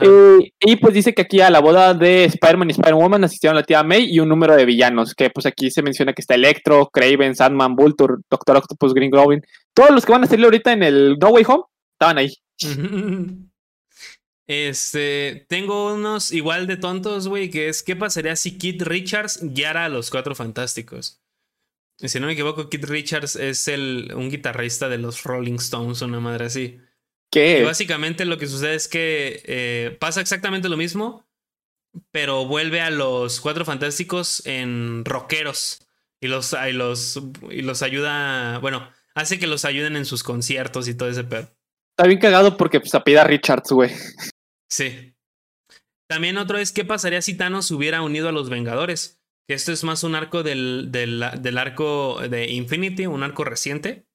[0.00, 3.62] Eh, y pues dice que aquí a la boda de Spider-Man y Spider-Woman asistieron la
[3.62, 6.90] tía May y un número de villanos, que pues aquí se menciona que está Electro,
[6.92, 9.42] Craven, Sandman, Vulture, Doctor Octopus, Green Goblin,
[9.72, 12.36] todos los que van a salir ahorita en el No Way Home estaban ahí.
[14.52, 19.84] Este, tengo unos igual de tontos, güey, que es, ¿qué pasaría si Kit Richards guiara
[19.84, 21.22] a los Cuatro Fantásticos?
[21.98, 26.18] si no me equivoco, Kit Richards es el, un guitarrista de los Rolling Stones, una
[26.18, 26.80] madre así.
[27.30, 27.60] ¿Qué?
[27.60, 31.24] Y básicamente lo que sucede es que eh, pasa exactamente lo mismo,
[32.10, 35.86] pero vuelve a los Cuatro Fantásticos en rockeros
[36.20, 37.20] y los, y los,
[37.50, 41.50] y los ayuda, bueno, hace que los ayuden en sus conciertos y todo ese pedo.
[41.96, 43.90] Está bien cagado porque pues apida Richards, güey.
[44.68, 45.14] Sí.
[46.08, 49.20] También otro es, ¿qué pasaría si Thanos se hubiera unido a los Vengadores?
[49.46, 54.06] Que esto es más un arco del, del, del arco de Infinity, un arco reciente,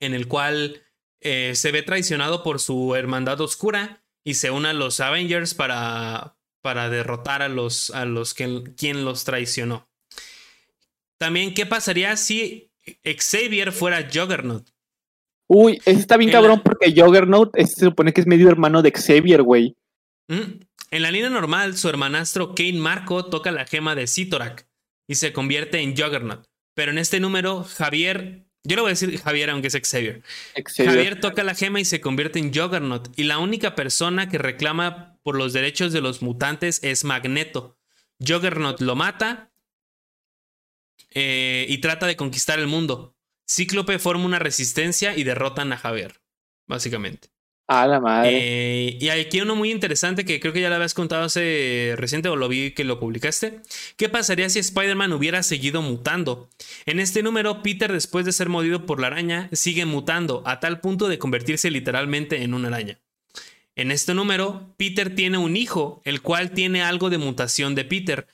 [0.00, 0.82] en el cual
[1.22, 6.36] eh, se ve traicionado por su hermandad oscura y se une a los Avengers para,
[6.62, 9.88] para derrotar a los, a los que, quien los traicionó.
[11.18, 12.72] También, ¿qué pasaría si
[13.04, 14.68] Xavier fuera Juggernaut?
[15.46, 19.42] Uy, ese está bien cabrón porque Juggernaut se supone que es medio hermano de Xavier,
[19.42, 19.76] güey.
[20.28, 24.66] Mm, en la línea normal, su hermanastro Kane Marco toca la gema de Sitorak
[25.06, 26.46] y se convierte en Juggernaut.
[26.74, 30.22] Pero en este número, Javier, yo le voy a decir Javier aunque es Xavier.
[30.76, 33.08] Javier toca la gema y se convierte en Juggernaut.
[33.16, 37.78] Y la única persona que reclama por los derechos de los mutantes es Magneto.
[38.20, 39.52] Juggernaut lo mata
[41.10, 43.16] eh, y trata de conquistar el mundo.
[43.48, 46.22] Cíclope forma una resistencia y derrotan a Javier,
[46.66, 47.28] básicamente.
[47.68, 48.30] A la madre.
[48.32, 52.28] Eh, y aquí uno muy interesante que creo que ya lo habías contado hace reciente
[52.28, 53.60] o lo vi que lo publicaste.
[53.96, 56.50] ¿Qué pasaría si Spider-Man hubiera seguido mutando?
[56.86, 60.80] En este número, Peter, después de ser mordido por la araña, sigue mutando a tal
[60.80, 62.98] punto de convertirse literalmente en una araña.
[63.74, 68.26] En este número, Peter tiene un hijo, el cual tiene algo de mutación de Peter.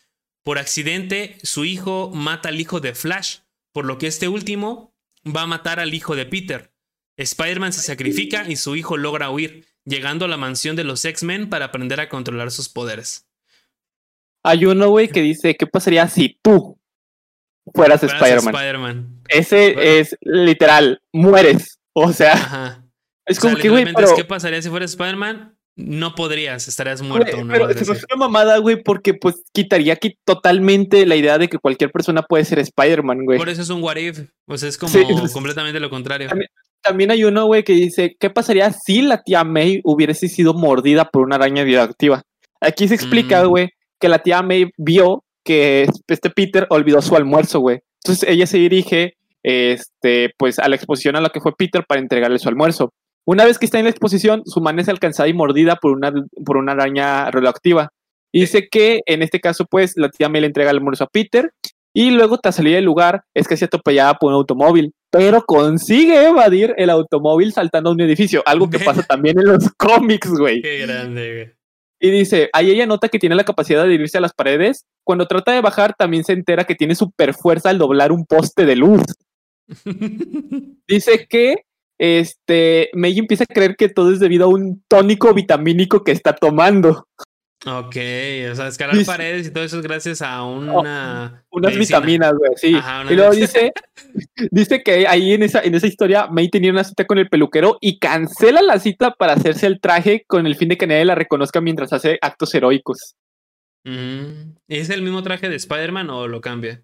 [0.43, 3.39] Por accidente, su hijo mata al hijo de Flash,
[3.73, 4.95] por lo que este último
[5.25, 6.73] va a matar al hijo de Peter.
[7.19, 11.51] Spider-Man se sacrifica y su hijo logra huir, llegando a la mansión de los X-Men
[11.51, 13.27] para aprender a controlar sus poderes.
[14.45, 16.78] Hay uno, güey, que dice, ¿qué pasaría si tú
[17.74, 19.23] fueras, Spider-Man?
[19.28, 21.81] Ese es literal, mueres.
[21.93, 22.85] O sea,
[23.27, 24.15] es como que, güey, pero...
[24.15, 25.57] ¿qué pasaría si fueras Spider-Man?
[25.74, 27.36] No podrías, estarías muerto.
[27.49, 31.90] pero es una mamada, güey, porque pues quitaría aquí totalmente la idea de que cualquier
[31.93, 33.39] persona puede ser Spider-Man, güey.
[33.39, 34.20] Por eso es un what if.
[34.47, 34.93] O sea, es como
[35.32, 36.28] completamente lo contrario.
[36.28, 36.51] También,
[36.83, 41.23] hay uno, güey, que dice, ¿qué pasaría si la tía May hubiese sido mordida por
[41.23, 42.23] una araña bioactiva?
[42.61, 43.49] Aquí se explica, mm.
[43.49, 43.69] güey,
[44.01, 47.81] que la tía May vio que este Peter olvidó su almuerzo, güey.
[48.05, 52.01] Entonces ella se dirige, este, pues a la exposición a la que fue Peter para
[52.01, 52.93] entregarle su almuerzo.
[53.27, 56.13] Una vez que está en la exposición, su mano es alcanzada y mordida por una,
[56.45, 57.91] por una araña radioactiva.
[58.33, 61.51] dice que en este caso, pues, la tía May le entrega el almuerzo a Peter
[61.95, 66.26] y luego, tras salir del lugar, es que se atropellada por un automóvil, pero consigue
[66.26, 70.62] evadir el automóvil saltando a un edificio, algo que pasa también en los cómics, güey.
[70.62, 71.59] Qué grande, güey.
[72.01, 74.85] Y dice, ahí ella nota que tiene la capacidad de irse a las paredes.
[75.05, 78.64] Cuando trata de bajar, también se entera que tiene super fuerza al doblar un poste
[78.66, 79.02] de luz.
[80.86, 81.64] dice que
[81.98, 86.35] este, Meiji empieza a creer que todo es debido a un tónico vitamínico que está
[86.35, 87.09] tomando.
[87.66, 87.97] Ok,
[88.52, 91.44] o sea, escalar paredes y todo eso es gracias a una.
[91.51, 92.76] unas vitaminas, güey, sí.
[93.10, 93.72] y luego dice,
[94.52, 97.76] dice que ahí en esa, en esa historia, May tenía una cita con el peluquero
[97.80, 101.16] y cancela la cita para hacerse el traje con el fin de que nadie la
[101.16, 103.16] reconozca mientras hace actos heroicos.
[104.68, 106.82] ¿Es el mismo traje de Spider-Man o lo cambia?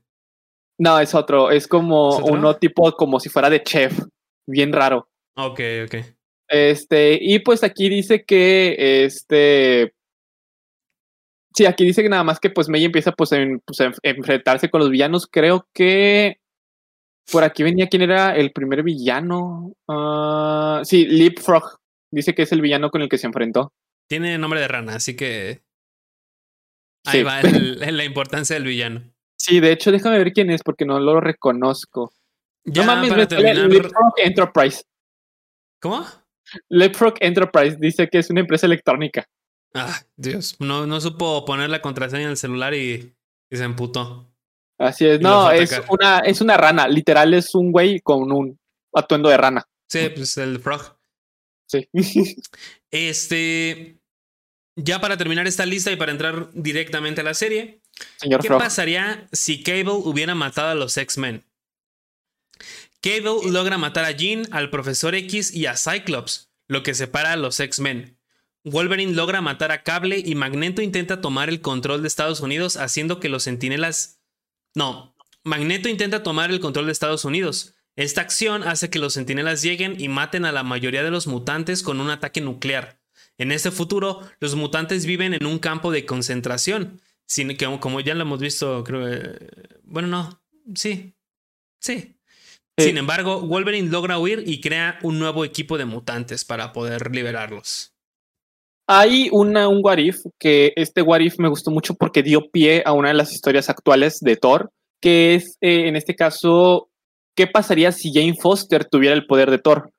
[0.78, 1.51] No, es otro.
[1.51, 3.98] Es como uno tipo como si fuera de chef
[4.46, 5.09] bien raro.
[5.36, 5.94] Ok, ok.
[6.48, 9.94] Este, y pues aquí dice que este.
[11.55, 13.31] Sí, aquí dice que nada más que pues May empieza pues,
[13.64, 15.28] pues, a enfrentarse con los villanos.
[15.31, 16.40] Creo que
[17.31, 19.72] por aquí venía quién era el primer villano.
[19.86, 21.78] Uh, sí, Leapfrog.
[22.10, 23.72] Dice que es el villano con el que se enfrentó.
[24.09, 25.62] Tiene nombre de rana, así que.
[27.06, 29.02] Ahí va la importancia del villano.
[29.36, 32.12] Sí, de hecho, déjame ver quién es porque no lo reconozco.
[32.64, 33.68] Ya no mames, para terminar...
[33.68, 34.85] Leapfrog Enterprise.
[35.81, 36.05] ¿Cómo?
[36.68, 39.26] Leapfrog Enterprise dice que es una empresa electrónica.
[39.74, 40.56] Ah, Dios.
[40.60, 43.14] No, no supo poner la contraseña en el celular y,
[43.51, 44.32] se emputó.
[44.78, 45.20] Así es.
[45.20, 46.88] no, es una, es una rana.
[46.88, 48.59] Literal es un güey con un
[48.92, 49.68] atuendo de rana.
[49.88, 50.96] Sí, pues el frog.
[51.66, 51.88] Sí.
[52.90, 53.98] este.
[54.76, 57.80] Ya para terminar esta lista y para entrar directamente a la serie.
[58.16, 61.44] Señor ¿Qué pasaría si Cable hubiera matado a los X-Men?
[63.01, 67.36] Cable logra matar a Jean, al Profesor X y a Cyclops, lo que separa a
[67.36, 68.18] los X-Men.
[68.65, 73.20] Wolverine logra matar a Cable y Magneto intenta tomar el control de Estados Unidos haciendo
[73.20, 74.20] que los sentinelas...
[74.74, 75.15] No,
[75.45, 80.01] Magneto intenta tomar el control de Estados Unidos, Esta acción hace que los sentinelas lleguen
[80.01, 82.99] y maten a la mayoría de los mutantes con un ataque nuclear.
[83.39, 88.15] En este futuro, los mutantes viven en un campo de concentración, sin que, como ya
[88.15, 89.07] lo hemos visto, creo.
[89.07, 89.49] Eh,
[89.85, 90.43] bueno, no,
[90.74, 91.15] sí,
[91.78, 92.16] sí.
[92.77, 97.94] Sin embargo, Wolverine logra huir y crea un nuevo equipo de mutantes para poder liberarlos.
[98.86, 102.82] Hay una, un What If, que este What If me gustó mucho porque dio pie
[102.85, 104.70] a una de las historias actuales de Thor,
[105.01, 106.89] que es, eh, en este caso,
[107.35, 109.90] ¿qué pasaría si Jane Foster tuviera el poder de Thor?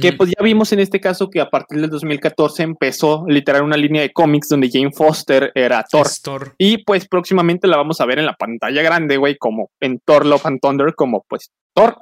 [0.00, 3.76] Que pues ya vimos en este caso que a partir del 2014 empezó literal una
[3.76, 6.54] línea de cómics donde Jane Foster era Thor.
[6.56, 10.24] Y pues próximamente la vamos a ver en la pantalla grande, güey, como en Thor
[10.24, 11.98] Love and Thunder, como pues Thor.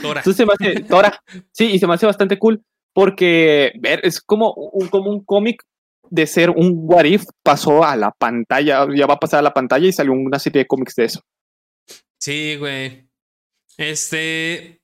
[0.00, 0.20] Tora.
[0.20, 1.20] Entonces se me hace, Tora.
[1.52, 2.62] Sí, y se me hace bastante cool
[2.94, 5.62] porque ver, es como un, como un cómic
[6.10, 9.54] de ser un what if pasó a la pantalla, ya va a pasar a la
[9.54, 11.22] pantalla y salió una serie de cómics de eso.
[12.18, 13.08] Sí, güey.
[13.78, 14.82] Este,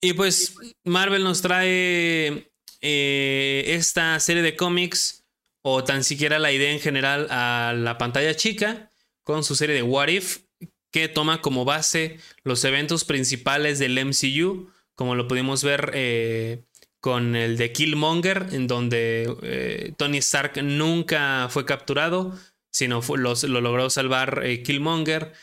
[0.00, 5.24] y pues Marvel nos trae eh, esta serie de cómics
[5.62, 8.90] o tan siquiera la idea en general a la pantalla chica
[9.24, 10.44] con su serie de What If
[10.92, 16.64] que toma como base los eventos principales del MCU como lo pudimos ver eh,
[17.02, 22.32] con el de Killmonger en donde eh, Tony Stark nunca fue capturado
[22.70, 25.34] sino lo logró salvar Killmonger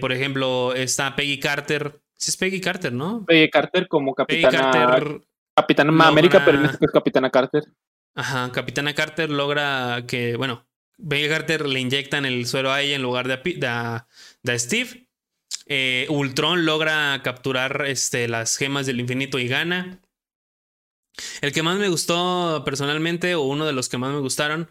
[0.00, 3.24] por ejemplo está Peggy Carter es Peggy Carter, ¿no?
[3.24, 4.70] Peggy Carter como capitana.
[4.70, 5.20] Carter
[5.54, 7.64] Capitana América, pero en este es Capitana Carter.
[8.14, 10.66] Ajá, Capitana Carter logra que, bueno,
[11.06, 14.06] Peggy Carter le inyectan el suero a ella en lugar de a,
[14.42, 15.08] de, Steve.
[15.66, 20.00] Eh, Ultron logra capturar este, las gemas del infinito y gana.
[21.40, 24.70] El que más me gustó personalmente, o uno de los que más me gustaron,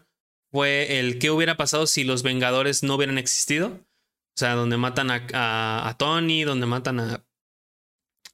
[0.52, 3.68] fue el qué hubiera pasado si los Vengadores no hubieran existido.
[3.68, 7.24] O sea, donde matan a, a Tony, donde matan a,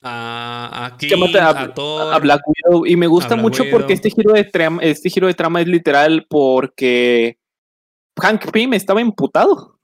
[0.02, 2.86] a, a, Black Widow.
[2.86, 6.26] Y me gusta mucho porque este giro, de trama, este giro de trama es literal
[6.28, 7.38] porque
[8.20, 9.78] Hank Pym estaba imputado.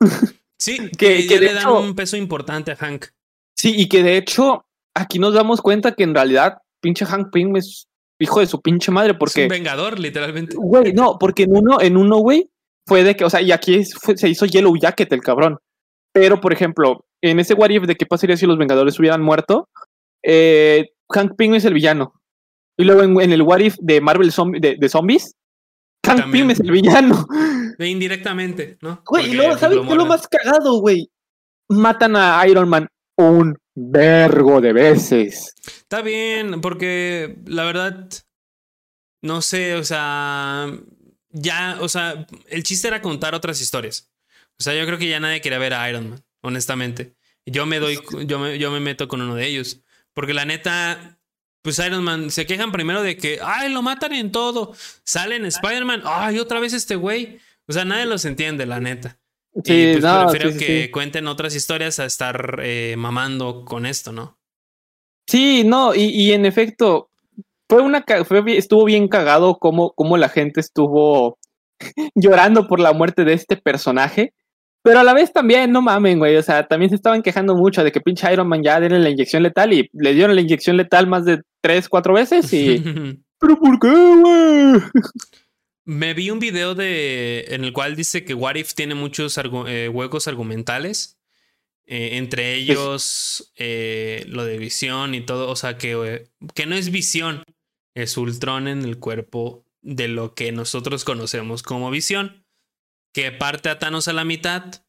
[0.59, 3.07] Sí, que, le dan un peso importante a Hank.
[3.57, 7.57] Sí, y que de hecho aquí nos damos cuenta que en realidad pinche Hank Pym
[7.57, 7.89] es
[8.23, 9.43] hijo de su pinche madre porque...
[9.43, 10.57] Es un vengador, literalmente.
[10.57, 12.51] Güey, no, porque en uno, en uno, güey,
[12.87, 15.59] fue de que, o sea, y aquí se hizo Yellow Jacket el cabrón.
[16.13, 19.69] Pero, por ejemplo, en ese What If de qué pasaría si los Vengadores hubieran muerto,
[20.23, 22.15] eh, Hank Pym es el villano.
[22.77, 25.37] Y luego en, el What If de Marvel de, Zombies,
[26.05, 27.27] Hank Pym es el villano.
[27.79, 29.03] indirectamente, ¿no?
[29.07, 31.11] Güey, y luego, ¿sabes qué es lo más cagado, güey?
[31.69, 35.55] Matan a Iron Man un vergo de veces.
[35.67, 38.09] Está bien, porque la verdad,
[39.23, 40.71] no sé, o sea,
[41.31, 44.11] ya, o sea, el chiste era contar otras historias.
[44.59, 47.15] O sea, yo creo que ya nadie quería ver a Iron Man, honestamente.
[47.47, 49.81] Yo me doy, yo me, yo me meto con uno de ellos.
[50.15, 51.19] Porque la neta,
[51.63, 54.75] pues Iron Man se quejan primero de que, ay, lo matan en todo.
[55.05, 57.41] Salen Spider-Man, ay, otra vez este güey.
[57.67, 59.19] O sea, nadie los entiende, la neta.
[59.65, 64.39] Sí, pues prefiero que cuenten otras historias a estar eh, mamando con esto, ¿no?
[65.27, 67.11] Sí, no, y, en efecto,
[67.69, 71.39] fue una fue, estuvo bien cagado como, como la gente estuvo
[72.15, 74.35] llorando por la muerte de este personaje.
[74.85, 76.37] Pero a la vez también, no mamen, güey.
[76.37, 79.11] O sea, también se estaban quejando mucho de que pinche Iron Man ya denle la
[79.11, 82.83] inyección letal y le dieron la inyección letal más de tres, cuatro veces y.
[83.39, 84.81] ¿Pero por qué, güey?
[85.85, 89.89] Me vi un video de en el cual dice que What If tiene muchos eh,
[89.89, 91.19] huecos argumentales.
[91.85, 95.51] Eh, entre ellos eh, lo de visión y todo.
[95.51, 97.43] O sea, que, que no es visión,
[97.95, 102.43] es Ultron en el cuerpo de lo que nosotros conocemos como visión
[103.13, 104.85] que parte a Thanos a la mitad.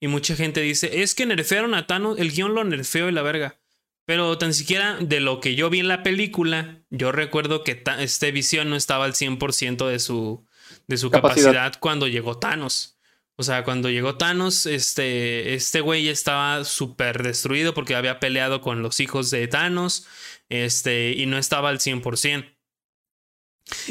[0.00, 3.22] Y mucha gente dice, es que nerfearon a Thanos, el guion lo nerfeó y la
[3.22, 3.61] verga.
[4.04, 8.32] Pero tan siquiera de lo que yo vi en la película, yo recuerdo que este
[8.32, 10.44] visión no estaba al 100% de su,
[10.88, 11.72] de su capacidad.
[11.78, 12.98] cuando llegó Thanos.
[13.36, 18.82] O sea, cuando llegó Thanos, este, este güey estaba súper destruido porque había peleado con
[18.82, 20.06] los hijos de Thanos
[20.48, 22.52] este, y no estaba al 100%.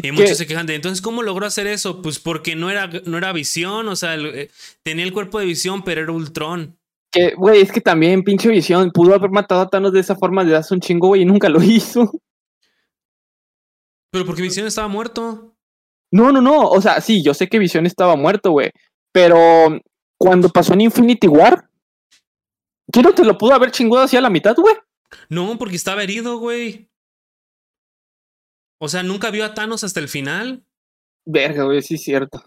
[0.04, 2.02] Y muchos se quejan de, entonces, ¿cómo logró hacer eso?
[2.02, 4.52] Pues porque no era, no era visión, o sea, eh,
[4.84, 6.78] tenía el cuerpo de visión, pero era Ultron.
[7.12, 10.46] Que, güey, es que también, pinche visión, pudo haber matado a Thanos de esa forma
[10.46, 12.12] de hace un chingo, güey, y nunca lo hizo.
[14.12, 15.56] Pero porque Visión estaba muerto.
[16.12, 18.72] No, no, no, o sea, sí, yo sé que Visión estaba muerto, güey,
[19.14, 19.80] pero
[20.18, 21.70] cuando pasó en Infinity War,
[22.92, 24.76] ¿qué no te lo pudo haber chingado hacia la mitad, güey?
[25.30, 26.90] No, porque estaba herido, güey.
[28.80, 30.66] O sea, nunca vio a Thanos hasta el final.
[31.26, 32.44] Verga, güey, sí es cierto.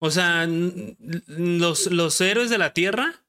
[0.00, 3.24] O sea, los, los héroes de la Tierra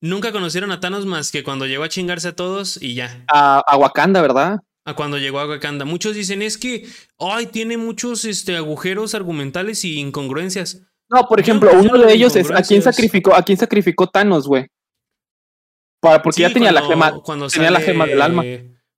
[0.00, 3.24] nunca conocieron a Thanos más que cuando llegó a chingarse a todos y ya.
[3.28, 4.60] A, a Wakanda, ¿verdad?
[4.84, 5.84] A cuando llegó a Wakanda.
[5.84, 6.86] Muchos dicen es que,
[7.18, 10.82] ay, tiene muchos este, agujeros argumentales y incongruencias.
[11.10, 14.66] No, por ejemplo, uno de ellos es a quién sacrificó, a quién sacrificó Thanos, güey.
[16.00, 18.44] Para, porque ya tenía la gema, cuando tenía la gema del alma.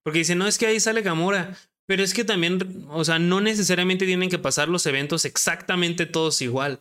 [0.02, 1.56] Porque dice, no, es que ahí sale Gamora.
[1.86, 6.40] Pero es que también, o sea, no necesariamente tienen que pasar los eventos exactamente todos
[6.40, 6.80] igual.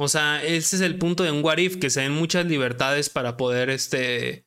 [0.00, 3.10] O sea, ese es el punto de un What If, que se den muchas libertades
[3.10, 4.44] para poder este,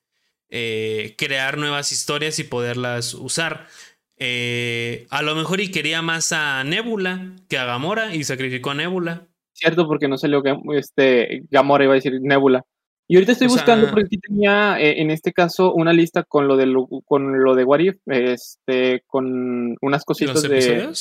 [0.50, 3.68] eh, crear nuevas historias y poderlas usar.
[4.16, 8.76] Eh, a lo mejor y quería más a Nebula que a Gamora y sacrificó a
[8.76, 9.28] Nebula.
[9.52, 10.42] Cierto, porque no salió
[10.74, 12.64] este, Gamora, iba a decir Nebula.
[13.10, 16.56] Y ahorita estoy buscando porque aquí tenía eh, en este caso una lista con lo
[16.56, 16.74] de
[17.04, 20.94] con lo de What If, este, con unas cositas de.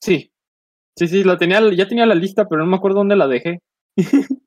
[0.00, 0.32] Sí.
[0.96, 3.60] Sí, sí, la tenía, ya tenía la lista, pero no me acuerdo dónde la dejé.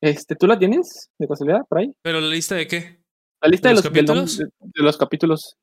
[0.00, 1.92] este, ¿tú la tienes de casualidad por ahí?
[2.02, 3.00] ¿Pero la lista de qué?
[3.42, 4.38] La lista de, los, capítulos.
[4.38, 5.56] De, los capítulos.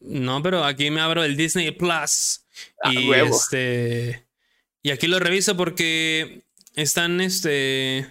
[0.00, 2.44] No, pero aquí me abro el Disney Plus.
[2.82, 4.28] Ah, y este.
[4.82, 6.44] Y aquí lo reviso porque
[6.74, 8.06] están este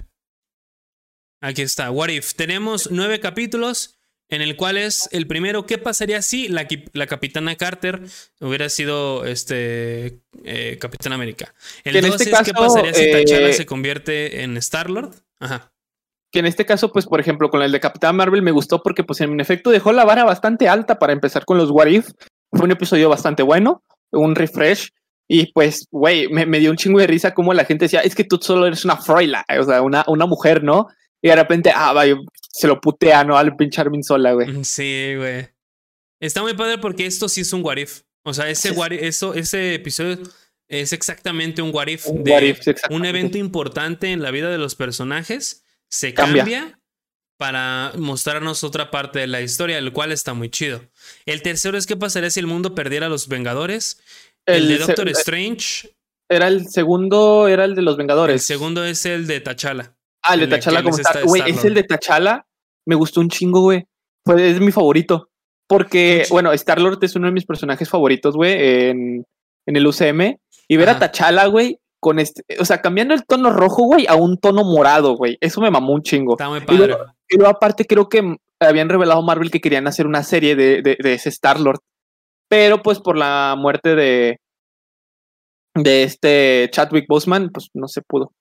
[1.44, 2.36] Aquí está, What If.
[2.36, 4.00] Tenemos nueve capítulos
[4.34, 8.02] en el cual es el primero, ¿qué pasaría si la, la capitana Carter
[8.40, 11.54] hubiera sido este eh, Capitán América?
[11.84, 15.14] El dos este es, ¿qué pasaría si T'Challa eh, se convierte en Star-Lord?
[15.40, 15.72] Ajá.
[16.32, 19.04] Que en este caso, pues, por ejemplo, con el de Capitán Marvel me gustó porque,
[19.04, 22.10] pues, en efecto dejó la vara bastante alta para empezar con los What If.
[22.52, 24.90] Fue un episodio bastante bueno, un refresh.
[25.28, 28.24] Y pues, güey, me, dio un chingo de risa como la gente decía, es que
[28.24, 30.88] tú solo eres una froila, o sea, una, una mujer, ¿no?
[31.24, 32.18] Y de repente, ah, vaya,
[32.52, 33.38] se lo putea, ¿no?
[33.38, 34.64] Al pinche Armin Sola, güey.
[34.66, 35.48] Sí, güey.
[36.20, 38.02] Está muy padre porque esto sí es un what if.
[38.26, 40.20] O sea, ese, eso, ese episodio
[40.68, 42.08] es exactamente un what if.
[42.08, 46.78] Un, de un evento importante en la vida de los personajes se cambia.
[47.38, 50.82] para mostrarnos otra parte de la historia, el cual está muy chido.
[51.26, 54.02] El tercero es qué pasaría si el mundo perdiera a los Vengadores.
[54.46, 55.90] El, de Doctor eh, Strange.
[56.28, 58.34] Era el segundo, era el de los Vengadores.
[58.34, 59.96] El segundo es el de T'Challa.
[60.24, 61.22] Ah, el de Tachala como está.
[61.24, 62.46] Güey, es el de Tachala.
[62.86, 63.86] Me gustó un chingo, güey.
[64.26, 65.30] Fue, es mi favorito.
[65.68, 68.54] Porque, bueno, Star-Lord es uno de mis personajes favoritos, güey,
[68.90, 69.26] en,
[69.66, 70.38] en, el UCM.
[70.68, 72.44] Y ver a Tachala, güey, con este.
[72.60, 75.38] O sea, cambiando el tono rojo, güey, a un tono morado, güey.
[75.42, 76.34] Eso me mamó un chingo.
[76.34, 76.96] Está muy padre.
[77.30, 80.98] Y luego, aparte, creo que habían revelado Marvel que querían hacer una serie de, de,
[81.02, 81.80] de ese Star-Lord.
[82.50, 84.38] Pero, pues, por la muerte de.
[85.76, 88.32] De este Chadwick Boseman, pues no se pudo.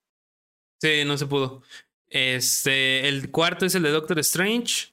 [0.82, 1.62] Sí, no se pudo.
[2.08, 4.88] Este, el cuarto es el de Doctor Strange.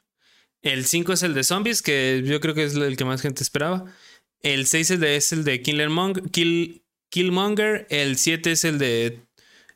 [0.62, 3.42] El cinco es el de Zombies, que yo creo que es el que más gente
[3.42, 3.86] esperaba.
[4.44, 7.88] El seis es, es el de Killermonger, Kill, Killmonger.
[7.90, 9.22] El siete es el de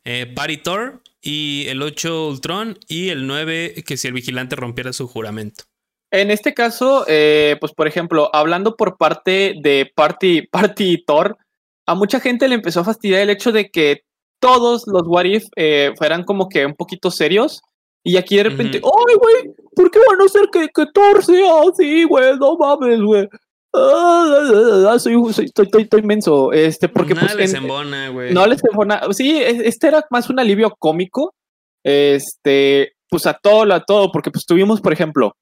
[0.03, 1.01] eh, Party Thor.
[1.19, 2.77] Y el 8 Ultron.
[2.87, 5.63] Y el 9 que si el vigilante rompiera su juramento.
[6.11, 11.39] En este caso, eh, pues por ejemplo, hablando por parte de Party, Party Thor,
[11.87, 14.03] a mucha gente le empezó a fastidiar el hecho de que
[14.43, 17.61] todos los What If eh, fueran como que un poquito serios.
[18.03, 19.55] Y aquí de repente, ¡ay, güey!
[19.73, 22.37] ¿Por qué van a hacer que, que Thor sea así, güey?
[22.37, 23.29] No mames, güey.
[23.73, 26.51] Ah, ah, soy, soy, estoy, estoy, inmenso.
[26.51, 28.33] Este, porque Nada pues, les embona, güey.
[28.33, 29.01] No les embona.
[29.11, 31.33] Sí, este era más un alivio cómico.
[31.81, 35.37] Este, pues a todo, a todo, porque pues tuvimos, por ejemplo,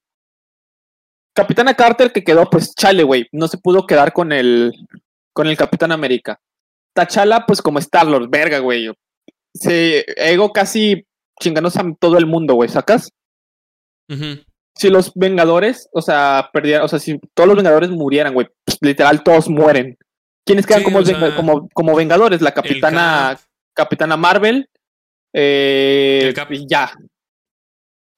[1.34, 3.26] Capitana Carter que quedó, pues chale, güey.
[3.32, 4.72] No se pudo quedar con el,
[5.32, 6.38] con el Capitán América.
[6.94, 8.90] Tachala, pues como Star-Lord, verga, güey.
[9.54, 11.06] Se ego casi
[11.40, 13.10] chinganos a todo el mundo, güey, ¿sacas?
[14.74, 18.78] Si los Vengadores, o sea, perdieran, o sea, si todos los Vengadores murieran, güey, pues,
[18.80, 19.96] literal todos mueren.
[20.44, 21.00] ¿Quiénes quedan como,
[21.36, 22.42] como, como, Vengadores?
[22.42, 23.38] La Capitana,
[23.74, 24.68] Capitana Marvel,
[25.32, 26.92] eh, y ya.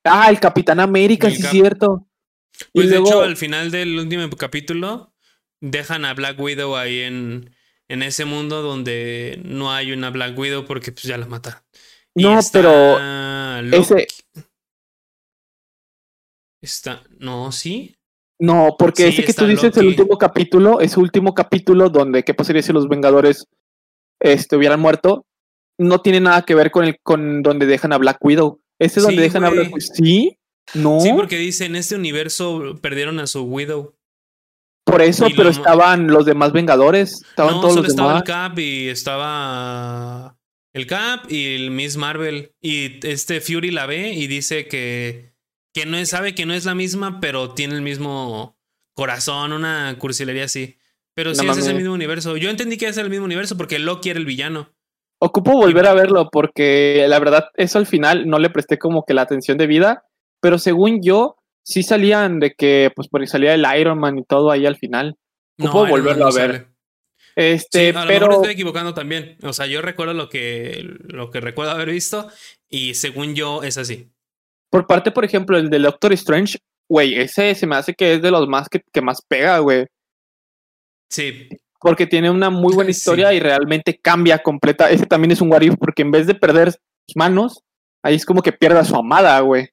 [0.04, 2.08] Ah, el Capitán América, sí es cierto.
[2.72, 5.12] Pues de hecho, al final del último capítulo,
[5.60, 7.53] dejan a Black Widow ahí en,
[7.88, 11.60] en ese mundo donde no hay una Black Widow porque pues ya la mataron.
[12.14, 12.98] No, pero
[13.60, 14.06] ese
[16.62, 17.96] está no, sí.
[18.38, 22.62] No, porque ese que tú dices el último capítulo, ese último capítulo donde qué pasaría
[22.62, 23.46] si los Vengadores
[24.20, 25.26] este, hubieran muerto,
[25.78, 28.60] no tiene nada que ver con el con donde dejan a Black Widow.
[28.78, 29.80] Ese es donde dejan a Black Widow.
[29.80, 30.38] Sí,
[30.74, 31.00] no.
[31.00, 33.94] Sí, porque dice en este universo perdieron a su Widow.
[34.84, 37.22] Por eso, pero estaban los demás Vengadores.
[37.30, 38.22] Estaban todos los estaba demás.
[38.22, 40.36] el Cap y estaba
[40.72, 42.52] el Cap y el Miss Marvel.
[42.60, 45.34] Y este Fury la ve y dice que,
[45.72, 48.58] que no sabe que no es la misma, pero tiene el mismo
[48.94, 50.76] corazón, una cursilería así.
[51.14, 52.36] Pero sí es ese mismo universo.
[52.36, 54.70] Yo entendí que es el mismo universo porque Loki era el villano.
[55.20, 59.14] Ocupo volver a verlo porque la verdad, eso al final no le presté como que
[59.14, 60.04] la atención de vida
[60.44, 64.50] pero según yo, sí salían de que, pues porque salía el Iron Man y todo
[64.50, 65.16] ahí al final.
[65.58, 66.68] No, puedo volverlo a ver.
[67.36, 68.26] Este, a pero.
[68.26, 69.36] Lo mejor estoy equivocando también.
[69.42, 72.28] O sea, yo recuerdo lo que, lo que recuerdo haber visto
[72.68, 74.10] y según yo es así.
[74.70, 76.58] Por parte, por ejemplo, el de Doctor Strange,
[76.88, 79.86] güey, ese se me hace que es de los más que, que más pega, güey.
[81.10, 81.48] Sí.
[81.80, 84.90] Porque tiene una muy buena historia y realmente cambia completa.
[84.90, 87.62] Ese también es un what porque en vez de perder sus manos,
[88.02, 89.68] ahí es como que pierde a su amada, güey.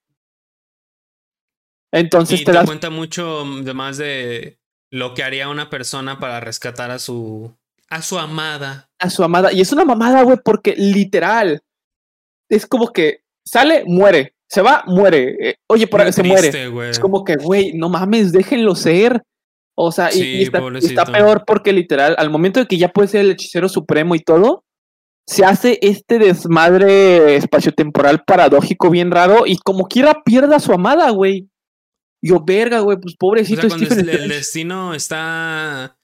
[1.92, 2.66] Entonces te, das...
[2.66, 4.60] cuenta mucho de más de
[4.92, 7.54] lo que haría una persona para rescatar a su
[7.90, 8.90] a su amada.
[9.00, 9.52] A su amada.
[9.52, 11.62] Y es una mamada, güey, porque literal
[12.50, 14.36] es como que sale, muere.
[14.48, 15.36] Se va, muere.
[15.40, 16.52] Eh, oye, por ahí se muere.
[16.90, 19.22] Es como que, güey, no mames, déjenlo ser.
[19.76, 23.32] O sea, y, está, peor porque literal, al momento de que ya puede ser el
[23.32, 24.64] hechicero supremo y todo,
[25.26, 31.10] se hace este desmadre espaciotemporal paradójico bien raro y como quiera pierda a su amada,
[31.10, 31.48] güey.
[32.22, 35.98] Yo, verga, güey, pues pobrecito Stephen el, destino está.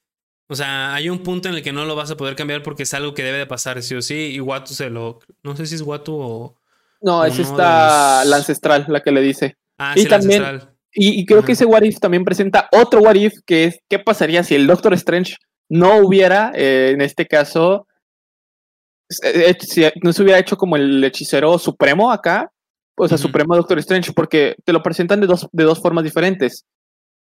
[0.49, 2.83] O sea, hay un punto en el que no lo vas a poder cambiar porque
[2.83, 4.31] es algo que debe de pasar, sí o sí.
[4.33, 5.19] Y Watu se lo.
[5.43, 6.55] No sé si es Watu o.
[7.01, 9.55] No, es esta la ancestral, la que le dice.
[9.77, 10.77] Ah, y sí, también, la ancestral.
[10.99, 14.43] Y, creo que ese What If también presenta otro What If, que es qué pasaría
[14.43, 15.35] si el Doctor Strange
[15.69, 17.87] no hubiera, eh, en este caso,
[19.23, 22.51] eh, eh, si no se hubiera hecho como el hechicero supremo acá,
[22.97, 26.65] o sea, Supremo Doctor Strange, porque te lo presentan de dos, de dos formas diferentes.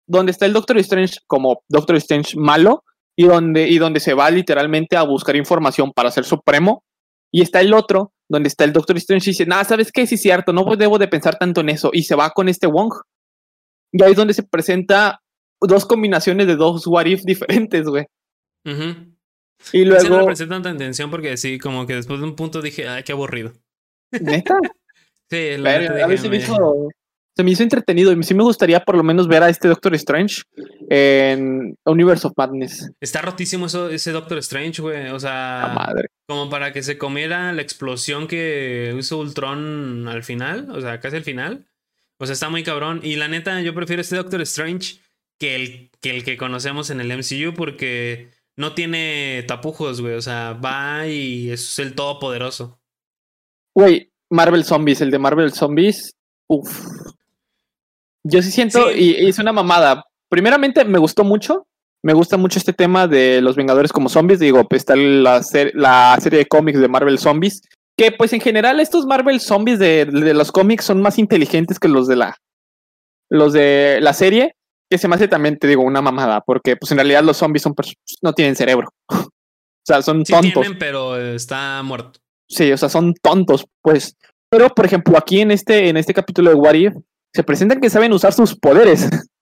[0.06, 2.84] Donde está el Doctor Strange como Doctor Strange malo
[3.16, 6.84] y donde, y donde se va literalmente a buscar información para ser Supremo.
[7.32, 10.06] Y está el otro, donde está el Doctor Strange y dice, nada, ¿sabes qué?
[10.06, 11.90] Sí es cierto, no debo de pensar tanto en eso.
[11.92, 12.92] Y se va con este Wong.
[13.92, 15.22] Y ahí es donde se presenta
[15.60, 18.04] dos combinaciones de dos what if diferentes, güey.
[19.72, 20.08] Y luego...
[20.08, 23.02] No me presté tanta intención porque sí, como que después de un punto dije, ay,
[23.04, 23.52] qué aburrido.
[24.20, 24.58] ¿Neta?
[25.32, 26.90] Sí, a veces me hizo,
[27.34, 29.94] se me hizo entretenido y sí me gustaría por lo menos ver a este Doctor
[29.94, 30.42] Strange
[30.90, 32.90] en Universe of Madness.
[33.00, 35.08] Está rotísimo eso, ese Doctor Strange, güey.
[35.08, 36.08] O sea, madre.
[36.28, 41.16] como para que se comiera la explosión que hizo Ultron al final, o sea, casi
[41.16, 41.66] al final.
[42.18, 43.00] O sea, está muy cabrón.
[43.02, 44.96] Y la neta, yo prefiero este Doctor Strange
[45.40, 50.12] que el que, el que conocemos en el MCU porque no tiene tapujos, güey.
[50.12, 52.78] O sea, va y es el todopoderoso.
[53.74, 56.16] Güey, Marvel Zombies, el de Marvel Zombies,
[56.48, 56.86] uff.
[58.24, 60.04] Yo sí siento, y, es una mamada.
[60.28, 61.66] Primeramente, me gustó mucho.
[62.02, 64.40] Me gusta mucho este tema de los Vengadores como zombies.
[64.40, 65.40] Digo, pues está la,
[65.74, 67.62] la serie de cómics de Marvel Zombies.
[67.96, 72.08] Que pues en general estos Marvel Zombies de, los cómics son más inteligentes que los
[72.08, 72.36] de la
[73.28, 74.56] los de la serie.
[74.90, 76.40] Que se me hace también, te digo, una mamada.
[76.40, 77.74] Porque pues en realidad los zombies son
[78.22, 78.88] no tienen cerebro.
[79.08, 79.30] o
[79.84, 80.62] sea, son sí tontos.
[80.62, 82.21] Tienen, pero está muerto.
[82.52, 84.14] Sí, o sea, son tontos, pues.
[84.50, 86.94] Pero, por ejemplo, aquí en este, en este capítulo de What If,
[87.34, 89.08] se presentan que saben usar sus poderes.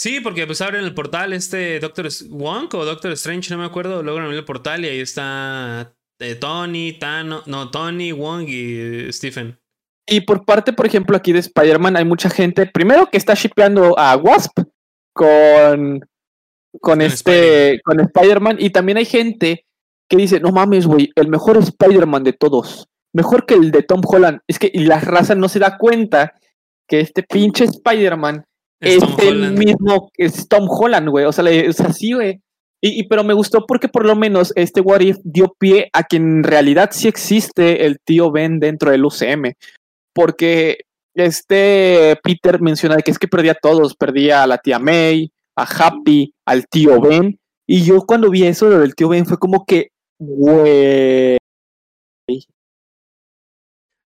[0.00, 4.00] Sí, porque pues abren el portal este Doctor Wong o Doctor Strange, no me acuerdo,
[4.00, 9.58] logran abrir el portal y ahí está eh, Tony, Tano, no, Tony, Wong y Stephen.
[10.06, 13.98] Y por parte, por ejemplo, aquí de Spider-Man hay mucha gente, primero que está shipeando
[13.98, 14.60] a Wasp
[15.12, 16.00] con,
[16.80, 19.66] con este, con Spider-Man, y también hay gente
[20.08, 24.00] que dice, no mames, güey, el mejor Spider-Man de todos, mejor que el de Tom
[24.04, 24.40] Holland.
[24.46, 26.34] Es que y la raza no se da cuenta
[26.88, 28.44] que este pinche Spider-Man
[28.80, 31.24] es, el mismo que es Tom Holland, güey.
[31.24, 32.40] O sea, es así, güey.
[32.80, 36.16] Y, pero me gustó porque por lo menos este What If dio pie a que
[36.16, 39.52] en realidad sí existe el tío Ben dentro del UCM.
[40.14, 40.78] Porque
[41.14, 45.64] este Peter menciona que es que perdía a todos, perdía a la tía May, a
[45.64, 47.38] Happy, al tío Ben.
[47.66, 51.38] Y yo cuando vi eso del tío Ben fue como que, Güey.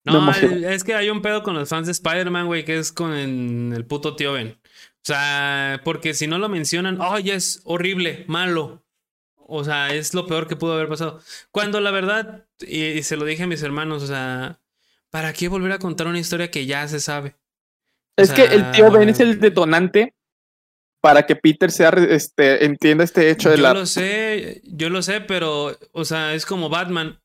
[0.04, 3.14] No, es que hay un pedo con los fans de Spider-Man, güey, que es con
[3.14, 4.60] el, puto tío Ben.
[4.60, 8.84] O sea, porque si no lo mencionan, ¡ay, es horrible, malo!
[9.36, 11.20] O sea, es lo peor que pudo haber pasado.
[11.52, 14.60] Cuando la verdad, y, se lo dije a mis hermanos, o sea,
[15.10, 17.36] ¿para qué volver a contar una historia que ya se sabe?
[18.18, 20.16] es que el tío Ben es el detonante
[21.02, 23.70] para que Peter sea, este, entienda este hecho de yo la...
[23.74, 27.20] Yo lo sé, yo lo sé, pero, o sea, es como Batman.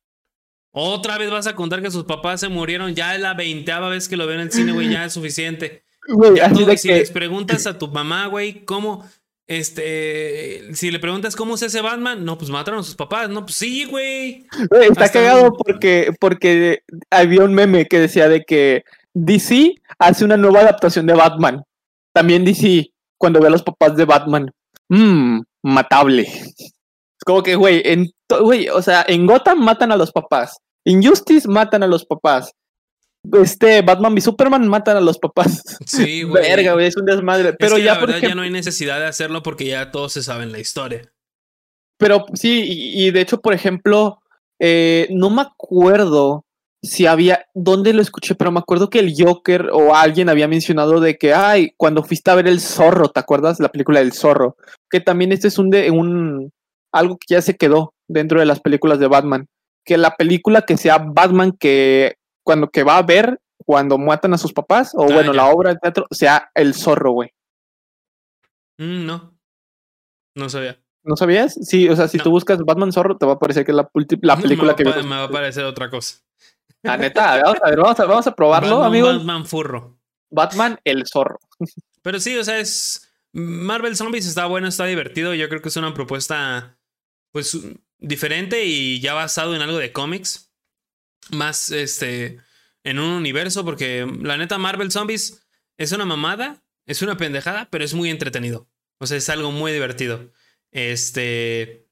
[0.73, 4.09] Otra vez vas a contar que sus papás se murieron, ya es la veinteava vez
[4.09, 5.85] que lo ven en el cine, güey, ya es suficiente.
[6.09, 6.39] Güey,
[6.77, 9.05] si les preguntas a tu mamá, güey, ¿cómo,
[9.47, 13.44] este, si le preguntas cómo es ese Batman, no, pues mataron a sus papás, no,
[13.47, 14.47] pues sí, güey.
[14.90, 18.85] está cagado porque, porque había un meme que decía de que
[19.15, 21.62] DC hace una nueva adaptación de Batman.
[22.12, 24.51] También DC cuando ve a los papás de Batman.
[24.88, 26.22] Mmm, matable.
[26.22, 28.10] Es como que, güey, en,
[28.40, 30.59] güey, o sea, en Gotham matan a los papás.
[30.84, 32.52] En Justice matan a los papás.
[33.43, 35.62] este Batman y Superman matan a los papás.
[35.84, 36.43] Sí, güey.
[36.43, 37.55] Verga, güey, es un desmadre.
[37.55, 40.60] Pero ya, la ya no hay necesidad de hacerlo porque ya todos se saben la
[40.60, 41.12] historia.
[41.98, 44.20] Pero sí, y, de hecho, por ejemplo,
[44.60, 46.45] eh, no me acuerdo
[46.82, 51.01] si había, dónde lo escuché, pero me acuerdo que el Joker o alguien había mencionado
[51.01, 53.61] de que, ay, cuando fuiste a ver El Zorro, ¿te acuerdas?
[53.61, 54.57] La película del Zorro.
[54.90, 56.53] Que también este es un, de, un
[56.93, 59.48] algo que ya se quedó dentro de las películas de Batman.
[59.85, 64.39] Que la película que sea Batman que cuando que va a ver cuando matan a
[64.39, 67.31] sus papás, o ah, bueno, la obra de teatro, sea El Zorro, güey.
[68.78, 69.36] Mm, no.
[70.36, 70.78] No sabía.
[71.03, 71.55] ¿No sabías?
[71.62, 73.90] Sí, o sea, si tú buscas Batman Zorro, te va a parecer que es la,
[74.23, 74.85] la película que...
[74.85, 76.19] Me va a aparecer otra cosa.
[76.86, 79.08] La neta, vamos a ver, vamos a, vamos a probarlo, amigo.
[79.08, 79.98] Batman furro.
[80.30, 81.38] Batman el zorro.
[82.02, 83.02] Pero sí, o sea, es.
[83.32, 85.34] Marvel Zombies está bueno, está divertido.
[85.34, 86.78] Yo creo que es una propuesta,
[87.32, 87.58] pues,
[87.98, 90.50] diferente y ya basado en algo de cómics.
[91.30, 92.38] Más, este,
[92.84, 95.46] en un universo, porque la neta, Marvel Zombies
[95.76, 98.70] es una mamada, es una pendejada, pero es muy entretenido.
[98.98, 100.32] O sea, es algo muy divertido.
[100.70, 101.85] Este.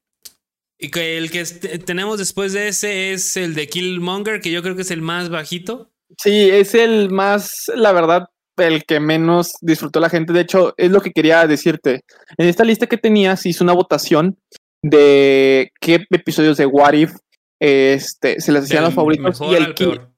[0.85, 1.43] Y que el que
[1.79, 5.29] tenemos después de ese es el de Killmonger, que yo creo que es el más
[5.29, 5.89] bajito.
[6.21, 10.31] Sí, es el más, la verdad, el que menos disfrutó la gente.
[10.31, 12.01] De hecho, es lo que quería decirte.
[12.37, 14.37] En esta lista que tenías, hice una votación
[14.83, 17.13] de qué episodios de What If
[17.59, 19.41] este, se les hacían los favoritos.
[19.41, 20.11] Y el peor.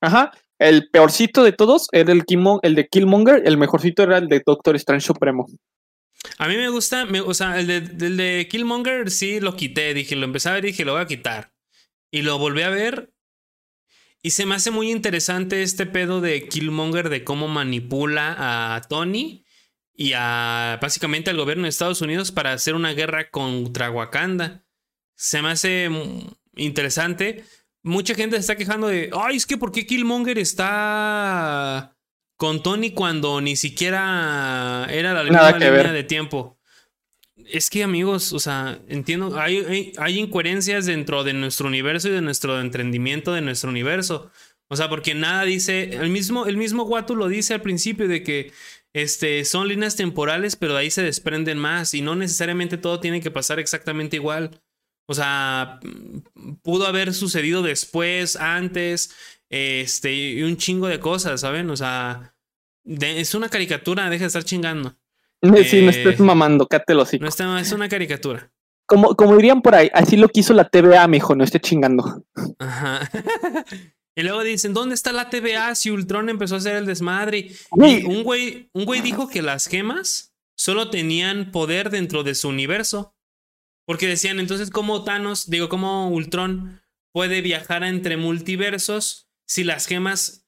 [0.00, 0.32] Ajá.
[0.58, 2.24] El peorcito de todos era el,
[2.62, 5.44] el de Killmonger, el mejorcito era el de Doctor Strange Supremo.
[6.38, 10.24] A mí me gusta, o sea, el de, de Killmonger sí lo quité, dije, lo
[10.24, 11.52] empecé a ver y dije, lo voy a quitar.
[12.10, 13.12] Y lo volví a ver
[14.26, 19.44] y se me hace muy interesante este pedo de Killmonger, de cómo manipula a Tony
[19.94, 24.66] y a básicamente al gobierno de Estados Unidos para hacer una guerra contra Wakanda.
[25.14, 25.88] Se me hace
[26.56, 27.44] interesante.
[27.84, 31.95] Mucha gente se está quejando de, ay, es que ¿por qué Killmonger está
[32.36, 36.58] con Tony cuando ni siquiera era la misma línea de tiempo.
[37.46, 42.22] Es que amigos, o sea, entiendo, hay, hay, incoherencias dentro de nuestro universo y de
[42.22, 44.30] nuestro entendimiento de nuestro universo.
[44.68, 48.22] O sea, porque nada dice, el mismo, el mismo Watu lo dice al principio de
[48.22, 48.52] que
[48.94, 53.20] este, son líneas temporales, pero de ahí se desprenden más y no necesariamente todo tiene
[53.20, 54.62] que pasar exactamente igual.
[55.08, 55.78] O sea,
[56.62, 59.14] pudo haber sucedido después, antes,
[59.50, 61.70] este, y un chingo de cosas, ¿saben?
[61.70, 62.34] O sea,
[62.84, 64.96] es una caricatura, deja de estar chingando.
[65.42, 67.18] Sí, no estés eh, mamando, cátelo así.
[67.18, 68.50] No está, es una caricatura.
[68.86, 72.24] Como, como dirían por ahí, así lo quiso la TVA, mijo, no esté chingando.
[72.58, 73.08] Ajá.
[74.16, 77.50] y luego dicen, ¿dónde está la TVA si Ultron empezó a hacer el desmadre?
[77.76, 82.48] Y un güey, un güey dijo que las gemas solo tenían poder dentro de su
[82.48, 83.14] universo.
[83.86, 86.80] Porque decían, entonces, ¿cómo Thanos, digo, cómo Ultron
[87.12, 90.46] puede viajar entre multiversos si las gemas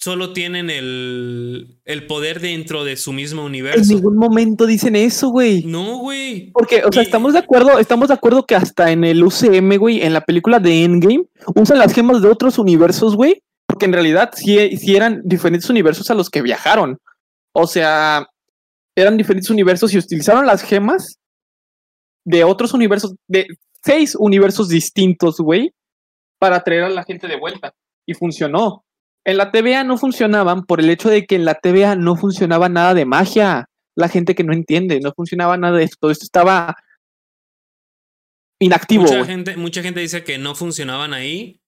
[0.00, 3.82] solo tienen el, el, poder dentro de su mismo universo.
[3.82, 5.62] En ningún momento dicen eso, güey.
[5.64, 6.50] No, güey.
[6.52, 10.02] Porque, o sea, estamos de acuerdo, estamos de acuerdo que hasta en el UCM, güey,
[10.02, 13.42] en la película de Endgame, usan las gemas de otros universos, güey.
[13.66, 16.98] Porque en realidad sí, sí eran diferentes universos a los que viajaron.
[17.52, 18.26] O sea,
[18.96, 21.18] eran diferentes universos y utilizaron las gemas
[22.24, 23.46] de otros universos, de
[23.84, 25.72] seis universos distintos, güey,
[26.38, 27.74] para traer a la gente de vuelta
[28.10, 28.84] y funcionó.
[29.24, 32.68] En la TVA no funcionaban por el hecho de que en la TVA no funcionaba
[32.68, 33.68] nada de magia.
[33.94, 35.98] La gente que no entiende, no funcionaba nada de esto.
[36.00, 36.76] Todo esto estaba
[38.58, 39.04] inactivo.
[39.04, 41.60] Mucha gente, mucha gente dice que no funcionaban ahí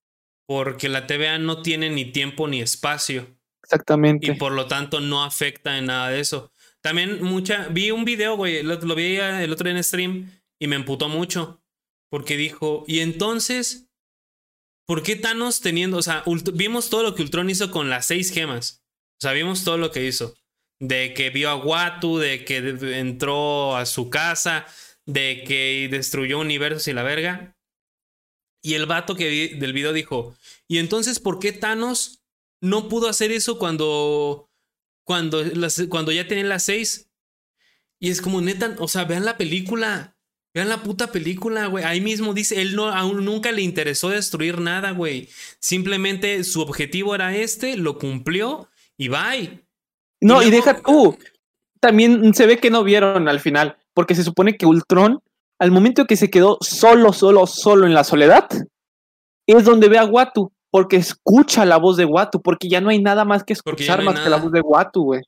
[0.47, 3.27] porque la TVA no tiene ni tiempo ni espacio.
[3.62, 4.32] Exactamente.
[4.32, 6.51] Y por lo tanto no afecta en nada de eso.
[6.81, 10.66] También mucha, vi un video, güey, lo, lo vi el otro día en stream y
[10.66, 11.62] me emputó mucho
[12.10, 13.91] porque dijo, y entonces
[14.86, 18.30] ¿Por qué Thanos teniendo, o sea, vimos todo lo que Ultron hizo con las seis
[18.32, 18.82] gemas?
[19.18, 20.34] O sea, vimos todo lo que hizo.
[20.80, 22.56] De que vio a Watu, de que
[22.98, 24.66] entró a su casa,
[25.06, 27.56] de que destruyó universos y la verga.
[28.62, 30.36] Y el vato que del video dijo,
[30.68, 32.24] ¿y entonces por qué Thanos
[32.60, 34.50] no pudo hacer eso cuando,
[35.04, 35.42] cuando,
[35.88, 37.10] cuando ya tenía las seis?
[38.00, 40.11] Y es como, neta, o sea, vean la película.
[40.54, 41.84] Vean la puta película, güey.
[41.84, 45.28] Ahí mismo dice, él no, aún nunca le interesó destruir nada, güey.
[45.60, 48.68] Simplemente su objetivo era este, lo cumplió
[48.98, 49.64] y bye.
[50.20, 51.16] No, y, deja tú.
[51.80, 55.20] También se ve que no vieron al final, porque se supone que Ultron,
[55.58, 58.48] al momento que se quedó solo, solo, solo en la soledad,
[59.46, 63.00] es donde ve a Watu, porque escucha la voz de Watu, porque ya no hay
[63.00, 65.22] nada más que escuchar más que la voz de Watu, güey.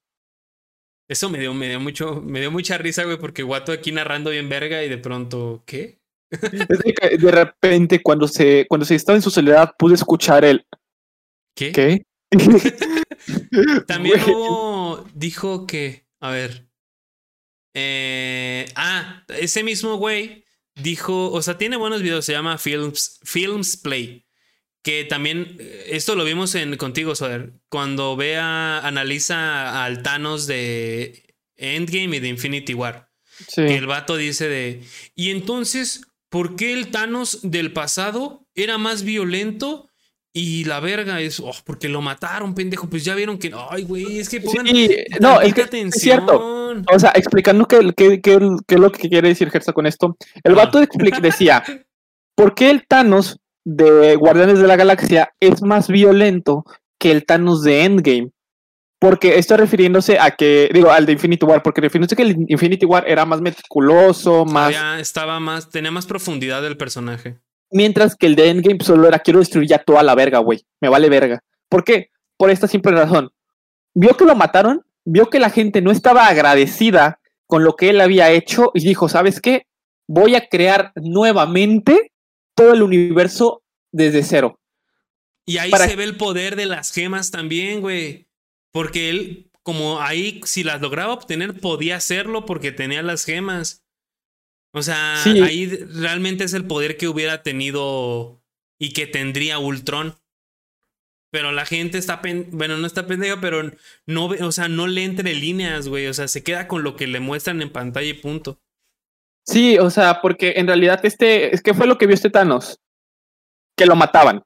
[1.08, 4.30] Eso me dio, me dio mucho, me dio mucha risa, güey, porque Guato aquí narrando
[4.30, 6.00] bien verga y de pronto, ¿qué?
[6.30, 10.66] De repente, cuando se, cuando se estaba en su soledad, pude escuchar el.
[11.54, 11.72] ¿Qué?
[11.72, 12.06] ¿Qué?
[13.86, 14.20] También
[15.14, 16.66] dijo que, a ver,
[17.74, 20.44] eh, ah, ese mismo güey
[20.74, 24.26] dijo, o sea, tiene buenos videos, se llama Films, Films Play.
[24.84, 27.54] Que también, eh, esto lo vimos en contigo, Soder.
[27.70, 31.24] Cuando vea, analiza al Thanos de
[31.56, 33.10] Endgame y de Infinity War.
[33.56, 34.82] Que el vato dice de.
[35.14, 39.88] Y entonces, ¿por qué el Thanos del pasado era más violento?
[40.34, 42.90] Y la verga es, oh, porque lo mataron, pendejo.
[42.90, 44.66] Pues ya vieron que, ay, güey, es que pongan
[45.18, 45.94] no, es, que, atención.
[45.94, 46.74] es cierto.
[46.92, 50.16] O sea, explicando qué, es lo que quiere decir Gersa con esto.
[50.42, 50.80] El vato
[51.22, 51.64] decía,
[52.36, 56.64] ¿por qué el Thanos de Guardianes de la Galaxia es más violento
[56.98, 58.30] que el Thanos de Endgame?
[58.98, 62.86] Porque está refiriéndose a que, digo, al de Infinity War, porque refiriéndose que el Infinity
[62.86, 64.74] War era más meticuloso, más.
[64.98, 67.38] Estaba más, tenía más profundidad del personaje.
[67.70, 70.64] Mientras que el de Endgame solo era quiero destruir ya toda la verga, güey.
[70.80, 71.42] Me vale verga.
[71.68, 72.10] ¿Por qué?
[72.38, 73.30] Por esta simple razón.
[73.94, 78.00] Vio que lo mataron, vio que la gente no estaba agradecida con lo que él
[78.00, 79.66] había hecho y dijo, ¿sabes qué?
[80.08, 82.12] Voy a crear nuevamente
[82.54, 83.62] todo el universo
[83.92, 84.60] desde cero.
[85.46, 88.26] Y ahí se ve el poder de las gemas también, güey.
[88.72, 93.84] Porque él, como ahí, si las lograba obtener, podía hacerlo porque tenía las gemas.
[94.72, 98.42] O sea, ahí realmente es el poder que hubiera tenido
[98.78, 100.16] y que tendría Ultron.
[101.30, 102.20] Pero la gente está,
[102.50, 103.70] bueno, no está pendeja, pero
[104.06, 106.06] no, o sea, no lee entre líneas, güey.
[106.06, 108.60] O sea, se queda con lo que le muestran en pantalla y punto.
[109.46, 112.80] Sí, o sea, porque en realidad este, es que fue lo que vio este Thanos.
[113.76, 114.42] Que lo mataban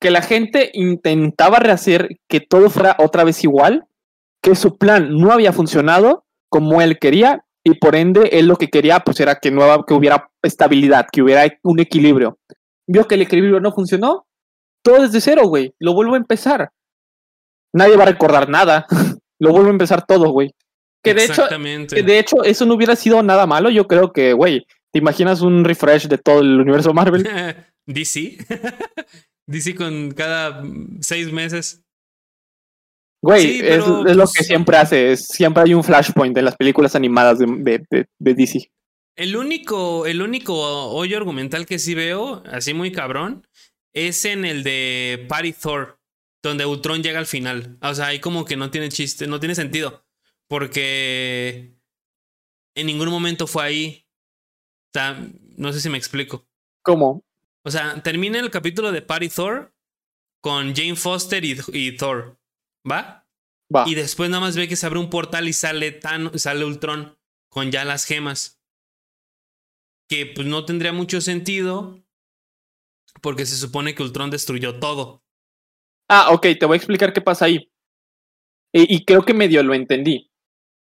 [0.00, 3.86] que la gente intentaba rehacer que todo fuera otra vez igual,
[4.42, 8.68] que su plan no había funcionado como él quería y por ende él lo que
[8.68, 12.38] quería pues era que, nueva, que hubiera estabilidad, que hubiera un equilibrio.
[12.86, 14.26] Vio que el equilibrio no funcionó,
[14.82, 16.70] todo desde cero, güey, lo vuelvo a empezar.
[17.74, 18.86] Nadie va a recordar nada,
[19.40, 20.54] lo vuelvo a empezar todo, güey.
[21.02, 21.46] Que de, hecho,
[21.88, 25.40] que de hecho eso no hubiera sido nada malo, yo creo que, güey, ¿te imaginas
[25.42, 27.26] un refresh de todo el universo Marvel?
[27.86, 28.38] DC.
[29.46, 30.62] DC con cada
[31.00, 31.82] seis meses.
[33.20, 35.16] Güey, es, lo pues que siempre hace.
[35.16, 38.70] siempre hay un flashpoint en las películas animadas de, DC.
[39.16, 43.44] El único, el único hoyo argumental que sí veo, así muy cabrón,
[43.92, 45.98] es en el de Party Thor,
[46.44, 47.78] donde Ultron llega al final.
[47.82, 50.04] O sea, ahí como que no tiene chiste, no tiene sentido.
[50.48, 51.76] Porque
[52.74, 54.06] en ningún momento fue ahí.
[54.88, 56.46] O sea, no sé si me explico.
[56.82, 57.24] ¿Cómo?
[57.64, 59.74] O sea, termina el capítulo de Party Thor
[60.42, 62.38] con Jane Foster y, Thor.
[62.90, 63.26] ¿Va?
[63.74, 63.84] Va.
[63.86, 67.18] Y después nada más ve que se abre un portal y sale, tan, sale Ultron
[67.50, 68.60] con ya las gemas.
[70.08, 72.02] Que pues no tendría mucho sentido
[73.20, 75.22] porque se supone que Ultron destruyó todo.
[76.08, 77.70] Ah, ok, te voy a explicar qué pasa ahí.
[78.72, 80.27] Y, creo que medio lo entendí.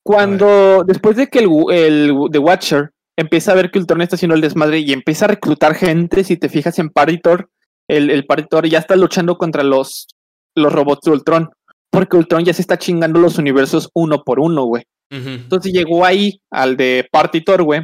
[0.04, 4.34] Cuando, después de que el, el The Watcher empieza a ver que Ultron está haciendo
[4.34, 6.24] el desmadre y empieza a reclutar gente.
[6.24, 7.48] Si te fijas en Paritor,
[7.88, 10.08] el, el Paritor ya está luchando contra los,
[10.54, 11.50] los robots de Ultron.
[11.90, 14.84] Porque Ultron ya se está chingando los universos uno por uno, güey.
[15.10, 17.82] Entonces llegó ahí al de Partitor, güey.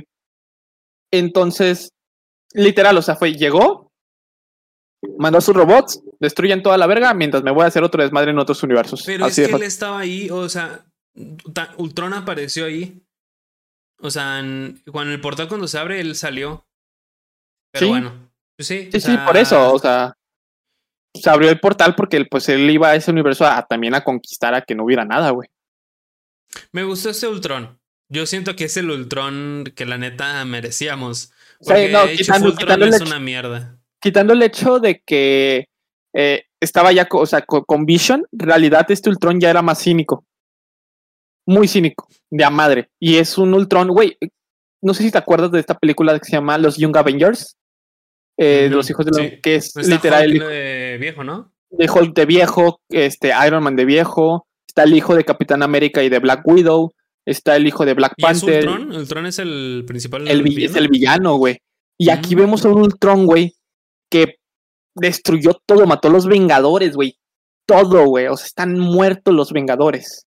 [1.12, 1.90] Entonces,
[2.52, 3.92] literal, o sea, fue, llegó,
[5.16, 8.32] mandó a sus robots, destruyen toda la verga, mientras me voy a hacer otro desmadre
[8.32, 9.05] en otros universos.
[9.06, 10.84] Pero es que él estaba ahí, o sea,
[11.76, 13.02] Ultron apareció ahí.
[13.98, 14.42] O sea,
[14.90, 16.66] cuando el portal cuando se abre, él salió.
[17.72, 18.88] Pero bueno, pues sí.
[18.92, 20.16] Sí, sí, por eso, o sea,
[21.14, 24.54] se abrió el portal porque pues él iba a ese universo a, también a conquistar
[24.54, 25.48] a que no hubiera nada, güey.
[26.72, 27.78] Me gustó ese Ultron.
[28.08, 31.32] Yo siento que es el Ultron que la neta merecíamos.
[31.60, 33.78] Porque no, quitando, Ultron es una mierda.
[34.00, 35.68] Quitando el hecho de que
[36.14, 40.24] eh, estaba ya, o sea, con Vision, en realidad este Ultron ya era más cínico
[41.51, 42.90] muy cínico, de a madre.
[43.01, 44.16] Y es un Ultron, güey.
[44.81, 47.56] No sé si te acuerdas de esta película que se llama Los Young Avengers.
[48.39, 50.31] Eh, de los hijos de los, que es literal.
[50.31, 51.52] Hulk de viejo, ¿no?
[51.70, 54.47] De Hulk de viejo, este, Iron Man de viejo.
[54.66, 56.93] Está el hijo de Capitán América y de Black Widow.
[57.27, 58.60] Está el hijo de Black Panther.
[58.60, 58.93] Es Ultron?
[58.93, 60.27] ¿Ultron es el principal?
[60.28, 61.59] El, es el villano, güey.
[61.98, 62.39] Y aquí mm.
[62.39, 63.55] vemos a un Ultron, güey,
[64.09, 64.36] que
[64.94, 67.18] destruyó todo, mató a los Vengadores, güey.
[67.66, 68.28] Todo, güey.
[68.28, 70.27] O sea, están muertos los Vengadores.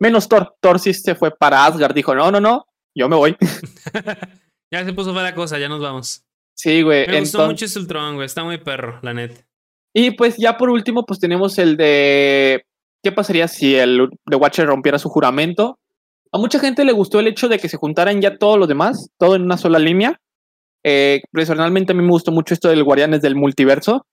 [0.00, 0.54] Menos Thor.
[0.60, 1.94] Thor sí se fue para Asgard.
[1.94, 3.36] Dijo, no, no, no, yo me voy.
[4.72, 6.24] ya se puso la cosa, ya nos vamos.
[6.54, 7.06] Sí, güey.
[7.06, 8.26] Me gustó mucho ese Ultron, güey.
[8.26, 9.44] Está muy perro, la net.
[9.94, 12.64] Y pues ya por último, pues tenemos el de.
[13.02, 15.78] ¿Qué pasaría si el The Watcher rompiera su juramento?
[16.32, 19.10] A mucha gente le gustó el hecho de que se juntaran ya todos los demás,
[19.18, 20.20] todo en una sola línea.
[20.84, 24.04] Eh, personalmente a mí me gustó mucho esto del Guardianes del Multiverso.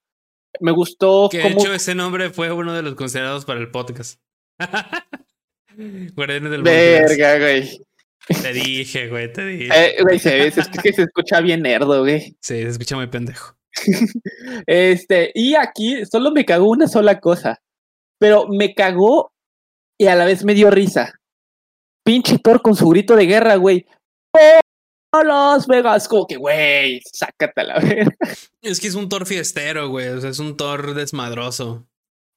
[0.59, 1.29] Me gustó.
[1.29, 4.21] Que de hecho ese nombre fue uno de los considerados para el podcast.
[6.15, 7.81] Guardianes del Verga, güey.
[8.27, 9.69] Te dije, güey, te dije.
[9.73, 12.35] Eh, güey, se, es que se escucha bien nerdo, güey.
[12.41, 13.55] Sí, se escucha muy pendejo.
[14.65, 17.61] este, y aquí solo me cagó una sola cosa.
[18.17, 19.33] Pero me cagó
[19.99, 21.19] y a la vez me dio risa.
[22.03, 23.85] Pinche Thor con su grito de guerra, güey.
[25.11, 26.07] ¡Oh, Las Vegas!
[26.07, 28.15] Como que, güey, sácate a la verga.
[28.61, 30.07] Es que es un Thor fiestero, güey.
[30.09, 31.87] O sea, es un Thor desmadroso.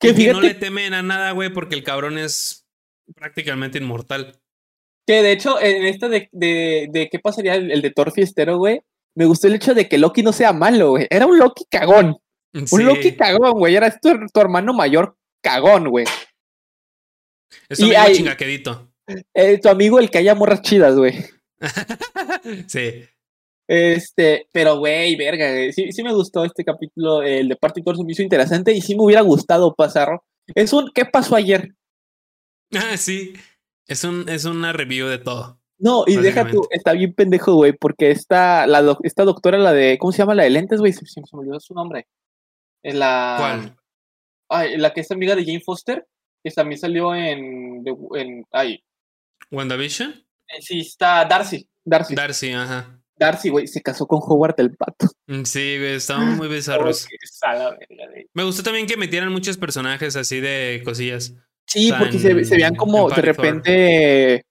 [0.01, 2.68] Que, no le temen a nada, güey, porque el cabrón es
[3.14, 4.39] prácticamente inmortal.
[5.06, 8.82] Que de hecho, en esta de, de, qué pasaría el, de Thor fiestero, güey,
[9.14, 11.06] me gustó el hecho de que Loki no sea malo, güey.
[11.10, 12.18] Era un Loki cagón.
[12.52, 13.74] Un Loki cagón, güey.
[13.74, 16.06] Era tu, tu hermano mayor cagón, güey.
[17.68, 18.93] Es amigo chingaquedito.
[19.35, 21.14] Eh, tu amigo el que haya morras chidas, güey.
[22.66, 23.05] sí.
[23.66, 28.12] Este, pero güey, verga, Sí, sí me gustó este capítulo, el de Party se me
[28.12, 30.24] hizo interesante y sí me hubiera gustado pasarlo.
[30.55, 31.74] Es un ¿qué pasó ayer?
[32.74, 33.35] Ah, sí.
[33.86, 35.59] Es un, es una review de todo.
[35.78, 39.97] No, y deja tú, está bien pendejo, güey, porque esta, la esta doctora, la de,
[39.99, 40.35] ¿cómo se llama?
[40.35, 42.09] La de lentes, güey, se, me olvidó su nombre.
[42.82, 43.36] Es la.
[43.39, 43.77] ¿Cuál?
[44.51, 46.07] Ay, la que es amiga de Jane Foster,
[46.43, 47.85] que también salió en.
[48.16, 48.82] en ay.
[49.53, 50.11] ¿WandaVision?
[50.11, 51.69] Eh, sí, está Darcy.
[51.85, 52.15] Darcy.
[52.16, 53.01] Darcy, ajá.
[53.16, 55.07] Darcy, güey, se casó con Howard el Pato.
[55.27, 57.07] Mm, sí, güey, estaban muy bizarros.
[58.35, 61.35] Me gustó también que metieran muchos personajes así de cosillas.
[61.69, 64.47] Sí, porque se, veían como de repente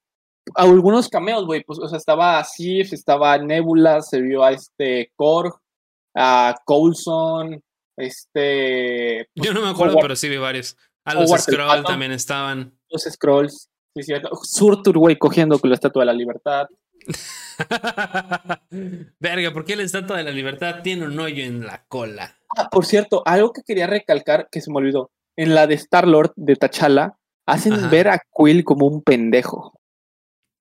[0.54, 1.64] algunos cameos, güey.
[1.64, 5.60] Pues, o sea, estaba Sif, estaba Nebula, se vio a este Korg,
[6.16, 7.62] a Coulson,
[7.98, 9.30] este.
[9.36, 10.78] Yo no me acuerdo, pero sí vi varios.
[11.06, 12.78] A los Scrolls también estaban.
[12.90, 14.30] Los Scrolls, sí, cierto.
[14.44, 16.68] Surtur, güey, cogiendo con la estatua de la libertad.
[19.20, 22.38] Verga, ¿por qué la estatua de la libertad tiene un hoyo en la cola?
[22.56, 25.12] Ah, por cierto, algo que quería recalcar que se me olvidó.
[25.38, 29.80] En la de Star Lord de T'Challa, hacen ver a Quill como un pendejo.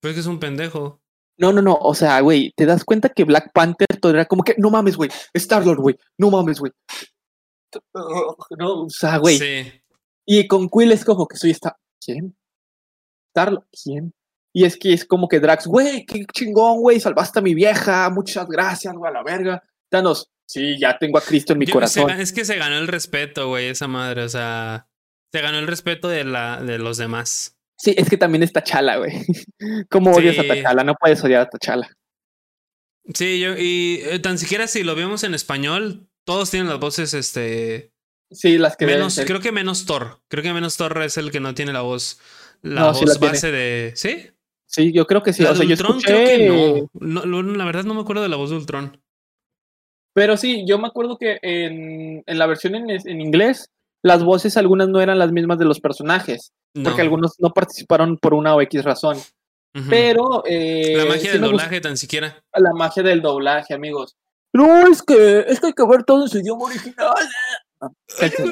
[0.00, 1.00] Pues que es un pendejo.
[1.38, 1.74] No, no, no.
[1.74, 4.96] O sea, güey, te das cuenta que Black Panther todo era como que, no mames,
[4.96, 5.10] güey.
[5.34, 5.96] Star Lord, güey.
[6.18, 6.72] No mames, güey.
[8.58, 9.38] No, o sea, güey.
[9.38, 9.72] Sí.
[10.26, 11.76] Y con Quill es como que soy esta.
[12.04, 12.36] ¿Quién?
[13.28, 14.14] Star Lord, ¿quién?
[14.52, 18.08] Y es que es como que Drax, güey, qué chingón, güey, salvaste a mi vieja,
[18.08, 19.62] muchas gracias, güey, a la verga.
[19.90, 22.10] Danos, sí, ya tengo a Cristo en mi corazón.
[22.10, 24.88] es que se ganó el respeto, güey, esa madre, o sea,
[25.32, 27.56] se ganó el respeto de, la, de los demás.
[27.78, 29.12] Sí, es que también es Tachala, güey.
[29.90, 30.82] ¿Cómo odias a Tachala?
[30.82, 31.90] No puedes odiar a Tachala.
[33.14, 37.14] Sí, yo, y eh, tan siquiera si lo vemos en español, todos tienen las voces,
[37.14, 37.92] este.
[38.30, 40.20] Sí, las que menos, Creo que menos Thor.
[40.28, 42.18] Creo que menos Thor es el que no tiene la voz.
[42.62, 43.92] La voz base de.
[43.94, 44.30] ¿Sí?
[44.66, 45.44] Sí, yo creo que sí.
[45.44, 47.42] La o sea, Ultron, creo que no.
[47.42, 49.00] La verdad no me acuerdo de la voz de Ultron.
[50.16, 53.70] Pero sí, yo me acuerdo que en, en la versión en, en, inglés,
[54.02, 56.54] las voces algunas no eran las mismas de los personajes.
[56.72, 59.18] Porque algunos no participaron por una o X razón.
[59.90, 60.42] Pero.
[60.46, 62.42] Eh, la magia del doblaje, tan siquiera.
[62.54, 64.16] La magia del doblaje, amigos.
[64.54, 67.14] No, es que, es que hay que ver todo en su idioma original.
[67.82, 68.42] Ah, cállense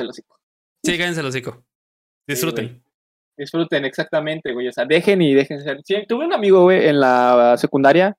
[0.00, 0.40] el hocico.
[0.82, 1.62] Sí, cállense el hocico.
[2.26, 2.82] Disfruten.
[3.36, 4.68] Disfruten, exactamente, güey.
[4.68, 5.82] O sea, dejen y dejen ser.
[6.08, 8.16] tuve un amigo, güey, en la secundaria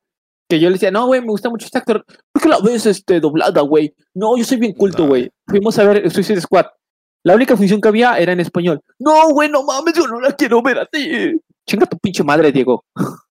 [0.49, 2.03] que yo le decía, no, güey, me gusta mucho este actor.
[2.31, 3.93] ¿Por qué la ves este, doblada, güey?
[4.15, 5.29] No, yo soy bien culto, güey.
[5.47, 6.65] Fuimos a ver Suicide Squad.
[7.23, 8.81] La única función que había era en español.
[8.97, 11.39] No, güey, no mames, yo no la quiero ver a ti.
[11.67, 12.83] Chinga tu pinche madre, Diego.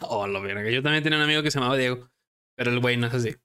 [0.00, 2.08] Oh, lo que Yo también tenía un amigo que se llamaba Diego.
[2.56, 3.36] Pero el güey no es así.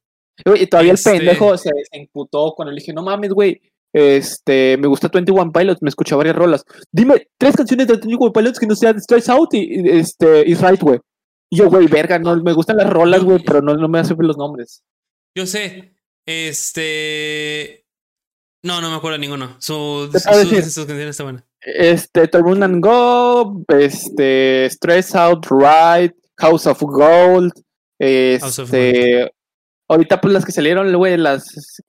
[0.56, 3.62] Y todavía el este pendejo se, imputó cuando le dije, no mames, güey.
[3.94, 6.64] Este, me gusta 21 Pilots, me escucha varias rolas.
[6.92, 10.82] Dime tres canciones de 21 Pilots que no sean Straight Out y este, Is Right,
[10.82, 11.00] güey.
[11.52, 14.38] Yo, güey, verga, no, me gustan las rolas, güey, pero no, no me hacen los
[14.38, 14.84] nombres.
[15.36, 15.94] Yo sé,
[16.26, 17.86] este...
[18.64, 19.56] No, no me acuerdo de ninguno.
[19.60, 21.44] Su, sus canciones están buenas.
[21.62, 27.52] Este, Turn and Go, este, Stress Out, Right, House of Gold,
[28.00, 29.32] este,
[29.88, 31.84] ahorita pues las que salieron, güey, las,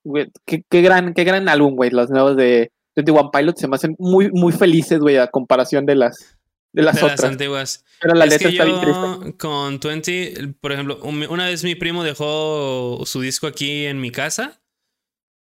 [0.45, 4.31] qué, gran, qué gran álbum, güey, los nuevos de 21 Pilots se me hacen muy,
[4.31, 6.37] muy felices, güey, a comparación de las,
[6.73, 7.23] de las otras.
[7.25, 7.85] antiguas.
[8.01, 9.37] Pero la letra está bien triste.
[9.37, 14.61] Con 20, por ejemplo, una vez mi primo dejó su disco aquí en mi casa.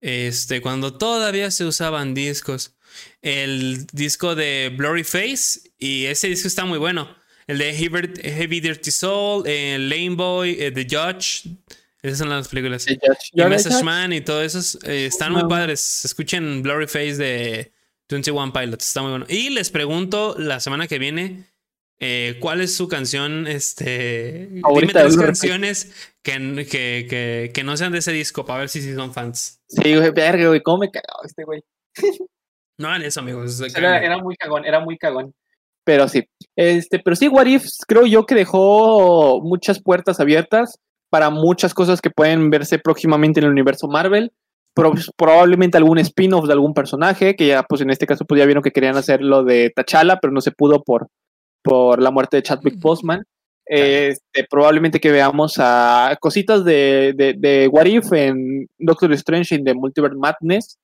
[0.00, 2.76] Este, cuando todavía se usaban discos.
[3.22, 5.72] El disco de Blurry Face.
[5.78, 7.14] Y ese disco está muy bueno.
[7.46, 11.48] El de Heavy, Dirty Soul, el Lane Boy, eh, The Judge.
[12.02, 12.86] Esas son las películas.
[12.88, 16.04] Y Message Man y todo eso eh, están muy padres.
[16.04, 17.72] Escuchen Blurry Face de
[18.08, 18.86] 21 Pilots.
[18.86, 19.26] Está muy bueno.
[19.28, 21.46] Y les pregunto la semana que viene
[21.98, 23.46] Eh, ¿Cuál es su canción?
[23.46, 24.48] Este.
[24.50, 28.94] dime tres canciones que, que, que, no sean de ese disco para ver si sí
[28.94, 29.62] son fans.
[29.66, 31.64] Sí, güey, verga, güey, ¿cómo me cagaba este güey?
[32.78, 33.62] no hagan eso, amigos.
[33.74, 35.34] Era, era, muy cagón, era muy cagón.
[35.84, 36.28] Pero sí.
[36.54, 40.78] Este, pero sí, What If creo yo que dejó muchas puertas abiertas
[41.08, 44.32] para muchas cosas que pueden verse próximamente en el universo Marvel.
[45.16, 48.62] Probablemente algún spin-off de algún personaje, que ya, pues en este caso, pues ya vieron
[48.62, 51.08] que querían hacer lo de T'Challa, pero no se pudo por,
[51.62, 53.24] por la muerte de Chadwick Boseman.
[53.68, 59.74] Este, probablemente que veamos a cositas de, de, What If en Doctor Strange en The
[59.74, 60.78] Multiverse Madness.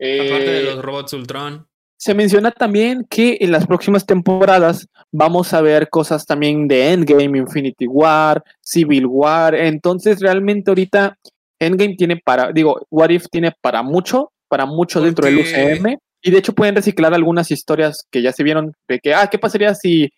[0.00, 1.66] Aparte de los robots Ultron.
[1.98, 7.38] Se menciona también que en las próximas temporadas vamos a ver cosas también de Endgame,
[7.38, 9.54] Infinity War, Civil War.
[9.54, 11.18] Entonces, realmente ahorita
[11.66, 15.96] Endgame tiene para, digo, What If tiene para mucho, para mucho dentro del UCM.
[16.24, 19.38] Y de hecho pueden reciclar algunas historias que ya se vieron de que, ah, ¿qué
[19.38, 20.08] pasaría si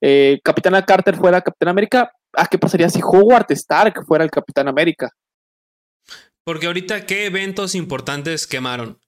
[0.00, 2.12] eh, Capitana Carter fuera Capitán América?
[2.34, 5.10] Ah, ¿qué pasaría si Howard Stark fuera el Capitán América?
[6.44, 8.98] Porque ahorita, ¿qué eventos importantes quemaron?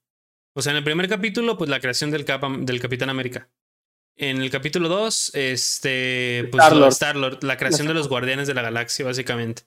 [0.55, 2.25] O sea, en el primer capítulo, pues la creación del,
[2.59, 3.49] del Capitán América.
[4.15, 9.05] En el capítulo 2, este, pues Star-Lord, la creación de los Guardianes de la Galaxia,
[9.05, 9.63] básicamente.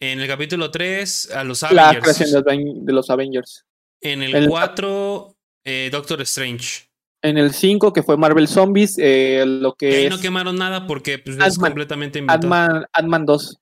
[0.00, 1.94] En el capítulo 3, a los Avengers.
[1.94, 3.64] La creación de los Avengers.
[4.00, 6.88] En el 4, eh, Doctor Strange.
[7.22, 9.96] En el 5, que fue Marvel Zombies, eh, lo que.
[9.96, 12.86] ahí no quemaron nada porque pues, es completamente inventado.
[12.92, 13.58] Ant-Man 2.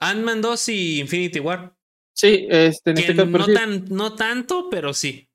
[0.00, 1.74] Ant-Man 2 y Infinity War.
[2.14, 5.28] Sí, este, en este caso, no, tan, no tanto, pero sí.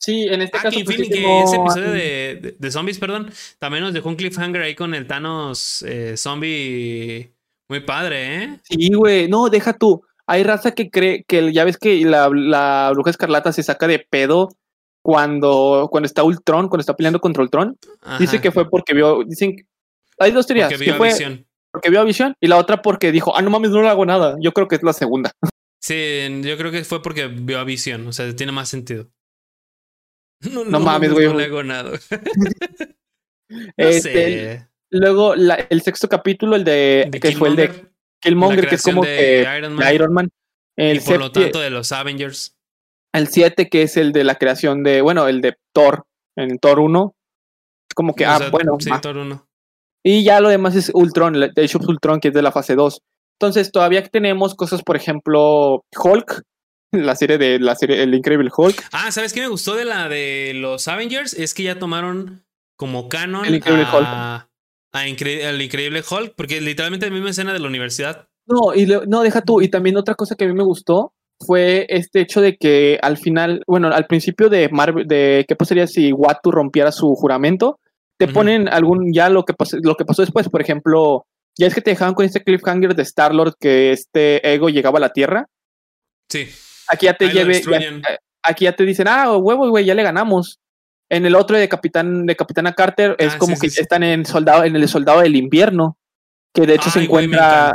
[0.00, 0.78] Sí, en este ah, caso.
[0.78, 4.74] Que, pues, que ese episodio de, de, zombies, perdón, también nos dejó un cliffhanger ahí
[4.74, 7.32] con el Thanos eh, zombie
[7.68, 8.60] muy padre, ¿eh?
[8.64, 9.28] Sí, güey.
[9.28, 10.02] No, deja tú.
[10.26, 13.98] Hay raza que cree que ya ves que la, la bruja escarlata se saca de
[13.98, 14.50] pedo
[15.02, 17.78] cuando, cuando está Ultron, cuando está peleando contra Ultron.
[18.18, 19.24] Dice que fue porque vio.
[19.24, 19.66] Dicen.
[20.18, 20.68] Hay dos teorías.
[20.68, 21.46] Porque vio visión.
[21.70, 22.34] Porque vio a visión.
[22.40, 24.36] Y la otra porque dijo, ah, no mames, no le hago nada.
[24.40, 25.32] Yo creo que es la segunda.
[25.80, 28.06] Sí, yo creo que fue porque vio a visión.
[28.08, 29.08] O sea, tiene más sentido.
[30.66, 31.28] No, mames, güey.
[31.28, 31.92] No le hago nada.
[33.76, 37.10] este, Luego, el sexto capítulo, el de.
[37.20, 37.88] que fue el de
[38.20, 39.46] Killmonger, que es como que
[39.92, 40.30] Iron Man.
[40.76, 42.54] El y por lo tanto, de los Avengers.
[43.12, 45.02] El 7, que es el de la creación de.
[45.02, 46.04] Bueno, el de Thor.
[46.36, 47.14] En Thor 1.
[47.90, 48.76] Es como que, ah, bueno.
[48.78, 49.48] Sí, Thor 1.
[50.04, 52.76] Y ya lo demás es Ultron, el Age of Ultron, que es de la fase
[52.76, 53.02] 2.
[53.40, 56.42] Entonces, todavía tenemos cosas, por ejemplo, Hulk,
[56.92, 58.88] la serie de la serie El Increíble Hulk.
[58.92, 61.34] Ah, ¿sabes qué me gustó de la de los Avengers?
[61.34, 62.44] Es que ya tomaron
[62.76, 64.47] como canon el Increíble a, Hulk.
[64.92, 68.26] A el Increíble Hulk, porque literalmente la misma escena de la universidad.
[68.46, 69.60] No, y no, deja tú.
[69.60, 73.18] Y también otra cosa que a mí me gustó fue este hecho de que al
[73.18, 77.78] final, bueno, al principio de Marvel, de qué pasaría si Watu rompiera su juramento,
[78.16, 81.74] te ponen algún, ya lo que, pasó, lo que pasó después, por ejemplo, ya es
[81.74, 85.46] que te dejaban con este cliffhanger de Star-Lord que este ego llegaba a la Tierra.
[86.28, 86.48] Sí.
[86.88, 88.02] Aquí ya te lleve, eh,
[88.42, 90.58] aquí ya te dicen, ah, huevo, güey, ya le ganamos.
[91.10, 94.64] En el otro de Capitán, de Capitana Carter es ah, como que están en soldado,
[94.64, 95.96] en el soldado del invierno.
[96.54, 97.72] Que de hecho se encuentra.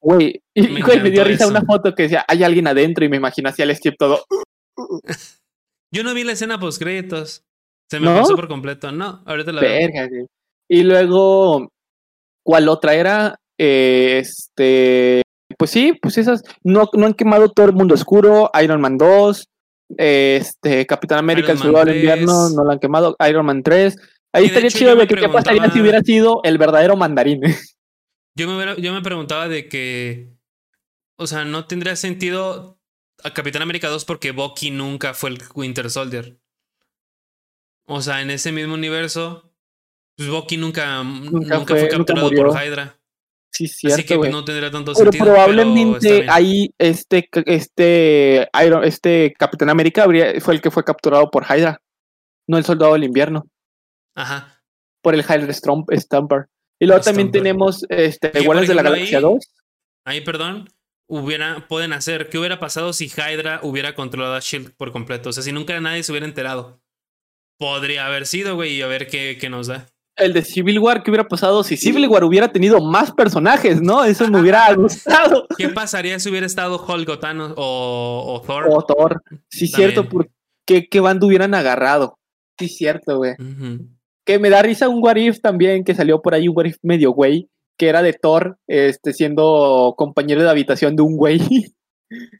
[0.00, 3.18] Güey, y me, me dio risa una foto que decía, hay alguien adentro, y me
[3.18, 4.24] imagino así al Steve todo.
[5.94, 7.44] Yo no vi la escena post créditos.
[7.90, 8.90] Se me pasó por completo.
[8.90, 10.26] No, ahorita la Verga, veo.
[10.68, 11.68] Y luego,
[12.44, 13.38] ¿cuál otra era?
[13.58, 15.22] este
[15.58, 19.44] pues sí, pues esas no, no han quemado todo el mundo oscuro, Iron Man 2,
[19.98, 23.96] este, Capitán América, el Soldado del Invierno, no lo han quemado, Iron Man 3.
[24.32, 27.42] Ahí estaría chido de que qué pasaría si hubiera sido el verdadero mandarín.
[28.34, 30.32] Yo me, yo me preguntaba de que,
[31.16, 32.80] o sea, no tendría sentido
[33.22, 36.40] a Capitán América 2 porque Bucky nunca fue el Winter Soldier.
[37.84, 39.52] O sea, en ese mismo universo,
[40.16, 42.98] pues Bucky nunca, nunca, fue, capturado por Hydra.
[43.52, 43.94] Sí, cierto.
[43.96, 50.04] Así que pues, no tendría tanto pero Probablemente ahí este, este, Iron, este Capitán América
[50.04, 51.78] habría, fue el que fue capturado por Hydra,
[52.48, 53.46] no el soldado del invierno.
[54.16, 54.62] Ajá.
[55.02, 56.48] Por el Hydra Stumper.
[56.80, 59.44] Y luego también tenemos este, Iguales de la Galaxia 2.
[60.06, 60.70] Ahí, perdón,
[61.06, 65.28] hubiera, pueden hacer, ¿qué hubiera pasado si Hydra hubiera controlado a Shield por completo?
[65.28, 66.80] O sea, si nunca nadie se hubiera enterado.
[67.58, 69.91] Podría haber sido, güey, y a ver qué, qué nos da
[70.24, 74.04] el de Civil War, ¿qué hubiera pasado si Civil War hubiera tenido más personajes, no?
[74.04, 75.46] Eso me hubiera gustado.
[75.56, 78.68] ¿Qué pasaría si hubiera estado Hulk o, Thanos, o, Thor?
[78.70, 79.22] O Thor.
[79.48, 82.18] Sí, cierto, porque qué bando hubieran agarrado.
[82.58, 83.34] Sí, cierto, güey.
[84.24, 86.76] Que me da risa un What If también, que salió por ahí un What If
[86.82, 91.40] medio güey, que era de Thor, este, siendo compañero de habitación de un güey.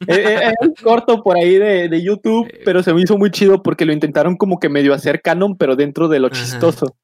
[0.07, 3.61] Era eh, eh, un corto por ahí de, YouTube, pero se me hizo muy chido
[3.61, 6.95] porque lo intentaron como que medio hacer canon, pero dentro de lo chistoso.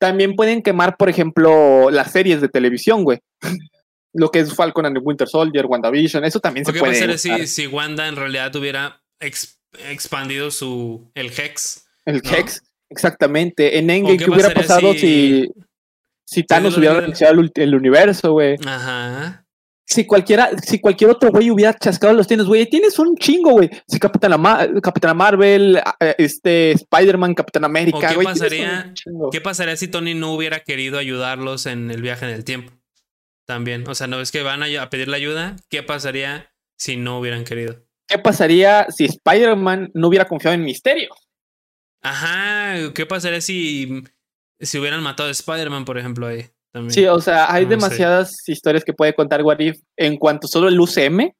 [0.00, 3.20] También pueden quemar, por ejemplo, las series de televisión, güey.
[4.12, 6.94] Lo que es Falcon and the Winter Soldier, WandaVision, eso también se puede.
[6.94, 11.86] ¿Qué pasaría si, si Wanda en realidad hubiera expandido su el Hex?
[12.06, 13.78] El Hex, exactamente.
[13.78, 15.48] En Endgame, ¿qué hubiera pasado si,
[16.24, 18.56] si, Thanos hubiera reiniciado el, universo, güey?
[18.66, 19.39] Ajá
[19.90, 23.68] si cualquiera, si cualquier otro güey hubiera chascado los tienes, güey, tienes un chingo, güey.
[23.88, 25.80] Si Capitana, Marvel,
[26.16, 28.94] este, Spider-Man, Capitán América, qué pasaría,
[29.32, 32.72] ¿Qué pasaría si Tony no hubiera querido ayudarlos en el viaje en el tiempo?
[33.46, 35.56] También, o sea, ¿no es que van a, pedir la ayuda?
[35.68, 37.84] ¿Qué pasaría si no hubieran querido?
[38.06, 41.12] ¿Qué pasaría si Spider-Man no hubiera confiado en Misterio?
[42.00, 44.04] Ajá, ¿qué pasaría si,
[44.60, 46.48] si hubieran matado a Spider-Man, por ejemplo, ahí?
[46.88, 51.32] Sí, o sea, hay demasiadas historias que puede contar Warif en cuanto solo el UCM.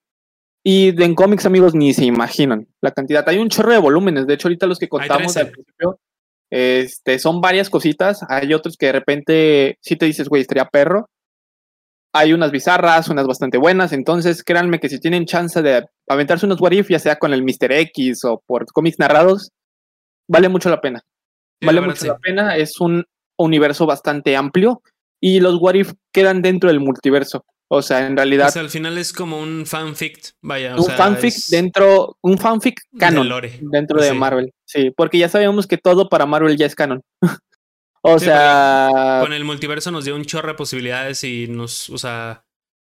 [0.62, 3.26] Y en cómics, amigos, ni se imaginan la cantidad.
[3.28, 4.26] Hay un chorro de volúmenes.
[4.26, 5.98] De hecho, ahorita los que contamos al principio
[6.50, 8.20] este, son varias cositas.
[8.28, 11.08] Hay otros que de repente sí te dices, güey, estaría perro.
[12.12, 13.92] Hay unas bizarras, unas bastante buenas.
[13.92, 17.72] Entonces, créanme que si tienen chance de aventarse unos Warif, ya sea con el Mr.
[17.72, 19.52] X o por cómics narrados,
[20.28, 21.02] vale mucho la pena.
[21.62, 22.56] vale mucho la pena.
[22.56, 23.06] Es un
[23.38, 24.82] universo bastante amplio
[25.20, 27.44] y los What If quedan dentro del multiverso.
[27.72, 28.48] O sea, en realidad.
[28.48, 30.74] O sea, al final es como un fanfic, vaya.
[30.76, 33.30] un fanfic dentro, un fanfic canon
[33.60, 34.52] dentro de Marvel.
[34.64, 37.00] Sí, porque ya sabemos que todo para Marvel ya es canon.
[38.02, 39.20] o sea.
[39.20, 42.44] Con el multiverso nos dio un chorro de posibilidades y nos, o sea,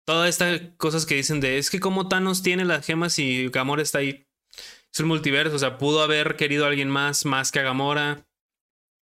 [0.07, 3.81] todas estas cosas que dicen de es que como Thanos tiene las gemas y Gamora
[3.81, 4.27] está ahí.
[4.93, 8.26] Es un multiverso, o sea, pudo haber querido a alguien más, más que a Gamora.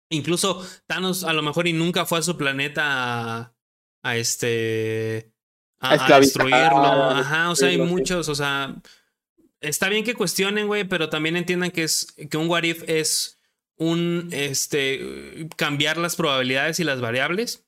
[0.10, 3.54] Incluso Thanos a lo mejor y nunca fue a su planeta
[4.02, 5.32] a, este
[5.80, 6.84] a, destruirlo.
[6.84, 8.76] Ajá, o sea, hay muchos, o sea,
[9.62, 13.38] está bien que cuestionen, güey, pero también entiendan que es que un what if es
[13.78, 17.66] un este cambiar las probabilidades y las variables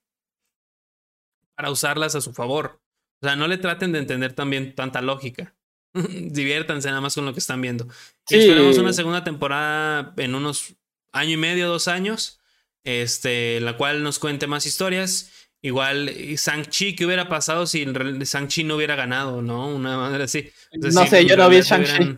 [1.55, 2.81] para usarlas a su favor.
[3.21, 5.53] O sea, no le traten de entender también tanta lógica.
[5.93, 7.87] Diviértanse nada más con lo que están viendo.
[8.29, 10.75] Y esperemos una segunda temporada en unos
[11.11, 12.39] año y medio, dos años,
[12.83, 15.31] este, la cual nos cuente más historias.
[15.63, 19.67] Igual Shang-Chi, ¿qué hubiera pasado si Shang-Chi no hubiera ganado, no?
[19.67, 20.49] Una manera así.
[20.73, 22.17] no sé, yo no vi Shang-Chi.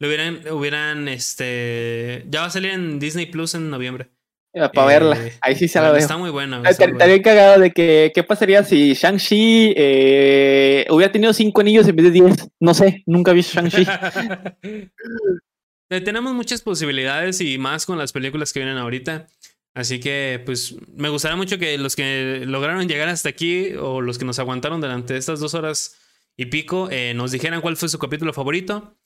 [0.00, 4.10] Lo hubieran, hubieran, este, ya va a salir en Disney Plus en noviembre.
[4.52, 5.98] Para verla, eh, ahí sí se la veo.
[5.98, 6.62] Está muy buena.
[6.68, 12.04] Estaría cagado de que, ¿qué pasaría si Shang-Chi eh, hubiera tenido cinco anillos en vez
[12.06, 12.48] de diez?
[12.58, 13.86] No sé, nunca vi Shang-Chi.
[15.90, 19.26] Eh, tenemos muchas posibilidades y más con las películas que vienen ahorita.
[19.74, 24.18] Así que, pues, me gustaría mucho que los que lograron llegar hasta aquí o los
[24.18, 25.96] que nos aguantaron durante estas dos horas
[26.36, 28.96] y pico eh, nos dijeran cuál fue su capítulo favorito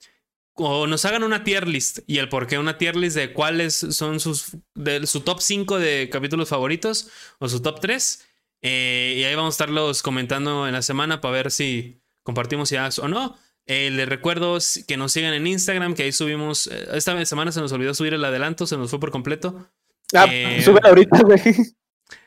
[0.54, 2.58] o nos hagan una tier list y el por qué.
[2.58, 7.48] Una tier list de cuáles son sus de su top 5 de capítulos favoritos o
[7.48, 8.26] su top 3
[8.62, 12.98] eh, y ahí vamos a estarlos comentando en la semana para ver si compartimos ideas
[12.98, 13.36] o no
[13.66, 16.66] eh, les recuerdo que nos sigan en Instagram, que ahí subimos.
[16.66, 19.68] Eh, esta semana se nos olvidó subir el adelanto, se nos fue por completo.
[20.14, 21.40] Ah, eh, sube ahorita, güey.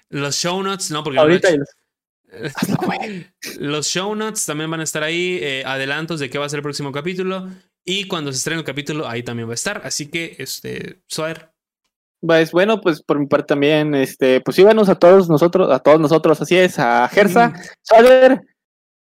[0.10, 1.20] Los show notes, no, porque.
[1.20, 1.50] Ahorita
[3.60, 6.60] los show notes también van a estar ahí, eh, adelantos de qué va a ser
[6.60, 7.50] el próximo capítulo.
[7.84, 9.82] Y cuando se estrene el capítulo, ahí también va a estar.
[9.84, 11.54] Así que, este, Suar.
[12.22, 16.00] Pues bueno, pues por mi parte también, este, pues síganos a todos nosotros, a todos
[16.00, 17.54] nosotros, así es, a Gersa,
[17.84, 18.42] Suar,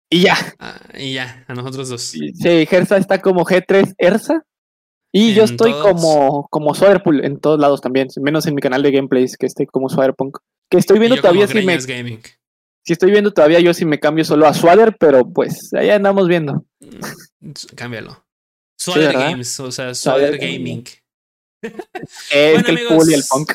[0.10, 0.36] y ya.
[0.60, 2.02] Ah, y ya, a nosotros dos.
[2.02, 2.34] Sí,
[2.66, 4.44] Gersa está como G3 Ersa.
[5.12, 8.92] Y yo estoy como, como Soderpool en todos lados también, menos en mi canal de
[8.92, 10.38] gameplays, que estoy como Swaderpunk.
[10.70, 11.80] Que estoy viendo todavía si me.
[11.80, 16.28] Si estoy viendo todavía yo si me cambio solo a Swader, pero pues ahí andamos
[16.28, 16.66] viendo.
[16.80, 18.24] Mm, cámbialo.
[18.78, 20.86] Swader Games, o sea, Swader, Gaming.
[22.32, 23.52] Es el y el punk.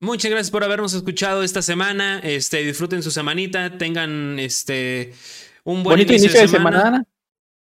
[0.00, 2.18] Muchas gracias por habernos escuchado esta semana.
[2.20, 5.12] Este, disfruten su semanita, tengan este
[5.66, 7.04] un buen Bonito inicio, de, semana,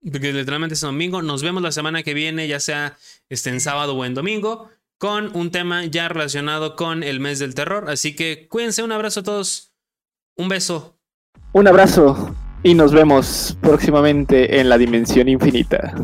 [0.02, 1.22] Porque literalmente es domingo.
[1.22, 2.98] Nos vemos la semana que viene, ya sea
[3.30, 4.68] este, en sábado o en domingo,
[4.98, 7.88] con un tema ya relacionado con el mes del terror.
[7.88, 9.72] Así que cuídense, un abrazo a todos.
[10.36, 10.98] Un beso.
[11.52, 15.94] Un abrazo y nos vemos próximamente en la dimensión infinita.